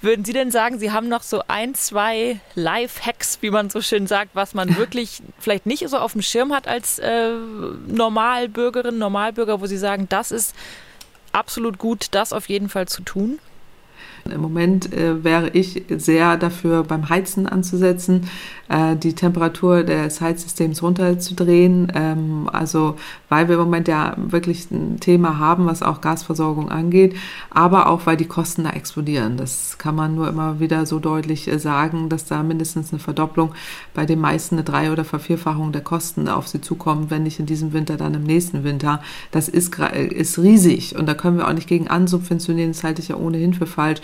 Würden 0.01 0.25
Sie 0.25 0.33
denn 0.33 0.51
sagen, 0.51 0.81
Sie 0.81 0.91
haben 0.91 1.09
noch 1.09 1.23
so 1.23 1.43
ein, 1.47 1.77
zwei 1.77 2.41
Life-Hacks, 2.57 3.39
wie 3.41 3.51
man 3.51 3.71
so 3.71 3.81
schön 3.81 4.09
sagt, 4.09 4.31
was 4.35 4.53
man 4.53 4.77
wirklich 4.77 5.23
vielleicht 5.39 5.65
nicht 5.65 5.89
so 5.89 5.97
auf 5.97 6.13
dem 6.13 6.23
Schirm 6.23 6.53
hat 6.53 6.67
als 6.67 6.99
äh, 6.99 7.31
Normalbürgerin, 7.87 8.99
Normalbürger, 8.99 9.61
wo 9.61 9.67
Sie 9.67 9.77
sagen, 9.77 10.09
das 10.09 10.33
ist 10.33 10.57
absolut 11.31 11.79
gut, 11.79 12.09
das 12.11 12.33
auf 12.33 12.49
jeden 12.49 12.69
Fall 12.69 12.89
zu 12.89 13.03
tun? 13.03 13.39
Im 14.31 14.41
Moment 14.41 14.93
äh, 14.93 15.25
wäre 15.25 15.51
ich 15.51 15.85
sehr 15.89 16.37
dafür, 16.37 16.85
beim 16.85 17.09
Heizen 17.09 17.47
anzusetzen, 17.47 18.29
äh, 18.69 18.97
die 18.97 19.15
Temperatur 19.15 19.83
des 19.83 20.21
Heizsystems 20.21 20.83
runterzudrehen. 20.83 21.93
Ähm, 21.95 22.49
also, 22.53 22.97
weil 23.29 23.49
wir 23.49 23.57
im 23.57 23.63
Moment 23.63 23.89
ja 23.89 24.15
wirklich 24.17 24.71
ein 24.71 25.01
Thema 25.01 25.39
haben, 25.39 25.67
was 25.67 25.83
auch 25.83 26.01
Gasversorgung 26.01 26.71
angeht, 26.71 27.17
aber 27.51 27.89
auch, 27.89 28.07
weil 28.07 28.17
die 28.17 28.27
Kosten 28.27 28.65
da 28.65 28.71
explodieren. 28.71 29.37
Das 29.37 29.77
kann 29.79 29.95
man 29.97 30.15
nur 30.15 30.29
immer 30.29 30.61
wieder 30.61 30.87
so 30.87 31.01
deutlich 31.01 31.49
äh, 31.49 31.59
sagen, 31.59 32.09
dass 32.09 32.25
da 32.25 32.43
mindestens 32.43 32.93
eine 32.93 33.01
Verdopplung, 33.01 33.53
bei 33.93 34.07
den 34.07 34.21
meisten 34.21 34.55
eine 34.55 34.65
Drei- 34.65 34.93
oder 34.93 35.05
Vervierfachung 35.05 35.73
der 35.73 35.83
Kosten 35.83 36.29
auf 36.29 36.47
sie 36.47 36.61
zukommt, 36.61 37.11
wenn 37.11 37.25
nicht 37.25 37.41
in 37.41 37.47
diesem 37.47 37.73
Winter, 37.73 37.97
dann 37.97 38.15
im 38.15 38.23
nächsten 38.23 38.63
Winter. 38.65 39.03
Das 39.33 39.49
ist, 39.49 39.77
ist 39.79 40.39
riesig 40.39 40.97
und 40.97 41.07
da 41.07 41.15
können 41.15 41.39
wir 41.39 41.49
auch 41.49 41.53
nicht 41.53 41.69
gegen 41.69 41.89
ansubventionieren, 41.89 42.73
das 42.73 42.85
halte 42.85 43.03
ich 43.03 43.09
ja 43.09 43.17
ohnehin 43.17 43.55
für 43.55 43.67
falsch. 43.67 44.01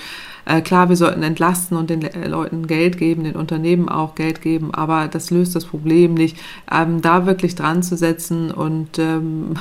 Äh, 0.49 0.63
klar, 0.63 0.89
wir 0.89 0.97
sollten 0.97 1.23
entlasten 1.23 1.77
und 1.77 1.91
den 1.91 2.09
Leuten 2.27 2.67
Geld 2.67 2.97
geben, 2.97 3.25
den 3.25 3.37
Unternehmen 3.37 3.91
auch 3.91 4.15
Geld 4.15 4.41
geben, 4.41 4.73
aber 4.73 5.07
das 5.07 5.31
löst 5.31 5.55
das 5.55 5.67
Problem 5.67 6.15
nicht. 6.15 6.39
Ähm, 6.73 7.03
da 7.03 7.27
wirklich 7.27 7.55
dran 7.55 7.83
zu 7.83 7.99
setzen 7.99 8.51
und 8.51 8.99
ähm, 8.99 9.55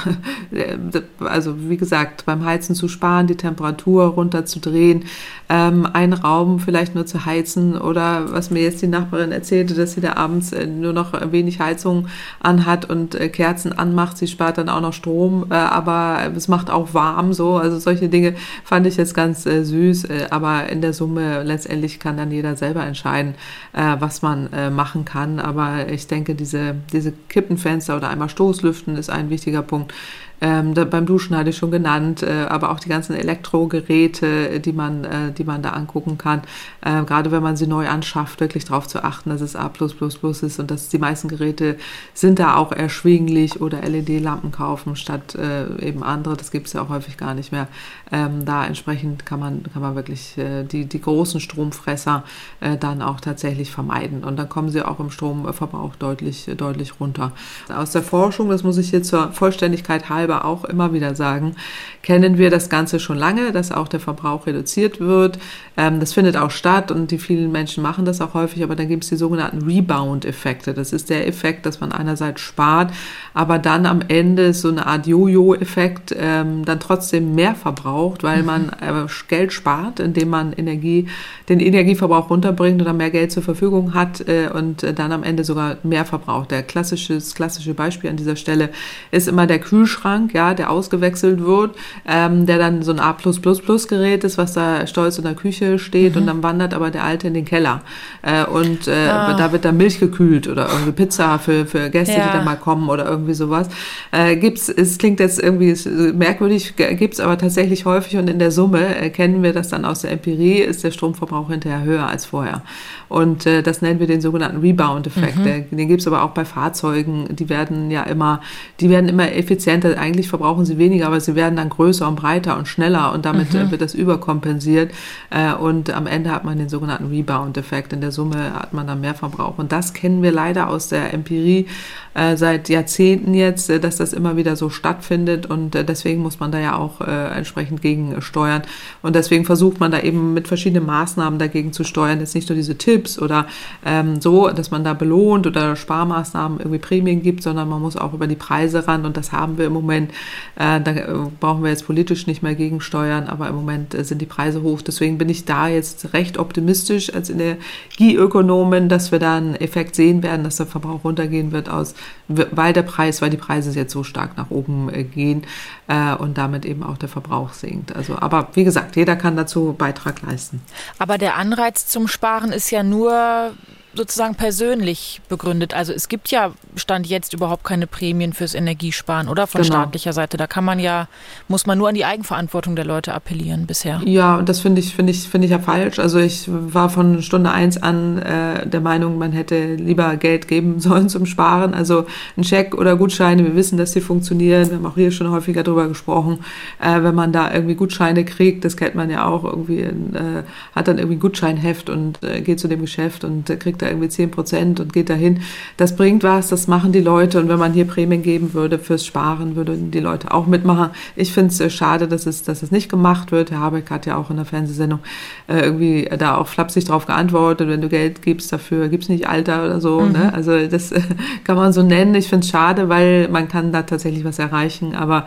also 1.20 1.56
wie 1.70 1.76
gesagt, 1.76 2.26
beim 2.26 2.46
Heizen 2.46 2.74
zu 2.74 2.88
sparen, 2.88 3.28
die 3.28 3.36
Temperatur 3.36 4.06
runterzudrehen, 4.06 5.04
ähm, 5.50 5.86
einen 5.92 6.14
Raum 6.14 6.60
vielleicht 6.60 6.96
nur 6.96 7.06
zu 7.06 7.26
heizen 7.26 7.78
oder 7.78 8.32
was 8.32 8.50
mir 8.50 8.62
jetzt 8.62 8.82
die 8.82 8.88
Nachbarin 8.88 9.34
erzählte, 9.34 9.74
dass 9.74 9.92
sie 9.92 10.02
da 10.02 10.14
abends 10.14 10.54
äh, 10.54 10.68
nur 10.68 10.94
noch 10.94 11.14
wenig 11.34 11.60
Heizung 11.60 12.08
anhat 12.40 12.90
und 12.90 13.14
äh, 13.14 13.28
Kerzen 13.28 13.74
anmacht. 13.74 14.18
Sie 14.18 14.28
spart 14.28 14.58
dann 14.58 14.70
auch 14.70 14.82
noch 14.82 14.94
Strom, 14.94 15.48
äh, 15.50 15.56
aber 15.56 16.32
es 16.34 16.48
macht 16.48 16.70
auch 16.70 16.94
warm 16.94 17.34
so. 17.34 17.58
Also 17.58 17.78
solche 17.78 18.08
Dinge 18.08 18.36
fand 18.64 18.88
ich 18.88 18.96
jetzt 18.96 19.14
ganz 19.14 19.46
äh, 19.46 19.66
süß, 19.66 20.06
äh, 20.06 20.28
aber 20.38 20.70
in 20.70 20.82
der 20.82 20.94
Summe 20.94 21.42
letztendlich 21.42 22.00
kann 22.00 22.16
dann 22.16 22.32
jeder 22.32 22.56
selber 22.56 22.86
entscheiden, 22.86 23.34
äh, 23.74 23.96
was 24.00 24.22
man 24.22 24.54
äh, 24.54 24.70
machen 24.70 25.04
kann. 25.04 25.40
Aber 25.40 25.90
ich 25.90 26.06
denke, 26.06 26.36
diese, 26.36 26.76
diese 26.94 27.12
Kippenfenster 27.12 27.98
oder 27.98 28.10
einmal 28.10 28.30
Stoßlüften 28.30 28.96
ist 28.98 29.10
ein 29.10 29.32
wichtiger 29.32 29.64
Punkt. 29.64 29.94
Ähm, 30.40 30.74
da, 30.74 30.86
beim 30.86 31.06
Duschen 31.06 31.36
hatte 31.36 31.50
ich 31.50 31.58
schon 31.58 31.72
genannt, 31.72 32.22
äh, 32.24 32.46
aber 32.48 32.72
auch 32.72 32.80
die 32.80 32.90
ganzen 32.90 33.16
Elektrogeräte, 33.16 34.60
die 34.60 34.74
man, 34.74 35.04
äh, 35.04 35.32
die 35.32 35.44
man 35.44 35.62
da 35.62 35.72
angucken 35.72 36.18
kann. 36.18 36.42
Äh, 36.82 37.04
gerade 37.04 37.32
wenn 37.32 37.42
man 37.42 37.58
sie 37.58 37.68
neu 37.68 37.88
anschafft, 37.88 38.40
wirklich 38.40 38.66
darauf 38.66 38.88
zu 38.88 39.04
achten, 39.04 39.30
dass 39.30 39.42
es 39.42 39.56
A 39.56 39.72
ist 39.78 40.60
und 40.60 40.72
dass 40.72 40.90
die 40.90 40.98
meisten 40.98 41.28
Geräte 41.28 41.78
sind 42.14 42.40
da 42.40 42.56
auch 42.56 42.72
erschwinglich 42.72 43.62
oder 43.62 43.82
LED-Lampen 43.82 44.52
kaufen 44.52 44.96
statt 44.96 45.36
äh, 45.36 45.86
eben 45.86 46.04
andere. 46.04 46.36
Das 46.38 46.52
gibt 46.52 46.68
es 46.68 46.74
ja 46.74 46.82
auch 46.82 46.90
häufig 46.90 47.18
gar 47.18 47.34
nicht 47.34 47.52
mehr. 47.52 47.68
Ähm, 48.12 48.46
da 48.46 48.66
entsprechend 48.66 49.26
kann 49.26 49.40
man, 49.40 49.64
kann 49.72 49.82
man 49.82 49.96
wirklich 49.96 50.38
äh, 50.38 50.64
die, 50.64 50.86
die 50.86 51.02
großen 51.02 51.40
Stromfresser 51.40 52.24
äh, 52.60 52.78
dann 52.78 53.02
auch 53.02 53.20
tatsächlich 53.20 53.72
vermeiden. 53.72 54.24
Und 54.24 54.38
dann 54.38 54.50
kommen 54.50 54.70
sie 54.70 54.84
auch 54.84 55.00
im 55.00 55.12
Stromverbrauch 55.12 55.96
deutlich, 55.96 56.50
deutlich 56.58 57.00
runter. 57.00 57.32
Aus 57.70 57.92
der 57.92 58.04
Forschung, 58.04 58.50
das 58.50 58.64
muss 58.64 58.78
ich 58.78 58.90
hier 58.90 59.04
zur 59.04 59.32
Vollständigkeit 59.32 60.10
halber 60.28 60.46
auch 60.46 60.66
immer 60.66 60.94
wieder 60.94 61.16
sagen, 61.16 61.56
kennen 62.04 62.38
wir 62.38 62.50
das 62.50 62.70
Ganze 62.70 63.00
schon 63.00 63.18
lange, 63.18 63.52
dass 63.52 63.72
auch 63.72 63.88
der 63.88 64.00
Verbrauch 64.00 64.48
reduziert 64.48 65.00
wird. 65.00 65.40
Ähm, 65.76 66.00
das 66.00 66.14
findet 66.14 66.38
auch 66.38 66.52
statt 66.52 66.92
und 66.92 67.12
die 67.12 67.18
vielen 67.18 67.52
Menschen 67.52 67.84
machen 67.84 68.06
das 68.06 68.22
auch 68.22 68.34
häufig, 68.34 68.64
aber 68.64 68.76
dann 68.76 68.88
gibt 68.88 69.04
es 69.04 69.10
die 69.10 69.16
sogenannten 69.16 69.64
Rebound-Effekte. 69.64 70.74
Das 70.74 70.94
ist 70.94 71.10
der 71.10 71.28
Effekt, 71.28 71.66
dass 71.66 71.80
man 71.80 71.92
einerseits 71.92 72.42
spart, 72.42 72.94
aber 73.34 73.60
dann 73.60 73.86
am 73.86 74.02
Ende 74.08 74.54
so 74.54 74.70
eine 74.70 74.86
Art 74.86 75.08
Jojo-Effekt 75.08 76.16
ähm, 76.18 76.66
dann 76.66 76.80
trotzdem 76.80 77.36
mehr 77.36 77.56
verbraucht, 77.56 78.24
weil 78.24 78.44
man 78.44 78.70
äh, 78.70 79.08
Geld 79.28 79.54
spart, 79.54 80.00
indem 80.00 80.30
man 80.30 80.54
Energie, 80.54 81.08
den 81.50 81.60
Energieverbrauch 81.60 82.30
runterbringt 82.30 82.82
oder 82.82 82.94
mehr 82.94 83.12
Geld 83.12 83.32
zur 83.32 83.44
Verfügung 83.44 83.94
hat 83.94 84.28
äh, 84.28 84.50
und 84.54 84.84
äh, 84.84 84.94
dann 84.94 85.12
am 85.12 85.24
Ende 85.24 85.44
sogar 85.44 85.78
mehr 85.84 86.06
verbraucht. 86.06 86.52
Der 86.52 86.64
klassische, 86.64 87.16
das 87.16 87.36
klassische 87.36 87.74
Beispiel 87.74 88.10
an 88.10 88.18
dieser 88.18 88.36
Stelle 88.36 88.70
ist 89.12 89.28
immer 89.28 89.48
der 89.48 89.60
Kühlschrank. 89.60 90.17
Kühlschrank, 90.18 90.34
ja, 90.34 90.54
der 90.54 90.70
ausgewechselt 90.70 91.44
wird, 91.44 91.76
ähm, 92.08 92.46
der 92.46 92.58
dann 92.58 92.82
so 92.82 92.92
ein 92.92 93.00
A++-Gerät 93.00 94.24
ist, 94.24 94.38
was 94.38 94.54
da 94.54 94.88
stolz 94.88 95.18
in 95.18 95.24
der 95.24 95.36
Küche 95.36 95.80
steht 95.80 96.16
mhm. 96.16 96.22
und 96.22 96.28
dann 96.28 96.44
wandert 96.44 96.74
aber 96.74 96.92
der 96.92 97.04
alte 97.04 97.28
in 97.28 97.34
den 97.34 97.46
Keller. 97.46 97.82
Äh, 98.22 98.46
und 98.46 98.88
äh, 98.88 99.08
ah. 99.10 99.36
da 99.38 99.52
wird 99.52 99.66
dann 99.66 99.78
Milch 99.78 100.00
gekühlt 100.00 100.48
oder 100.48 100.70
irgendwie 100.70 100.92
Pizza 100.92 101.40
für, 101.40 101.66
für 101.66 101.90
Gäste, 101.90 102.18
ja. 102.18 102.28
die 102.28 102.38
da 102.38 102.44
mal 102.44 102.56
kommen 102.56 102.90
oder 102.90 103.06
irgendwie 103.06 103.34
sowas. 103.34 103.70
Äh, 104.12 104.36
gibt's, 104.38 104.70
es 104.70 104.98
klingt 104.98 105.20
jetzt 105.20 105.42
irgendwie 105.42 105.76
merkwürdig, 106.14 106.76
gibt's 106.76 107.20
aber 107.20 107.38
tatsächlich 107.38 107.86
häufig 107.86 108.18
und 108.18 108.30
in 108.30 108.40
der 108.40 108.52
Summe 108.52 108.84
erkennen 108.96 109.44
wir 109.44 109.54
das 109.54 109.70
dann 109.70 109.86
aus 109.86 110.02
der 110.02 110.12
Empirie, 110.12 110.60
ist 110.60 110.84
der 110.84 110.92
Stromverbrauch 110.92 111.50
hinterher 111.50 111.84
höher 111.84 112.08
als 112.08 112.26
vorher. 112.26 112.64
Und 113.10 113.46
äh, 113.46 113.64
das 113.64 113.82
nennen 113.82 114.00
wir 114.00 114.08
den 114.08 114.22
sogenannten 114.22 114.60
Rebound-Effekt. 114.60 115.38
Mhm. 115.38 115.78
Den 115.78 115.88
gibt's 115.88 116.08
aber 116.08 116.24
auch 116.24 116.32
bei 116.32 116.46
Fahrzeugen. 116.46 117.28
Die 117.36 117.50
werden 117.50 117.90
ja 117.92 118.04
immer, 118.04 118.42
die 118.80 118.90
werden 118.90 119.08
immer 119.08 119.32
effizienter. 119.32 119.98
Eigentlich 120.08 120.30
verbrauchen 120.30 120.66
sie 120.66 120.78
weniger, 120.78 121.08
aber 121.08 121.20
sie 121.20 121.36
werden 121.36 121.58
dann 121.58 121.68
größer 121.68 122.08
und 122.08 122.16
breiter 122.16 122.58
und 122.58 122.70
schneller 122.70 123.12
und 123.12 123.26
damit 123.26 123.54
mhm. 123.54 123.72
wird 123.72 123.82
das 123.82 123.94
überkompensiert. 123.94 124.94
Äh, 125.30 125.54
und 125.54 125.90
am 125.90 126.08
Ende 126.08 126.32
hat 126.32 126.46
man 126.46 126.58
den 126.58 126.70
sogenannten 126.70 127.08
Rebound-Effekt. 127.08 127.92
In 127.92 128.00
der 128.00 128.14
Summe 128.14 128.54
hat 128.54 128.72
man 128.72 128.88
dann 128.88 129.02
mehr 129.02 129.16
Verbrauch. 129.16 129.58
Und 129.58 129.74
das 129.74 129.94
kennen 129.94 130.24
wir 130.24 130.32
leider 130.32 130.70
aus 130.70 130.88
der 130.88 131.14
Empirie 131.14 131.68
äh, 132.07 132.07
seit 132.36 132.70
Jahrzehnten 132.70 133.34
jetzt, 133.34 133.70
äh, 133.70 133.80
dass 133.80 133.98
das 133.98 134.14
immer 134.14 134.38
wieder 134.38 134.56
so 134.56 134.70
stattfindet. 134.70 135.46
Und 135.46 135.76
äh, 135.76 135.84
deswegen 135.84 136.22
muss 136.22 136.40
man 136.40 136.52
da 136.52 136.60
ja 136.60 136.76
auch 136.76 137.02
äh, 137.02 137.28
entsprechend 137.38 137.82
gegen 137.82 138.22
steuern. 138.22 138.64
Und 139.02 139.16
deswegen 139.16 139.46
versucht 139.46 139.80
man 139.80 139.92
da 139.92 140.00
eben 140.00 140.34
mit 140.34 140.48
verschiedenen 140.48 140.86
Maßnahmen 140.86 141.40
dagegen 141.40 141.74
zu 141.74 141.84
steuern. 141.84 142.20
Jetzt 142.20 142.34
nicht 142.34 142.50
nur 142.50 142.56
diese 142.56 142.78
Tipps, 142.78 143.18
oder 143.28 143.48
ähm, 143.86 144.22
so, 144.22 144.50
dass 144.50 144.72
man 144.72 144.84
da 144.84 144.94
belohnt 144.94 145.48
oder 145.48 145.76
Sparmaßnahmen 145.76 146.60
irgendwie 146.60 146.80
Prämien 146.80 147.22
gibt, 147.22 147.44
sondern 147.44 147.70
man 147.70 147.82
muss 147.82 147.98
auch 147.98 148.14
über 148.14 148.28
die 148.28 148.36
Preise 148.36 148.88
ran 148.88 149.06
und 149.06 149.18
das 149.18 149.32
haben 149.32 149.58
wir 149.58 149.66
im 149.66 149.74
Moment. 149.74 150.12
Äh, 150.56 150.82
da 150.82 150.92
äh, 150.92 151.06
brauchen 151.40 151.64
wir 151.64 151.70
jetzt 151.70 151.86
politisch 151.86 152.28
nicht 152.28 152.44
mehr 152.44 152.56
gegensteuern, 152.56 153.28
aber 153.28 153.50
im 153.50 153.56
Moment 153.56 153.94
äh, 153.94 154.04
sind 154.04 154.22
die 154.22 154.26
Preise 154.26 154.62
hoch. 154.62 154.82
Deswegen 154.82 155.18
bin 155.18 155.30
ich 155.30 155.46
da 155.46 155.68
jetzt 155.68 156.14
recht 156.14 156.38
optimistisch 156.38 157.14
als 157.14 157.30
Energieökonomin, 157.30 158.90
dass 158.90 159.12
wir 159.12 159.20
da 159.20 159.38
einen 159.38 159.56
Effekt 159.56 159.96
sehen 159.96 160.24
werden, 160.24 160.44
dass 160.44 160.58
der 160.58 160.66
Verbrauch 160.66 161.04
runtergehen 161.04 161.52
wird 161.52 161.70
aus, 161.70 161.94
weil 162.28 162.74
der 162.74 162.84
Preis, 162.84 163.22
weil 163.22 163.30
die 163.30 163.38
Preise 163.38 163.72
jetzt 163.72 163.94
so 163.94 164.04
stark 164.04 164.38
nach 164.38 164.50
oben 164.50 164.94
äh, 164.94 165.04
gehen 165.04 165.46
äh, 165.88 166.14
und 166.14 166.38
damit 166.38 166.66
eben 166.66 166.84
auch 166.84 166.98
der 166.98 167.10
Verbrauch 167.10 167.54
sinkt. 167.54 167.96
Also, 167.96 168.18
aber 168.18 168.50
wie 168.54 168.64
gesagt, 168.64 168.96
jeder 168.96 169.16
kann 169.16 169.38
dazu 169.38 169.74
Beitrag 169.78 170.22
leisten. 170.22 170.62
Aber 171.00 171.18
der 171.18 171.36
Anreiz 171.36 171.88
zum 171.88 172.08
Sparen 172.08 172.52
ist 172.52 172.70
ja 172.70 172.84
nur 172.84 173.54
sozusagen 173.98 174.36
persönlich 174.36 175.22
begründet. 175.28 175.74
Also 175.74 175.92
es 175.92 176.08
gibt 176.08 176.30
ja 176.30 176.52
Stand 176.76 177.08
jetzt 177.08 177.34
überhaupt 177.34 177.64
keine 177.64 177.88
Prämien 177.88 178.34
fürs 178.34 178.54
Energiesparen, 178.54 179.28
oder? 179.28 179.48
Von 179.48 179.62
genau. 179.62 179.74
staatlicher 179.74 180.14
Seite. 180.14 180.38
Da 180.38 180.48
kann 180.48 180.64
man 180.64 180.80
ja, 180.80 181.08
muss 181.48 181.66
man 181.66 181.78
nur 181.78 181.90
an 181.90 181.96
die 181.96 182.06
Eigenverantwortung 182.06 182.76
der 182.76 182.86
Leute 182.86 183.14
appellieren 183.14 183.66
bisher. 183.66 184.02
Ja, 184.06 184.38
und 184.38 184.48
das 184.48 184.60
finde 184.60 184.80
ich, 184.80 184.96
finde 184.96 185.12
ich, 185.12 185.28
finde 185.28 185.46
ich 185.46 185.52
ja 185.52 185.60
falsch. 185.60 186.00
Also 186.00 186.20
ich 186.20 186.46
war 186.48 186.90
von 186.90 187.22
Stunde 187.22 187.52
eins 187.52 187.82
an 187.82 188.20
äh, 188.20 188.68
der 188.68 188.82
Meinung, 188.82 189.18
man 189.18 189.32
hätte 189.32 189.76
lieber 189.76 190.16
Geld 190.16 190.48
geben 190.48 190.80
sollen 190.80 191.10
zum 191.10 191.26
Sparen. 191.26 191.74
Also 191.74 192.06
ein 192.38 192.44
Scheck 192.44 192.76
oder 192.76 192.96
Gutscheine, 192.96 193.44
wir 193.44 193.56
wissen, 193.56 193.78
dass 193.78 193.92
sie 193.94 194.02
funktionieren. 194.02 194.70
Wir 194.70 194.78
haben 194.78 194.86
auch 194.86 194.96
hier 194.96 195.12
schon 195.12 195.30
häufiger 195.32 195.64
drüber 195.64 195.88
gesprochen. 195.88 196.40
Äh, 196.80 197.02
wenn 197.04 197.16
man 197.16 197.32
da 197.32 197.54
irgendwie 197.54 197.76
Gutscheine 197.76 198.24
kriegt, 198.24 198.64
das 198.64 198.78
kennt 198.78 198.96
man 198.96 199.10
ja 199.10 199.26
auch 199.26 199.44
irgendwie, 199.44 199.82
äh, 199.82 200.44
hat 200.76 200.88
dann 200.88 200.98
irgendwie 200.98 201.18
ein 201.18 201.20
Gutscheinheft 201.20 201.90
und 201.90 202.24
äh, 202.24 202.42
geht 202.42 202.60
zu 202.60 202.68
dem 202.68 202.82
Geschäft 202.82 203.24
und 203.24 203.50
äh, 203.50 203.56
kriegt 203.58 203.82
da 203.82 203.87
irgendwie 203.88 204.10
10 204.10 204.32
Prozent 204.32 204.80
und 204.80 204.94
geht 204.94 205.10
dahin. 205.10 205.42
Das 205.78 205.96
bringt 205.96 206.24
was, 206.24 206.50
das 206.50 206.68
machen 206.68 206.92
die 206.92 207.02
Leute. 207.02 207.40
Und 207.40 207.50
wenn 207.50 207.60
man 207.60 207.74
hier 207.74 207.86
Prämien 207.86 208.22
geben 208.22 208.54
würde 208.54 208.80
fürs 208.80 209.06
Sparen, 209.06 209.56
würden 209.56 209.92
die 209.92 210.00
Leute 210.00 210.34
auch 210.34 210.48
mitmachen. 210.48 210.92
Ich 211.16 211.34
finde 211.34 211.52
es 211.52 211.60
äh, 211.60 211.70
schade, 211.70 212.08
dass 212.08 212.26
es, 212.26 212.44
dass 212.44 212.64
es 212.64 212.72
nicht 212.72 212.90
gemacht 212.90 213.32
wird. 213.32 213.52
Herr 213.52 213.60
Habeck 213.60 213.90
hat 213.90 214.06
ja 214.06 214.18
auch 214.18 214.30
in 214.30 214.38
der 214.38 214.46
Fernsehsendung 214.46 215.00
äh, 215.48 215.60
irgendwie 215.60 216.10
da 216.18 216.36
auch 216.36 216.48
flapsig 216.48 216.86
drauf 216.86 217.06
geantwortet, 217.06 217.68
wenn 217.68 217.82
du 217.82 217.90
Geld 217.90 218.22
gibst 218.22 218.52
dafür, 218.52 218.90
gibt's 218.90 219.10
nicht 219.10 219.28
Alter 219.28 219.66
oder 219.66 219.82
so. 219.82 220.02
Mhm. 220.02 220.12
Ne? 220.14 220.34
Also 220.34 220.68
das 220.68 220.92
äh, 220.92 221.02
kann 221.44 221.56
man 221.56 221.74
so 221.74 221.84
nennen. 221.84 222.16
Ich 222.16 222.28
finde 222.28 222.46
es 222.46 222.52
schade, 222.52 222.90
weil 222.90 223.28
man 223.30 223.48
kann 223.48 223.72
da 223.72 223.84
tatsächlich 223.84 224.24
was 224.24 224.40
erreichen. 224.40 224.96
Aber 224.96 225.26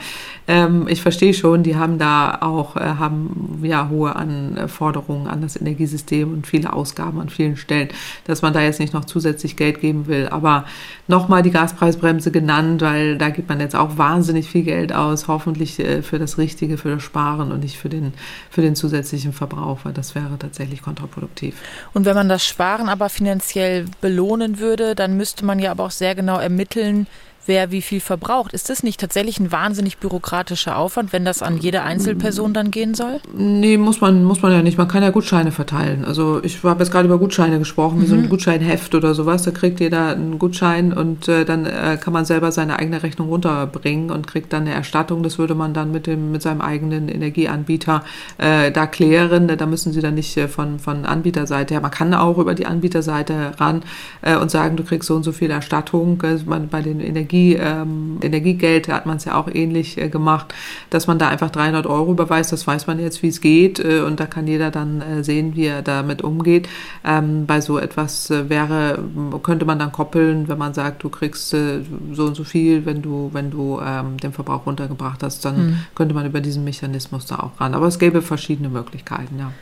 ähm, 0.48 0.86
ich 0.88 1.02
verstehe 1.02 1.34
schon, 1.34 1.62
die 1.62 1.76
haben 1.76 1.98
da 1.98 2.38
auch 2.40 2.76
äh, 2.76 2.80
haben 2.80 3.60
ja 3.62 3.88
hohe 3.88 4.16
Anforderungen 4.16 5.26
an 5.26 5.42
das 5.42 5.56
Energiesystem 5.56 6.32
und 6.32 6.46
viele 6.46 6.72
Ausgaben 6.72 7.20
an 7.20 7.28
vielen 7.28 7.56
Stellen, 7.56 7.88
dass 8.24 8.42
man 8.42 8.49
da 8.50 8.60
jetzt 8.60 8.80
nicht 8.80 8.94
noch 8.94 9.04
zusätzlich 9.04 9.56
Geld 9.56 9.80
geben 9.80 10.06
will. 10.06 10.28
Aber 10.28 10.64
nochmal 11.08 11.42
die 11.42 11.50
Gaspreisbremse 11.50 12.30
genannt, 12.30 12.82
weil 12.82 13.18
da 13.18 13.30
gibt 13.30 13.48
man 13.48 13.60
jetzt 13.60 13.76
auch 13.76 13.98
wahnsinnig 13.98 14.48
viel 14.48 14.62
Geld 14.62 14.92
aus, 14.92 15.28
hoffentlich 15.28 15.78
äh, 15.78 16.02
für 16.02 16.18
das 16.18 16.38
Richtige, 16.38 16.78
für 16.78 16.94
das 16.94 17.02
Sparen 17.02 17.52
und 17.52 17.60
nicht 17.60 17.76
für 17.76 17.88
den, 17.88 18.12
für 18.50 18.62
den 18.62 18.74
zusätzlichen 18.74 19.32
Verbrauch, 19.32 19.80
weil 19.84 19.92
das 19.92 20.14
wäre 20.14 20.38
tatsächlich 20.38 20.82
kontraproduktiv. 20.82 21.56
Und 21.92 22.04
wenn 22.04 22.14
man 22.14 22.28
das 22.28 22.44
Sparen 22.44 22.88
aber 22.88 23.08
finanziell 23.08 23.86
belohnen 24.00 24.58
würde, 24.58 24.94
dann 24.94 25.16
müsste 25.16 25.44
man 25.44 25.58
ja 25.58 25.70
aber 25.70 25.84
auch 25.84 25.90
sehr 25.90 26.14
genau 26.14 26.38
ermitteln, 26.38 27.06
wer 27.46 27.70
wie 27.70 27.82
viel 27.82 28.00
verbraucht. 28.00 28.52
Ist 28.52 28.70
das 28.70 28.82
nicht 28.82 29.00
tatsächlich 29.00 29.40
ein 29.40 29.52
wahnsinnig 29.52 29.98
bürokratischer 29.98 30.76
Aufwand, 30.76 31.12
wenn 31.12 31.24
das 31.24 31.42
an 31.42 31.58
jede 31.58 31.82
Einzelperson 31.82 32.52
dann 32.52 32.70
gehen 32.70 32.94
soll? 32.94 33.20
Nee, 33.34 33.76
muss 33.76 34.00
man, 34.00 34.24
muss 34.24 34.42
man 34.42 34.52
ja 34.52 34.62
nicht. 34.62 34.78
Man 34.78 34.88
kann 34.88 35.02
ja 35.02 35.10
Gutscheine 35.10 35.50
verteilen. 35.50 36.04
Also 36.04 36.42
ich 36.44 36.62
habe 36.62 36.82
jetzt 36.82 36.92
gerade 36.92 37.06
über 37.06 37.18
Gutscheine 37.18 37.58
gesprochen, 37.58 37.98
mhm. 37.98 38.02
wie 38.02 38.06
so 38.06 38.14
ein 38.14 38.22
mhm. 38.22 38.28
Gutscheinheft 38.28 38.94
oder 38.94 39.14
sowas. 39.14 39.42
Da 39.42 39.50
kriegt 39.50 39.80
jeder 39.80 40.10
einen 40.10 40.38
Gutschein 40.38 40.92
und 40.92 41.28
äh, 41.28 41.44
dann 41.44 41.66
äh, 41.66 41.98
kann 42.00 42.12
man 42.12 42.24
selber 42.24 42.52
seine 42.52 42.78
eigene 42.78 43.02
Rechnung 43.02 43.28
runterbringen 43.28 44.10
und 44.10 44.26
kriegt 44.26 44.52
dann 44.52 44.62
eine 44.62 44.74
Erstattung. 44.74 45.22
Das 45.22 45.38
würde 45.38 45.54
man 45.54 45.74
dann 45.74 45.90
mit 45.90 46.06
dem 46.06 46.32
mit 46.32 46.42
seinem 46.42 46.60
eigenen 46.60 47.08
Energieanbieter 47.08 48.04
äh, 48.38 48.70
da 48.70 48.86
klären. 48.86 49.48
Da 49.48 49.66
müssen 49.66 49.92
sie 49.92 50.00
dann 50.00 50.14
nicht 50.14 50.36
äh, 50.36 50.46
von, 50.48 50.78
von 50.78 51.04
Anbieterseite 51.04 51.74
her. 51.74 51.80
Man 51.80 51.90
kann 51.90 52.14
auch 52.14 52.38
über 52.38 52.54
die 52.54 52.66
Anbieterseite 52.66 53.52
ran 53.58 53.82
äh, 54.22 54.36
und 54.36 54.50
sagen, 54.50 54.76
du 54.76 54.84
kriegst 54.84 55.08
so 55.08 55.16
und 55.16 55.22
so 55.22 55.32
viel 55.32 55.50
Erstattung. 55.50 56.22
Äh, 56.22 56.38
bei 56.70 56.82
den 56.82 57.00
Energie 57.00 57.29
Energie, 57.30 57.54
ähm, 57.54 58.18
Energiegeld 58.22 58.88
hat 58.88 59.06
man 59.06 59.16
es 59.16 59.24
ja 59.24 59.36
auch 59.36 59.48
ähnlich 59.52 59.98
äh, 59.98 60.08
gemacht, 60.08 60.52
dass 60.90 61.06
man 61.06 61.18
da 61.18 61.28
einfach 61.28 61.50
300 61.50 61.86
Euro 61.86 62.12
überweist. 62.12 62.52
Das 62.52 62.66
weiß 62.66 62.86
man 62.86 62.98
jetzt, 62.98 63.22
wie 63.22 63.28
es 63.28 63.40
geht 63.40 63.78
äh, 63.78 64.00
und 64.00 64.20
da 64.20 64.26
kann 64.26 64.46
jeder 64.46 64.70
dann 64.70 65.00
äh, 65.00 65.24
sehen, 65.24 65.54
wie 65.54 65.66
er 65.66 65.82
damit 65.82 66.22
umgeht. 66.22 66.68
Ähm, 67.04 67.46
bei 67.46 67.60
so 67.60 67.78
etwas 67.78 68.30
äh, 68.30 68.48
wäre, 68.48 68.98
könnte 69.42 69.64
man 69.64 69.78
dann 69.78 69.92
koppeln, 69.92 70.48
wenn 70.48 70.58
man 70.58 70.74
sagt, 70.74 71.04
du 71.04 71.08
kriegst 71.08 71.54
äh, 71.54 71.80
so 72.12 72.24
und 72.24 72.34
so 72.34 72.44
viel, 72.44 72.84
wenn 72.84 73.02
du, 73.02 73.30
wenn 73.32 73.50
du 73.50 73.80
ähm, 73.80 74.16
den 74.18 74.32
Verbrauch 74.32 74.66
runtergebracht 74.66 75.22
hast, 75.22 75.44
dann 75.44 75.56
mhm. 75.56 75.78
könnte 75.94 76.14
man 76.14 76.26
über 76.26 76.40
diesen 76.40 76.64
Mechanismus 76.64 77.26
da 77.26 77.36
auch 77.36 77.60
ran. 77.60 77.74
Aber 77.74 77.86
es 77.86 77.98
gäbe 77.98 78.22
verschiedene 78.22 78.68
Möglichkeiten, 78.68 79.38
ja. 79.38 79.52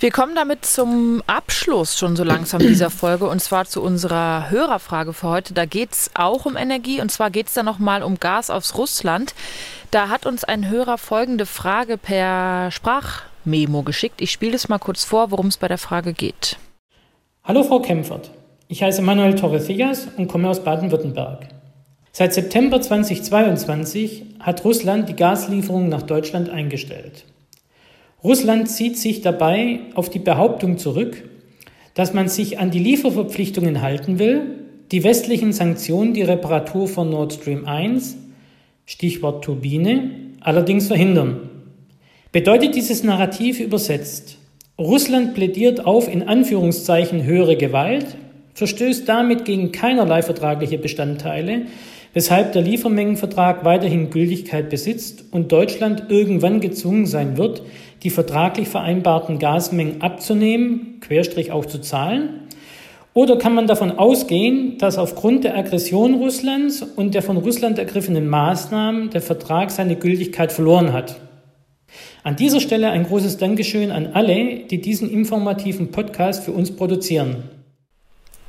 Wir 0.00 0.10
kommen 0.10 0.34
damit 0.34 0.64
zum 0.64 1.22
Abschluss 1.26 1.98
schon 1.98 2.16
so 2.16 2.24
langsam 2.24 2.60
dieser 2.60 2.88
Folge 2.90 3.28
und 3.28 3.38
zwar 3.42 3.66
zu 3.66 3.82
unserer 3.82 4.48
Hörerfrage 4.48 5.12
für 5.12 5.28
heute. 5.28 5.52
Da 5.52 5.66
geht 5.66 5.92
es 5.92 6.10
auch 6.14 6.46
um 6.46 6.56
Energie 6.56 7.02
und 7.02 7.10
zwar 7.10 7.30
geht 7.30 7.48
es 7.48 7.52
da 7.52 7.62
nochmal 7.62 8.02
um 8.02 8.18
Gas 8.18 8.48
aus 8.48 8.78
Russland. 8.78 9.34
Da 9.90 10.08
hat 10.08 10.24
uns 10.24 10.42
ein 10.42 10.70
Hörer 10.70 10.96
folgende 10.96 11.44
Frage 11.44 11.98
per 11.98 12.70
Sprachmemo 12.70 13.82
geschickt. 13.82 14.22
Ich 14.22 14.30
spiele 14.30 14.54
es 14.54 14.70
mal 14.70 14.78
kurz 14.78 15.04
vor, 15.04 15.30
worum 15.32 15.48
es 15.48 15.58
bei 15.58 15.68
der 15.68 15.76
Frage 15.76 16.14
geht. 16.14 16.56
Hallo 17.44 17.62
Frau 17.62 17.80
Kempfert, 17.80 18.30
ich 18.68 18.82
heiße 18.82 19.02
Manuel 19.02 19.34
Torrecillas 19.34 20.08
und 20.16 20.28
komme 20.28 20.48
aus 20.48 20.64
Baden-Württemberg. 20.64 21.46
Seit 22.10 22.32
September 22.32 22.80
2022 22.80 24.24
hat 24.40 24.64
Russland 24.64 25.10
die 25.10 25.16
Gaslieferungen 25.16 25.90
nach 25.90 26.02
Deutschland 26.02 26.48
eingestellt. 26.48 27.26
Russland 28.22 28.68
zieht 28.68 28.98
sich 28.98 29.22
dabei 29.22 29.80
auf 29.94 30.10
die 30.10 30.18
Behauptung 30.18 30.76
zurück, 30.76 31.24
dass 31.94 32.12
man 32.12 32.28
sich 32.28 32.58
an 32.58 32.70
die 32.70 32.78
Lieferverpflichtungen 32.78 33.80
halten 33.80 34.18
will, 34.18 34.42
die 34.92 35.04
westlichen 35.04 35.52
Sanktionen 35.52 36.14
die 36.14 36.22
Reparatur 36.22 36.86
von 36.86 37.10
Nord 37.10 37.32
Stream 37.32 37.64
1, 37.64 38.16
Stichwort 38.84 39.44
Turbine, 39.44 40.10
allerdings 40.40 40.88
verhindern. 40.88 41.48
Bedeutet 42.32 42.74
dieses 42.74 43.02
Narrativ 43.02 43.58
übersetzt, 43.60 44.36
Russland 44.78 45.34
plädiert 45.34 45.84
auf 45.84 46.12
in 46.12 46.22
Anführungszeichen 46.22 47.24
höhere 47.24 47.56
Gewalt, 47.56 48.16
verstößt 48.54 49.08
damit 49.08 49.44
gegen 49.44 49.72
keinerlei 49.72 50.22
vertragliche 50.22 50.78
Bestandteile, 50.78 51.66
weshalb 52.14 52.52
der 52.52 52.62
Liefermengenvertrag 52.62 53.64
weiterhin 53.64 54.10
Gültigkeit 54.10 54.70
besitzt 54.70 55.24
und 55.30 55.52
Deutschland 55.52 56.04
irgendwann 56.08 56.60
gezwungen 56.60 57.06
sein 57.06 57.36
wird, 57.36 57.62
die 58.02 58.10
vertraglich 58.10 58.68
vereinbarten 58.68 59.38
Gasmengen 59.38 60.02
abzunehmen, 60.02 61.00
Querstrich 61.00 61.52
auch 61.52 61.66
zu 61.66 61.80
zahlen? 61.80 62.40
Oder 63.12 63.38
kann 63.38 63.54
man 63.54 63.66
davon 63.66 63.92
ausgehen, 63.98 64.78
dass 64.78 64.96
aufgrund 64.96 65.44
der 65.44 65.56
Aggression 65.56 66.14
Russlands 66.14 66.82
und 66.82 67.14
der 67.14 67.22
von 67.22 67.36
Russland 67.36 67.78
ergriffenen 67.78 68.28
Maßnahmen 68.28 69.10
der 69.10 69.20
Vertrag 69.20 69.70
seine 69.70 69.96
Gültigkeit 69.96 70.52
verloren 70.52 70.92
hat? 70.92 71.20
An 72.22 72.36
dieser 72.36 72.60
Stelle 72.60 72.90
ein 72.90 73.04
großes 73.04 73.38
Dankeschön 73.38 73.90
an 73.90 74.08
alle, 74.12 74.60
die 74.70 74.80
diesen 74.80 75.10
informativen 75.10 75.90
Podcast 75.90 76.44
für 76.44 76.52
uns 76.52 76.70
produzieren. 76.70 77.44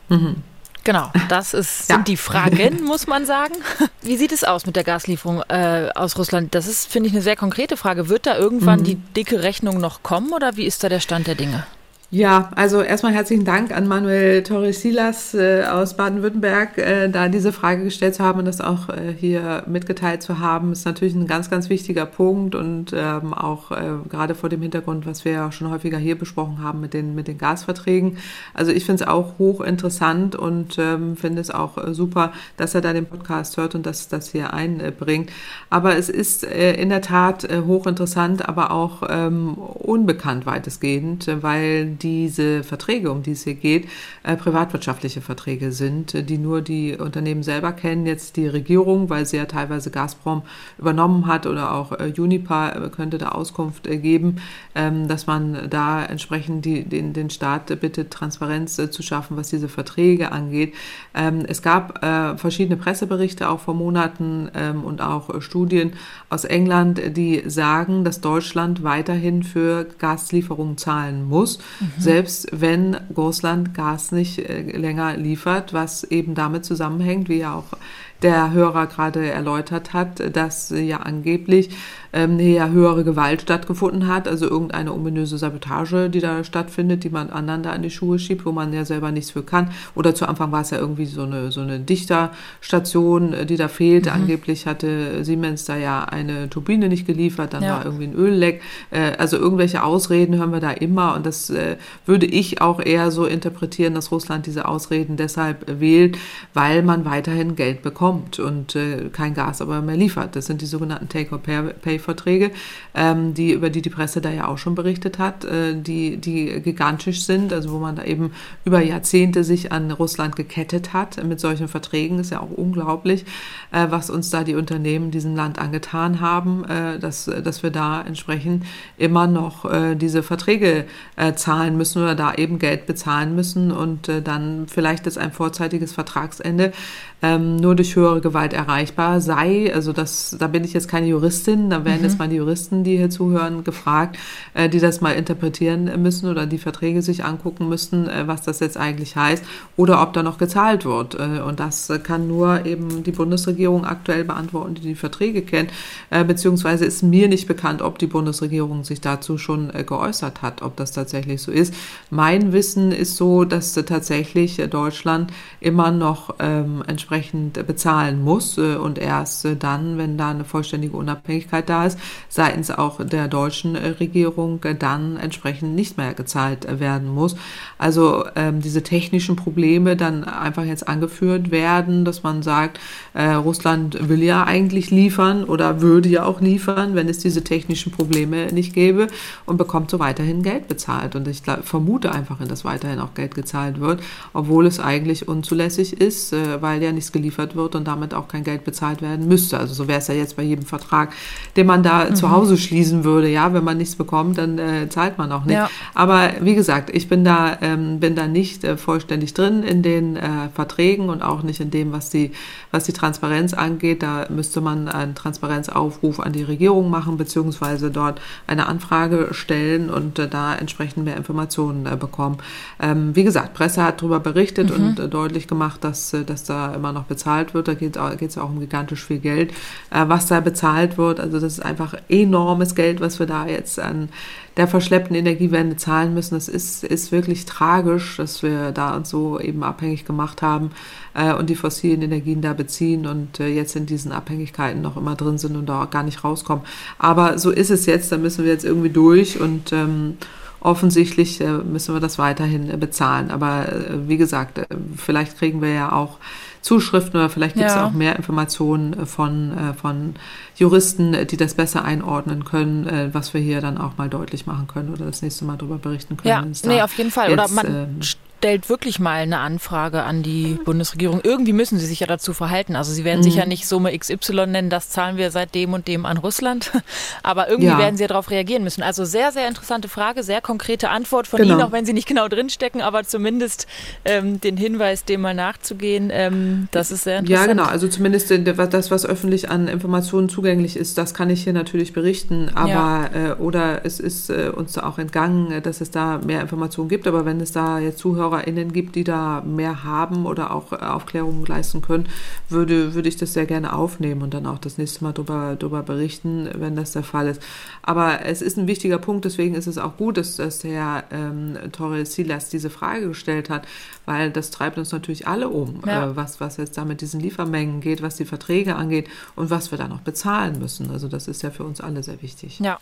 Mhm. 0.09 0.35
Genau, 0.83 1.11
das 1.29 1.53
ist, 1.53 1.87
sind 1.87 1.97
ja. 1.97 2.03
die 2.03 2.17
Fragen, 2.17 2.83
muss 2.83 3.05
man 3.05 3.25
sagen. 3.25 3.53
Wie 4.01 4.17
sieht 4.17 4.31
es 4.31 4.43
aus 4.43 4.65
mit 4.65 4.75
der 4.75 4.83
Gaslieferung 4.83 5.43
äh, 5.47 5.89
aus 5.93 6.17
Russland? 6.17 6.55
Das 6.55 6.67
ist, 6.67 6.91
finde 6.91 7.07
ich, 7.07 7.13
eine 7.13 7.21
sehr 7.21 7.35
konkrete 7.35 7.77
Frage. 7.77 8.09
Wird 8.09 8.25
da 8.25 8.37
irgendwann 8.37 8.79
mhm. 8.79 8.83
die 8.85 8.95
dicke 8.95 9.43
Rechnung 9.43 9.79
noch 9.79 10.01
kommen 10.01 10.33
oder 10.33 10.57
wie 10.57 10.65
ist 10.65 10.83
da 10.83 10.89
der 10.89 10.99
Stand 10.99 11.27
der 11.27 11.35
Dinge? 11.35 11.65
Ja, 12.13 12.49
also 12.57 12.81
erstmal 12.81 13.13
herzlichen 13.13 13.45
Dank 13.45 13.71
an 13.71 13.87
Manuel 13.87 14.43
Torres-Silas 14.43 15.33
äh, 15.33 15.63
aus 15.63 15.95
Baden-Württemberg, 15.95 16.77
äh, 16.77 17.07
da 17.07 17.29
diese 17.29 17.53
Frage 17.53 17.85
gestellt 17.85 18.15
zu 18.15 18.23
haben 18.25 18.39
und 18.39 18.43
das 18.43 18.59
auch 18.59 18.89
äh, 18.89 19.13
hier 19.17 19.63
mitgeteilt 19.65 20.21
zu 20.21 20.39
haben, 20.39 20.73
ist 20.73 20.83
natürlich 20.83 21.15
ein 21.15 21.25
ganz, 21.25 21.49
ganz 21.49 21.69
wichtiger 21.69 22.05
Punkt 22.05 22.53
und 22.53 22.91
ähm, 22.93 23.33
auch 23.33 23.71
äh, 23.71 23.93
gerade 24.09 24.35
vor 24.35 24.49
dem 24.49 24.61
Hintergrund, 24.61 25.05
was 25.05 25.23
wir 25.23 25.31
ja 25.31 25.51
schon 25.53 25.69
häufiger 25.69 25.97
hier 25.97 26.17
besprochen 26.17 26.61
haben 26.61 26.81
mit 26.81 26.93
den, 26.93 27.15
mit 27.15 27.29
den 27.29 27.37
Gasverträgen. 27.37 28.17
Also 28.53 28.73
ich 28.73 28.83
finde 28.83 29.03
es 29.03 29.09
auch 29.09 29.39
hochinteressant 29.39 30.35
und 30.35 30.77
ähm, 30.79 31.15
finde 31.15 31.39
es 31.39 31.49
auch 31.49 31.77
äh, 31.77 31.93
super, 31.93 32.33
dass 32.57 32.75
er 32.75 32.81
da 32.81 32.91
den 32.91 33.05
Podcast 33.05 33.55
hört 33.55 33.73
und 33.73 33.85
das, 33.85 34.09
das 34.09 34.33
hier 34.33 34.53
einbringt. 34.53 35.31
Aber 35.69 35.95
es 35.95 36.09
ist 36.09 36.43
äh, 36.43 36.73
in 36.73 36.89
der 36.89 37.01
Tat 37.01 37.45
äh, 37.45 37.61
hochinteressant, 37.65 38.49
aber 38.49 38.71
auch 38.71 39.03
ähm, 39.09 39.53
unbekannt 39.53 40.45
weitestgehend, 40.45 41.29
weil 41.41 41.95
diese 42.01 42.63
Verträge, 42.63 43.11
um 43.11 43.23
die 43.23 43.31
es 43.31 43.43
hier 43.43 43.55
geht, 43.55 43.87
äh, 44.23 44.35
privatwirtschaftliche 44.35 45.21
Verträge 45.21 45.71
sind, 45.71 46.13
äh, 46.13 46.23
die 46.23 46.37
nur 46.37 46.61
die 46.61 46.95
Unternehmen 46.97 47.43
selber 47.43 47.71
kennen. 47.71 48.05
Jetzt 48.05 48.37
die 48.37 48.47
Regierung, 48.47 49.09
weil 49.09 49.25
sie 49.25 49.37
ja 49.37 49.45
teilweise 49.45 49.91
Gazprom 49.91 50.43
übernommen 50.77 51.27
hat 51.27 51.45
oder 51.45 51.73
auch 51.73 51.91
äh, 51.93 52.13
Unipa 52.17 52.69
äh, 52.69 52.89
könnte 52.89 53.17
da 53.17 53.29
Auskunft 53.29 53.87
äh, 53.87 53.97
geben, 53.97 54.37
ähm, 54.75 55.07
dass 55.07 55.27
man 55.27 55.69
da 55.69 56.03
entsprechend 56.03 56.65
die, 56.65 56.83
den, 56.83 57.13
den 57.13 57.29
Staat 57.29 57.79
bittet, 57.79 58.11
Transparenz 58.11 58.79
äh, 58.79 58.91
zu 58.91 59.03
schaffen, 59.03 59.37
was 59.37 59.49
diese 59.49 59.69
Verträge 59.69 60.31
angeht. 60.31 60.73
Ähm, 61.13 61.43
es 61.47 61.61
gab 61.61 62.01
verschiedene 62.01 62.77
Presseberichte 62.77 63.49
auch 63.49 63.59
vor 63.59 63.73
Monaten 63.73 64.49
ähm, 64.55 64.83
und 64.83 65.01
auch 65.01 65.41
Studien 65.41 65.93
aus 66.29 66.45
England, 66.45 67.01
die 67.17 67.43
sagen, 67.45 68.03
dass 68.03 68.21
Deutschland 68.21 68.83
weiterhin 68.83 69.43
für 69.43 69.85
Gaslieferungen 69.99 70.77
zahlen 70.77 71.27
muss. 71.27 71.59
Mhm. 71.79 71.90
Mhm. 71.97 72.01
selbst 72.01 72.47
wenn 72.51 72.95
Russland 73.15 73.73
Gas 73.73 74.11
nicht 74.11 74.39
äh, 74.39 74.61
länger 74.77 75.17
liefert, 75.17 75.73
was 75.73 76.03
eben 76.03 76.35
damit 76.35 76.65
zusammenhängt, 76.65 77.29
wie 77.29 77.39
ja 77.39 77.55
auch 77.55 77.77
der 78.21 78.51
Hörer 78.51 78.87
gerade 78.87 79.29
erläutert 79.29 79.93
hat, 79.93 80.35
dass 80.35 80.69
ja 80.69 80.97
angeblich 80.97 81.71
ähm, 82.13 82.39
ja 82.39 82.69
höhere 82.69 83.03
Gewalt 83.03 83.41
stattgefunden 83.41 84.07
hat, 84.07 84.27
also 84.27 84.49
irgendeine 84.49 84.93
ominöse 84.93 85.37
Sabotage, 85.37 86.09
die 86.09 86.19
da 86.19 86.43
stattfindet, 86.43 87.03
die 87.03 87.09
man 87.09 87.29
anderen 87.29 87.63
da 87.63 87.73
in 87.73 87.81
die 87.81 87.89
Schuhe 87.89 88.19
schiebt, 88.19 88.45
wo 88.45 88.51
man 88.51 88.73
ja 88.73 88.85
selber 88.85 89.11
nichts 89.11 89.31
für 89.31 89.43
kann. 89.43 89.71
Oder 89.95 90.13
zu 90.15 90.27
Anfang 90.27 90.51
war 90.51 90.61
es 90.61 90.71
ja 90.71 90.77
irgendwie 90.77 91.05
so 91.05 91.23
eine, 91.23 91.51
so 91.51 91.61
eine 91.61 91.79
Dichterstation, 91.79 93.33
äh, 93.33 93.45
die 93.45 93.57
da 93.57 93.67
fehlt. 93.67 94.05
Mhm. 94.05 94.11
Angeblich 94.11 94.67
hatte 94.67 95.23
Siemens 95.23 95.65
da 95.65 95.77
ja 95.77 96.03
eine 96.03 96.49
Turbine 96.49 96.89
nicht 96.89 97.07
geliefert, 97.07 97.53
dann 97.53 97.63
ja. 97.63 97.77
war 97.77 97.85
irgendwie 97.85 98.05
ein 98.05 98.15
Ölleck. 98.15 98.61
Äh, 98.89 99.13
also 99.17 99.37
irgendwelche 99.37 99.83
Ausreden 99.83 100.35
hören 100.35 100.51
wir 100.51 100.59
da 100.59 100.71
immer 100.71 101.15
und 101.15 101.25
das 101.25 101.49
äh, 101.49 101.77
würde 102.05 102.25
ich 102.25 102.61
auch 102.61 102.79
eher 102.79 103.11
so 103.11 103.25
interpretieren, 103.25 103.93
dass 103.93 104.11
Russland 104.11 104.45
diese 104.45 104.67
Ausreden 104.67 105.17
deshalb 105.17 105.79
wählt, 105.79 106.17
weil 106.53 106.83
man 106.83 107.05
weiterhin 107.05 107.55
Geld 107.55 107.81
bekommt 107.81 108.39
und 108.39 108.77
kein 109.13 109.33
Gas 109.33 109.61
aber 109.61 109.81
mehr 109.81 109.95
liefert. 109.95 110.35
Das 110.35 110.45
sind 110.45 110.61
die 110.61 110.65
sogenannten 110.65 111.09
Take-or-Pay 111.09 112.00
Verträge, 112.01 112.51
ähm, 112.93 113.33
die, 113.33 113.53
über 113.53 113.69
die 113.69 113.81
die 113.81 113.89
Presse 113.89 114.19
da 114.19 114.29
ja 114.29 114.47
auch 114.47 114.57
schon 114.57 114.75
berichtet 114.75 115.19
hat, 115.19 115.45
äh, 115.45 115.73
die, 115.75 116.17
die 116.17 116.61
gigantisch 116.61 117.23
sind, 117.23 117.53
also 117.53 117.71
wo 117.71 117.79
man 117.79 117.95
da 117.95 118.03
eben 118.03 118.31
über 118.65 118.81
Jahrzehnte 118.81 119.43
sich 119.43 119.71
an 119.71 119.89
Russland 119.91 120.35
gekettet 120.35 120.93
hat 120.93 121.23
mit 121.23 121.39
solchen 121.39 121.67
Verträgen. 121.67 122.19
Ist 122.19 122.31
ja 122.31 122.41
auch 122.41 122.51
unglaublich, 122.51 123.25
äh, 123.71 123.87
was 123.89 124.09
uns 124.09 124.29
da 124.29 124.43
die 124.43 124.55
Unternehmen 124.55 125.11
diesem 125.11 125.35
Land 125.35 125.59
angetan 125.59 126.19
haben, 126.19 126.65
äh, 126.65 126.99
dass, 126.99 127.25
dass 127.25 127.63
wir 127.63 127.71
da 127.71 128.01
entsprechend 128.01 128.65
immer 128.97 129.27
noch 129.27 129.65
äh, 129.65 129.95
diese 129.95 130.23
Verträge 130.23 130.85
äh, 131.15 131.33
zahlen 131.33 131.77
müssen 131.77 132.01
oder 132.01 132.15
da 132.15 132.33
eben 132.33 132.59
Geld 132.59 132.85
bezahlen 132.85 133.35
müssen 133.35 133.71
und 133.71 134.09
äh, 134.09 134.21
dann 134.21 134.67
vielleicht 134.67 135.07
ist 135.07 135.17
ein 135.17 135.31
vorzeitiges 135.31 135.93
Vertragsende 135.93 136.73
ähm, 137.21 137.57
nur 137.57 137.75
durch 137.75 137.95
höhere 137.95 138.21
Gewalt 138.21 138.53
erreichbar 138.53 139.21
sei. 139.21 139.71
Also 139.73 139.93
das, 139.93 140.35
da 140.39 140.47
bin 140.47 140.63
ich 140.63 140.73
jetzt 140.73 140.87
keine 140.87 141.07
Juristin, 141.07 141.69
da 141.69 141.85
werden 141.85 141.99
mhm. 141.99 142.05
jetzt 142.05 142.19
mal 142.19 142.27
die 142.27 142.37
Juristen, 142.37 142.83
die 142.83 142.97
hier 142.97 143.09
zuhören, 143.09 143.63
gefragt, 143.63 144.17
äh, 144.53 144.69
die 144.69 144.79
das 144.79 145.01
mal 145.01 145.11
interpretieren 145.11 146.01
müssen 146.01 146.29
oder 146.29 146.45
die 146.45 146.57
Verträge 146.57 147.01
sich 147.01 147.23
angucken 147.23 147.69
müssen, 147.69 148.07
äh, 148.07 148.27
was 148.27 148.41
das 148.41 148.59
jetzt 148.59 148.77
eigentlich 148.77 149.15
heißt 149.15 149.43
oder 149.77 150.01
ob 150.01 150.13
da 150.13 150.23
noch 150.23 150.37
gezahlt 150.37 150.85
wird. 150.85 151.15
Äh, 151.15 151.41
und 151.41 151.59
das 151.59 151.91
kann 152.03 152.27
nur 152.27 152.65
eben 152.65 153.03
die 153.03 153.11
Bundesregierung 153.11 153.85
aktuell 153.85 154.23
beantworten, 154.23 154.75
die 154.75 154.81
die 154.81 154.95
Verträge 154.95 155.43
kennt, 155.43 155.71
äh, 156.09 156.23
beziehungsweise 156.23 156.85
ist 156.85 157.03
mir 157.03 157.27
nicht 157.27 157.47
bekannt, 157.47 157.81
ob 157.81 157.99
die 157.99 158.07
Bundesregierung 158.07 158.83
sich 158.83 159.01
dazu 159.01 159.37
schon 159.37 159.73
äh, 159.73 159.83
geäußert 159.83 160.41
hat, 160.41 160.61
ob 160.61 160.75
das 160.75 160.91
tatsächlich 160.91 161.41
so 161.41 161.51
ist. 161.51 161.73
Mein 162.09 162.51
Wissen 162.51 162.91
ist 162.91 163.15
so, 163.15 163.45
dass 163.45 163.73
tatsächlich 163.73 164.57
Deutschland 164.69 165.31
immer 165.59 165.91
noch 165.91 166.35
ähm, 166.39 166.83
entsprechend 166.87 167.10
entsprechend 167.11 167.67
bezahlen 167.67 168.23
muss 168.23 168.57
äh, 168.57 168.75
und 168.75 168.97
erst 168.97 169.43
äh, 169.43 169.57
dann, 169.57 169.97
wenn 169.97 170.17
da 170.17 170.31
eine 170.31 170.45
vollständige 170.45 170.95
Unabhängigkeit 170.95 171.67
da 171.67 171.85
ist, 171.85 171.99
seitens 172.29 172.71
auch 172.71 173.05
der 173.05 173.27
deutschen 173.27 173.75
äh, 173.75 173.89
Regierung 173.99 174.61
dann 174.79 175.17
entsprechend 175.17 175.75
nicht 175.75 175.97
mehr 175.97 176.13
gezahlt 176.13 176.79
werden 176.79 177.13
muss. 177.13 177.35
Also 177.77 178.23
ähm, 178.35 178.61
diese 178.61 178.81
technischen 178.81 179.35
Probleme 179.35 179.97
dann 179.97 180.23
einfach 180.23 180.63
jetzt 180.63 180.87
angeführt 180.87 181.51
werden, 181.51 182.05
dass 182.05 182.23
man 182.23 182.43
sagt, 182.43 182.79
äh, 183.13 183.31
Russland 183.31 184.07
will 184.07 184.23
ja 184.23 184.45
eigentlich 184.45 184.89
liefern 184.89 185.43
oder 185.43 185.81
würde 185.81 186.07
ja 186.07 186.23
auch 186.23 186.39
liefern, 186.39 186.95
wenn 186.95 187.09
es 187.09 187.19
diese 187.19 187.43
technischen 187.43 187.91
Probleme 187.91 188.53
nicht 188.53 188.73
gäbe 188.73 189.07
und 189.45 189.57
bekommt 189.57 189.91
so 189.91 189.99
weiterhin 189.99 190.43
Geld 190.43 190.69
bezahlt. 190.69 191.15
Und 191.15 191.27
ich 191.27 191.43
glaub, 191.43 191.65
vermute 191.65 192.13
einfach, 192.13 192.39
dass 192.47 192.63
weiterhin 192.63 192.99
auch 192.99 193.13
Geld 193.15 193.35
gezahlt 193.35 193.81
wird, 193.81 194.01
obwohl 194.31 194.65
es 194.65 194.79
eigentlich 194.79 195.27
unzulässig 195.27 195.99
ist, 195.99 196.31
äh, 196.31 196.61
weil 196.61 196.81
ja 196.81 196.93
nichts 197.01 197.11
geliefert 197.11 197.55
wird 197.55 197.73
und 197.73 197.87
damit 197.87 198.13
auch 198.13 198.27
kein 198.27 198.43
Geld 198.43 198.63
bezahlt 198.63 199.01
werden 199.01 199.27
müsste. 199.27 199.57
Also 199.57 199.73
so 199.73 199.87
wäre 199.87 199.99
es 199.99 200.07
ja 200.07 200.13
jetzt 200.13 200.35
bei 200.37 200.43
jedem 200.43 200.65
Vertrag, 200.65 201.13
den 201.57 201.65
man 201.65 201.81
da 201.81 202.05
mhm. 202.05 202.15
zu 202.15 202.29
Hause 202.29 202.57
schließen 202.57 203.03
würde. 203.03 203.27
Ja, 203.27 203.53
wenn 203.53 203.63
man 203.63 203.77
nichts 203.77 203.95
bekommt, 203.95 204.37
dann 204.37 204.59
äh, 204.59 204.87
zahlt 204.89 205.17
man 205.17 205.31
auch 205.31 205.45
nicht. 205.45 205.55
Ja. 205.55 205.69
Aber 205.95 206.29
wie 206.41 206.53
gesagt, 206.53 206.91
ich 206.93 207.09
bin 207.09 207.25
da, 207.25 207.57
ähm, 207.61 207.99
bin 207.99 208.15
da 208.15 208.27
nicht 208.27 208.63
äh, 208.63 208.77
vollständig 208.77 209.33
drin 209.33 209.63
in 209.63 209.81
den 209.81 210.15
äh, 210.15 210.49
Verträgen 210.53 211.09
und 211.09 211.23
auch 211.23 211.41
nicht 211.41 211.59
in 211.59 211.71
dem, 211.71 211.91
was 211.91 212.11
die, 212.11 212.31
was 212.69 212.83
die 212.83 212.93
Transparenz 212.93 213.53
angeht. 213.53 214.03
Da 214.03 214.27
müsste 214.29 214.61
man 214.61 214.87
einen 214.87 215.15
Transparenzaufruf 215.15 216.19
an 216.19 216.33
die 216.33 216.43
Regierung 216.43 216.91
machen, 216.91 217.17
beziehungsweise 217.17 217.89
dort 217.89 218.21
eine 218.45 218.67
Anfrage 218.67 219.29
stellen 219.31 219.89
und 219.89 220.19
äh, 220.19 220.27
da 220.27 220.53
entsprechend 220.55 221.05
mehr 221.05 221.17
Informationen 221.17 221.87
äh, 221.87 221.95
bekommen. 221.95 222.37
Ähm, 222.79 223.15
wie 223.15 223.23
gesagt, 223.23 223.55
Presse 223.55 223.83
hat 223.83 224.01
darüber 224.01 224.19
berichtet 224.19 224.69
mhm. 224.69 224.85
und 224.85 224.99
äh, 224.99 225.07
deutlich 225.07 225.47
gemacht, 225.47 225.83
dass, 225.83 226.15
dass 226.25 226.43
da 226.43 226.75
immer 226.75 226.90
noch 226.91 227.05
bezahlt 227.05 227.53
wird. 227.53 227.67
Da 227.67 227.73
geht 227.73 227.95
es 227.95 228.37
auch 228.37 228.49
um 228.49 228.59
gigantisch 228.59 229.05
viel 229.05 229.19
Geld, 229.19 229.51
äh, 229.89 230.05
was 230.07 230.27
da 230.27 230.39
bezahlt 230.39 230.97
wird. 230.97 231.19
Also 231.19 231.39
das 231.39 231.53
ist 231.53 231.65
einfach 231.65 231.95
enormes 232.09 232.75
Geld, 232.75 233.01
was 233.01 233.19
wir 233.19 233.25
da 233.25 233.47
jetzt 233.47 233.79
an 233.79 234.09
der 234.57 234.67
verschleppten 234.67 235.15
Energiewende 235.15 235.77
zahlen 235.77 236.13
müssen. 236.13 236.35
Das 236.35 236.47
ist, 236.47 236.83
ist 236.83 237.11
wirklich 237.11 237.45
tragisch, 237.45 238.17
dass 238.17 238.43
wir 238.43 238.71
da 238.71 238.95
uns 238.95 239.09
so 239.09 239.39
eben 239.39 239.63
abhängig 239.63 240.05
gemacht 240.05 240.41
haben 240.41 240.71
äh, 241.13 241.33
und 241.33 241.49
die 241.49 241.55
fossilen 241.55 242.01
Energien 242.01 242.41
da 242.41 242.53
beziehen 242.53 243.05
und 243.05 243.39
äh, 243.39 243.47
jetzt 243.47 243.75
in 243.75 243.85
diesen 243.85 244.11
Abhängigkeiten 244.11 244.81
noch 244.81 244.97
immer 244.97 245.15
drin 245.15 245.37
sind 245.37 245.55
und 245.55 245.67
da 245.67 245.83
auch 245.83 245.89
gar 245.89 246.03
nicht 246.03 246.23
rauskommen. 246.23 246.65
Aber 246.97 247.39
so 247.39 247.51
ist 247.51 247.71
es 247.71 247.85
jetzt, 247.85 248.11
da 248.11 248.17
müssen 248.17 248.43
wir 248.43 248.51
jetzt 248.51 248.65
irgendwie 248.65 248.89
durch 248.89 249.39
und 249.39 249.71
ähm, 249.71 250.17
offensichtlich 250.61 251.41
äh, 251.41 251.57
müssen 251.57 251.93
wir 251.93 251.99
das 251.99 252.17
weiterhin 252.17 252.69
äh, 252.69 252.77
bezahlen. 252.77 253.31
Aber 253.31 253.67
äh, 253.67 254.07
wie 254.07 254.17
gesagt, 254.17 254.59
äh, 254.59 254.65
vielleicht 254.95 255.37
kriegen 255.37 255.61
wir 255.61 255.73
ja 255.73 255.91
auch 255.91 256.17
Zuschriften 256.61 257.19
oder 257.19 257.29
vielleicht 257.29 257.55
gibt 257.55 257.67
es 257.67 257.75
ja. 257.75 257.87
auch 257.87 257.91
mehr 257.91 258.15
Informationen 258.15 258.93
äh, 258.93 259.05
von, 259.05 259.57
äh, 259.57 259.73
von 259.73 260.15
Juristen, 260.55 261.27
die 261.27 261.37
das 261.37 261.55
besser 261.55 261.83
einordnen 261.83 262.45
können, 262.45 262.87
äh, 262.87 263.09
was 263.13 263.33
wir 263.33 263.41
hier 263.41 263.61
dann 263.61 263.77
auch 263.77 263.97
mal 263.97 264.09
deutlich 264.09 264.45
machen 264.45 264.67
können 264.67 264.93
oder 264.93 265.05
das 265.05 265.21
nächste 265.21 265.45
Mal 265.45 265.57
darüber 265.57 265.77
berichten 265.77 266.17
können. 266.17 266.53
Ja, 266.53 266.69
nee, 266.69 266.81
auf 266.81 266.93
jeden 266.97 267.11
Fall. 267.11 267.31
Jetzt, 267.31 267.39
oder 267.39 267.47
man 267.49 267.65
ähm, 267.67 268.01
stellt 268.41 268.69
wirklich 268.69 268.99
mal 268.99 269.21
eine 269.21 269.37
Anfrage 269.37 270.01
an 270.01 270.23
die 270.23 270.57
Bundesregierung. 270.65 271.21
Irgendwie 271.23 271.53
müssen 271.53 271.77
sie 271.77 271.85
sich 271.85 271.99
ja 271.99 272.07
dazu 272.07 272.33
verhalten. 272.33 272.75
Also 272.75 272.91
sie 272.91 273.03
werden 273.05 273.19
mhm. 273.19 273.25
sicher 273.25 273.45
nicht 273.45 273.67
Summe 273.67 273.95
XY 273.95 274.47
nennen, 274.47 274.71
das 274.71 274.89
zahlen 274.89 275.15
wir 275.15 275.29
seit 275.29 275.53
dem 275.53 275.73
und 275.73 275.87
dem 275.87 276.07
an 276.07 276.17
Russland. 276.17 276.71
Aber 277.21 277.49
irgendwie 277.49 277.69
ja. 277.69 277.77
werden 277.77 277.97
sie 277.97 278.01
ja 278.01 278.07
darauf 278.07 278.31
reagieren 278.31 278.63
müssen. 278.63 278.81
Also 278.81 279.05
sehr, 279.05 279.31
sehr 279.31 279.47
interessante 279.47 279.89
Frage, 279.89 280.23
sehr 280.23 280.41
konkrete 280.41 280.89
Antwort 280.89 281.27
von 281.27 281.39
genau. 281.39 281.53
Ihnen, 281.53 281.61
auch 281.61 281.71
wenn 281.71 281.85
Sie 281.85 281.93
nicht 281.93 282.07
genau 282.07 282.27
drinstecken, 282.27 282.81
aber 282.81 283.03
zumindest 283.03 283.67
ähm, 284.05 284.41
den 284.41 284.57
Hinweis, 284.57 285.05
dem 285.05 285.21
mal 285.21 285.35
nachzugehen, 285.35 286.09
ähm, 286.11 286.67
das 286.71 286.89
ist 286.89 287.03
sehr 287.03 287.19
interessant. 287.19 287.47
Ja, 287.47 287.53
genau. 287.53 287.69
Also 287.69 287.87
zumindest 287.89 288.31
das, 288.31 288.89
was 288.89 289.05
öffentlich 289.05 289.51
an 289.51 289.67
Informationen 289.67 290.29
zugänglich 290.29 290.77
ist, 290.77 290.97
das 290.97 291.13
kann 291.13 291.29
ich 291.29 291.43
hier 291.43 291.53
natürlich 291.53 291.93
berichten. 291.93 292.49
Aber 292.55 292.71
ja. 293.13 293.33
äh, 293.33 293.33
oder 293.33 293.85
es 293.85 293.99
ist 293.99 294.31
äh, 294.31 294.49
uns 294.49 294.73
da 294.73 294.81
auch 294.81 294.97
entgangen, 294.97 295.61
dass 295.61 295.79
es 295.79 295.91
da 295.91 296.19
mehr 296.25 296.41
Informationen 296.41 296.89
gibt. 296.89 297.05
Aber 297.05 297.23
wenn 297.25 297.39
es 297.39 297.51
da 297.51 297.77
jetzt 297.77 297.99
Zuhörer 297.99 298.30
ZuhörerInnen 298.31 298.73
gibt, 298.73 298.95
die 298.95 299.03
da 299.03 299.41
mehr 299.41 299.83
haben 299.83 300.25
oder 300.25 300.51
auch 300.51 300.71
Aufklärungen 300.71 301.45
leisten 301.45 301.81
können, 301.81 302.07
würde, 302.49 302.93
würde 302.93 303.09
ich 303.09 303.17
das 303.17 303.33
sehr 303.33 303.45
gerne 303.45 303.73
aufnehmen 303.73 304.21
und 304.21 304.33
dann 304.33 304.45
auch 304.45 304.57
das 304.57 304.77
nächste 304.77 305.03
Mal 305.03 305.13
darüber, 305.13 305.55
darüber 305.57 305.83
berichten, 305.83 306.49
wenn 306.55 306.75
das 306.75 306.93
der 306.93 307.03
Fall 307.03 307.27
ist. 307.27 307.41
Aber 307.81 308.25
es 308.25 308.41
ist 308.41 308.57
ein 308.57 308.67
wichtiger 308.67 308.97
Punkt, 308.97 309.25
deswegen 309.25 309.55
ist 309.55 309.67
es 309.67 309.77
auch 309.77 309.97
gut, 309.97 310.17
dass, 310.17 310.37
dass 310.37 310.63
Herr 310.63 311.03
ähm, 311.11 311.57
Torres 311.71 312.13
Silas 312.13 312.49
diese 312.49 312.69
Frage 312.69 313.09
gestellt 313.09 313.49
hat, 313.49 313.67
weil 314.05 314.31
das 314.31 314.51
treibt 314.51 314.77
uns 314.77 314.91
natürlich 314.91 315.27
alle 315.27 315.49
um, 315.49 315.81
ja. 315.85 316.05
äh, 316.05 316.15
was, 316.15 316.39
was 316.39 316.57
jetzt 316.57 316.77
da 316.77 316.85
mit 316.85 317.01
diesen 317.01 317.19
Liefermengen 317.19 317.81
geht, 317.81 318.01
was 318.01 318.15
die 318.15 318.25
Verträge 318.25 318.75
angeht 318.75 319.09
und 319.35 319.49
was 319.49 319.71
wir 319.71 319.77
da 319.77 319.87
noch 319.87 320.01
bezahlen 320.01 320.59
müssen. 320.59 320.91
Also 320.91 321.07
das 321.07 321.27
ist 321.27 321.43
ja 321.43 321.51
für 321.51 321.63
uns 321.63 321.81
alle 321.81 322.03
sehr 322.03 322.21
wichtig. 322.21 322.59
Ja. 322.59 322.79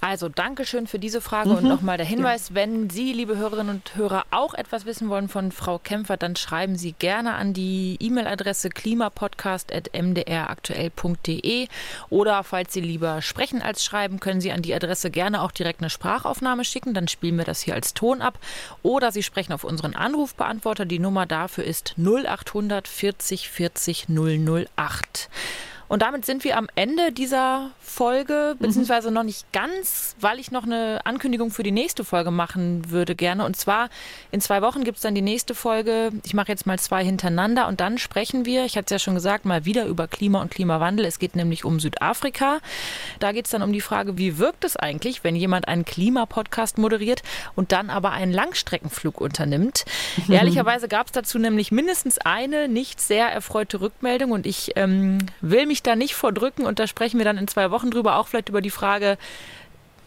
Also 0.00 0.28
Dankeschön 0.28 0.86
für 0.86 0.98
diese 0.98 1.22
Frage 1.22 1.50
mhm. 1.50 1.56
und 1.56 1.64
nochmal 1.64 1.96
der 1.96 2.06
Hinweis, 2.06 2.50
ja. 2.50 2.56
wenn 2.56 2.90
Sie, 2.90 3.12
liebe 3.12 3.36
Hörerinnen 3.36 3.76
und 3.76 3.96
Hörer, 3.96 4.24
auch 4.30 4.54
etwas 4.54 4.86
wissen 4.86 5.08
wollen 5.08 5.28
von 5.28 5.50
Frau 5.52 5.78
Kämpfer, 5.78 6.16
dann 6.16 6.34
schreiben 6.36 6.76
Sie 6.76 6.92
gerne 6.92 7.34
an 7.34 7.52
die 7.54 7.96
E-Mail-Adresse 8.00 8.70
klimapodcast.mdraktuell.de 8.70 11.68
oder 12.10 12.44
falls 12.44 12.74
Sie 12.74 12.80
lieber 12.80 13.20
sprechen 13.22 13.62
als 13.62 13.84
schreiben, 13.84 14.20
können 14.20 14.40
Sie 14.40 14.52
an 14.52 14.62
die 14.62 14.74
Adresse 14.74 15.10
gerne 15.10 15.42
auch 15.42 15.50
direkt 15.52 15.80
eine 15.80 15.90
Sprachaufnahme 15.90 16.64
schicken, 16.64 16.94
dann 16.94 17.08
spielen 17.08 17.36
wir 17.38 17.44
das 17.44 17.62
hier 17.62 17.74
als 17.74 17.94
Ton 17.94 18.22
ab 18.22 18.38
oder 18.82 19.12
Sie 19.12 19.22
sprechen 19.22 19.52
auf 19.52 19.64
unseren 19.64 19.94
Anrufbeantworter, 20.46 20.86
die 20.86 20.98
Nummer 20.98 21.26
dafür 21.26 21.64
ist 21.64 21.94
0800 21.98 22.86
40 22.88 23.50
40 23.50 24.06
008. 24.08 25.28
Und 25.88 26.02
damit 26.02 26.24
sind 26.24 26.44
wir 26.44 26.56
am 26.56 26.68
Ende 26.74 27.12
dieser 27.12 27.70
Folge, 27.80 28.56
beziehungsweise 28.58 29.10
noch 29.10 29.22
nicht 29.22 29.52
ganz, 29.52 30.16
weil 30.20 30.38
ich 30.38 30.50
noch 30.50 30.64
eine 30.64 31.00
Ankündigung 31.04 31.50
für 31.50 31.62
die 31.62 31.70
nächste 31.70 32.04
Folge 32.04 32.30
machen 32.30 32.90
würde 32.90 33.14
gerne. 33.14 33.44
Und 33.44 33.56
zwar 33.56 33.88
in 34.32 34.40
zwei 34.40 34.62
Wochen 34.62 34.84
gibt 34.84 34.96
es 34.96 35.02
dann 35.02 35.14
die 35.14 35.22
nächste 35.22 35.54
Folge. 35.54 36.10
Ich 36.24 36.34
mache 36.34 36.48
jetzt 36.48 36.66
mal 36.66 36.78
zwei 36.78 37.04
hintereinander 37.04 37.68
und 37.68 37.80
dann 37.80 37.98
sprechen 37.98 38.44
wir, 38.44 38.64
ich 38.64 38.76
hatte 38.76 38.86
es 38.86 38.90
ja 38.90 38.98
schon 39.04 39.14
gesagt, 39.14 39.44
mal 39.44 39.64
wieder 39.64 39.86
über 39.86 40.08
Klima 40.08 40.42
und 40.42 40.50
Klimawandel. 40.50 41.06
Es 41.06 41.18
geht 41.18 41.36
nämlich 41.36 41.64
um 41.64 41.78
Südafrika. 41.80 42.58
Da 43.20 43.32
geht 43.32 43.46
es 43.46 43.52
dann 43.52 43.62
um 43.62 43.72
die 43.72 43.80
Frage, 43.80 44.18
wie 44.18 44.38
wirkt 44.38 44.64
es 44.64 44.76
eigentlich, 44.76 45.24
wenn 45.24 45.36
jemand 45.36 45.68
einen 45.68 45.84
Klimapodcast 45.84 46.78
moderiert 46.78 47.22
und 47.54 47.72
dann 47.72 47.90
aber 47.90 48.10
einen 48.10 48.32
Langstreckenflug 48.32 49.20
unternimmt. 49.20 49.84
Ehrlicherweise 50.28 50.88
gab 50.88 51.06
es 51.06 51.12
dazu 51.12 51.38
nämlich 51.38 51.70
mindestens 51.70 52.18
eine 52.18 52.68
nicht 52.68 53.00
sehr 53.00 53.28
erfreute 53.28 53.80
Rückmeldung 53.80 54.32
und 54.32 54.46
ich 54.46 54.72
ähm, 54.76 55.18
will 55.40 55.66
mich 55.66 55.75
da 55.82 55.96
nicht 55.96 56.14
vordrücken 56.14 56.66
und 56.66 56.78
da 56.78 56.86
sprechen 56.86 57.18
wir 57.18 57.24
dann 57.24 57.38
in 57.38 57.48
zwei 57.48 57.70
Wochen 57.70 57.90
drüber, 57.90 58.16
auch 58.16 58.28
vielleicht 58.28 58.48
über 58.48 58.60
die 58.60 58.70
Frage, 58.70 59.18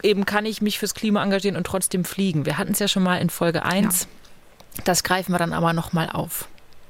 eben 0.04 0.26
kann 0.26 0.46
ich 0.46 0.62
mich 0.62 0.80
fürs 0.80 0.94
Klima 0.94 1.24
engagieren 1.24 1.58
und 1.58 1.66
trotzdem 1.66 2.06
fliegen. 2.06 2.46
Wir 2.46 2.58
hatten 2.58 2.72
es 2.72 2.80
ja 2.80 2.88
schon 2.88 3.04
mal 3.04 3.18
in 3.18 3.30
Folge 3.30 3.64
1. 3.66 4.02
Ja. 4.04 4.82
Das 4.86 5.04
greifen 5.04 5.34
wir 5.34 5.40
dann 5.40 5.54
aber 5.54 5.74
nochmal 5.74 6.10
auf. 6.12 6.48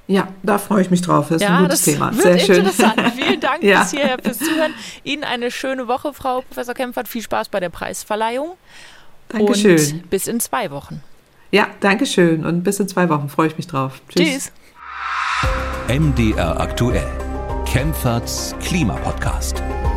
Ja, 0.07 0.27
da 0.41 0.57
freue 0.57 0.81
ich 0.81 0.89
mich 0.89 1.01
drauf. 1.01 1.27
Das 1.29 1.37
ist 1.37 1.41
ja, 1.47 1.57
ein 1.57 1.63
gutes 1.65 1.85
das 1.85 1.93
Thema. 1.93 2.11
Wird 2.11 2.23
Sehr 2.23 2.39
schön. 2.39 2.55
interessant. 2.65 2.99
Vielen 3.15 3.39
Dank 3.41 3.63
Ja. 3.63 3.81
bis 3.81 3.91
hierher 3.91 4.17
fürs 4.21 4.39
Zuhören. 4.39 4.73
Ihnen 5.03 5.23
eine 5.23 5.51
schöne 5.51 5.87
Woche, 5.87 6.13
Frau 6.13 6.41
Professor 6.41 6.73
Kempfert. 6.73 7.07
Viel 7.07 7.21
Spaß 7.21 7.49
bei 7.49 7.59
der 7.59 7.69
Preisverleihung. 7.69 8.57
Dankeschön. 9.29 9.77
Und 9.77 10.09
bis 10.09 10.27
in 10.27 10.39
zwei 10.39 10.71
Wochen. 10.71 11.03
Ja, 11.51 11.67
danke 11.79 12.07
schön. 12.07 12.43
Und 12.43 12.63
bis 12.63 12.79
in 12.79 12.87
zwei 12.87 13.07
Wochen 13.09 13.29
freue 13.29 13.47
ich 13.49 13.57
mich 13.57 13.67
drauf. 13.67 14.01
Tschüss. 14.09 14.51
MDR 15.87 16.59
aktuell. 16.59 17.28
Kempferts 17.69 18.55
Klimapodcast. 18.59 19.88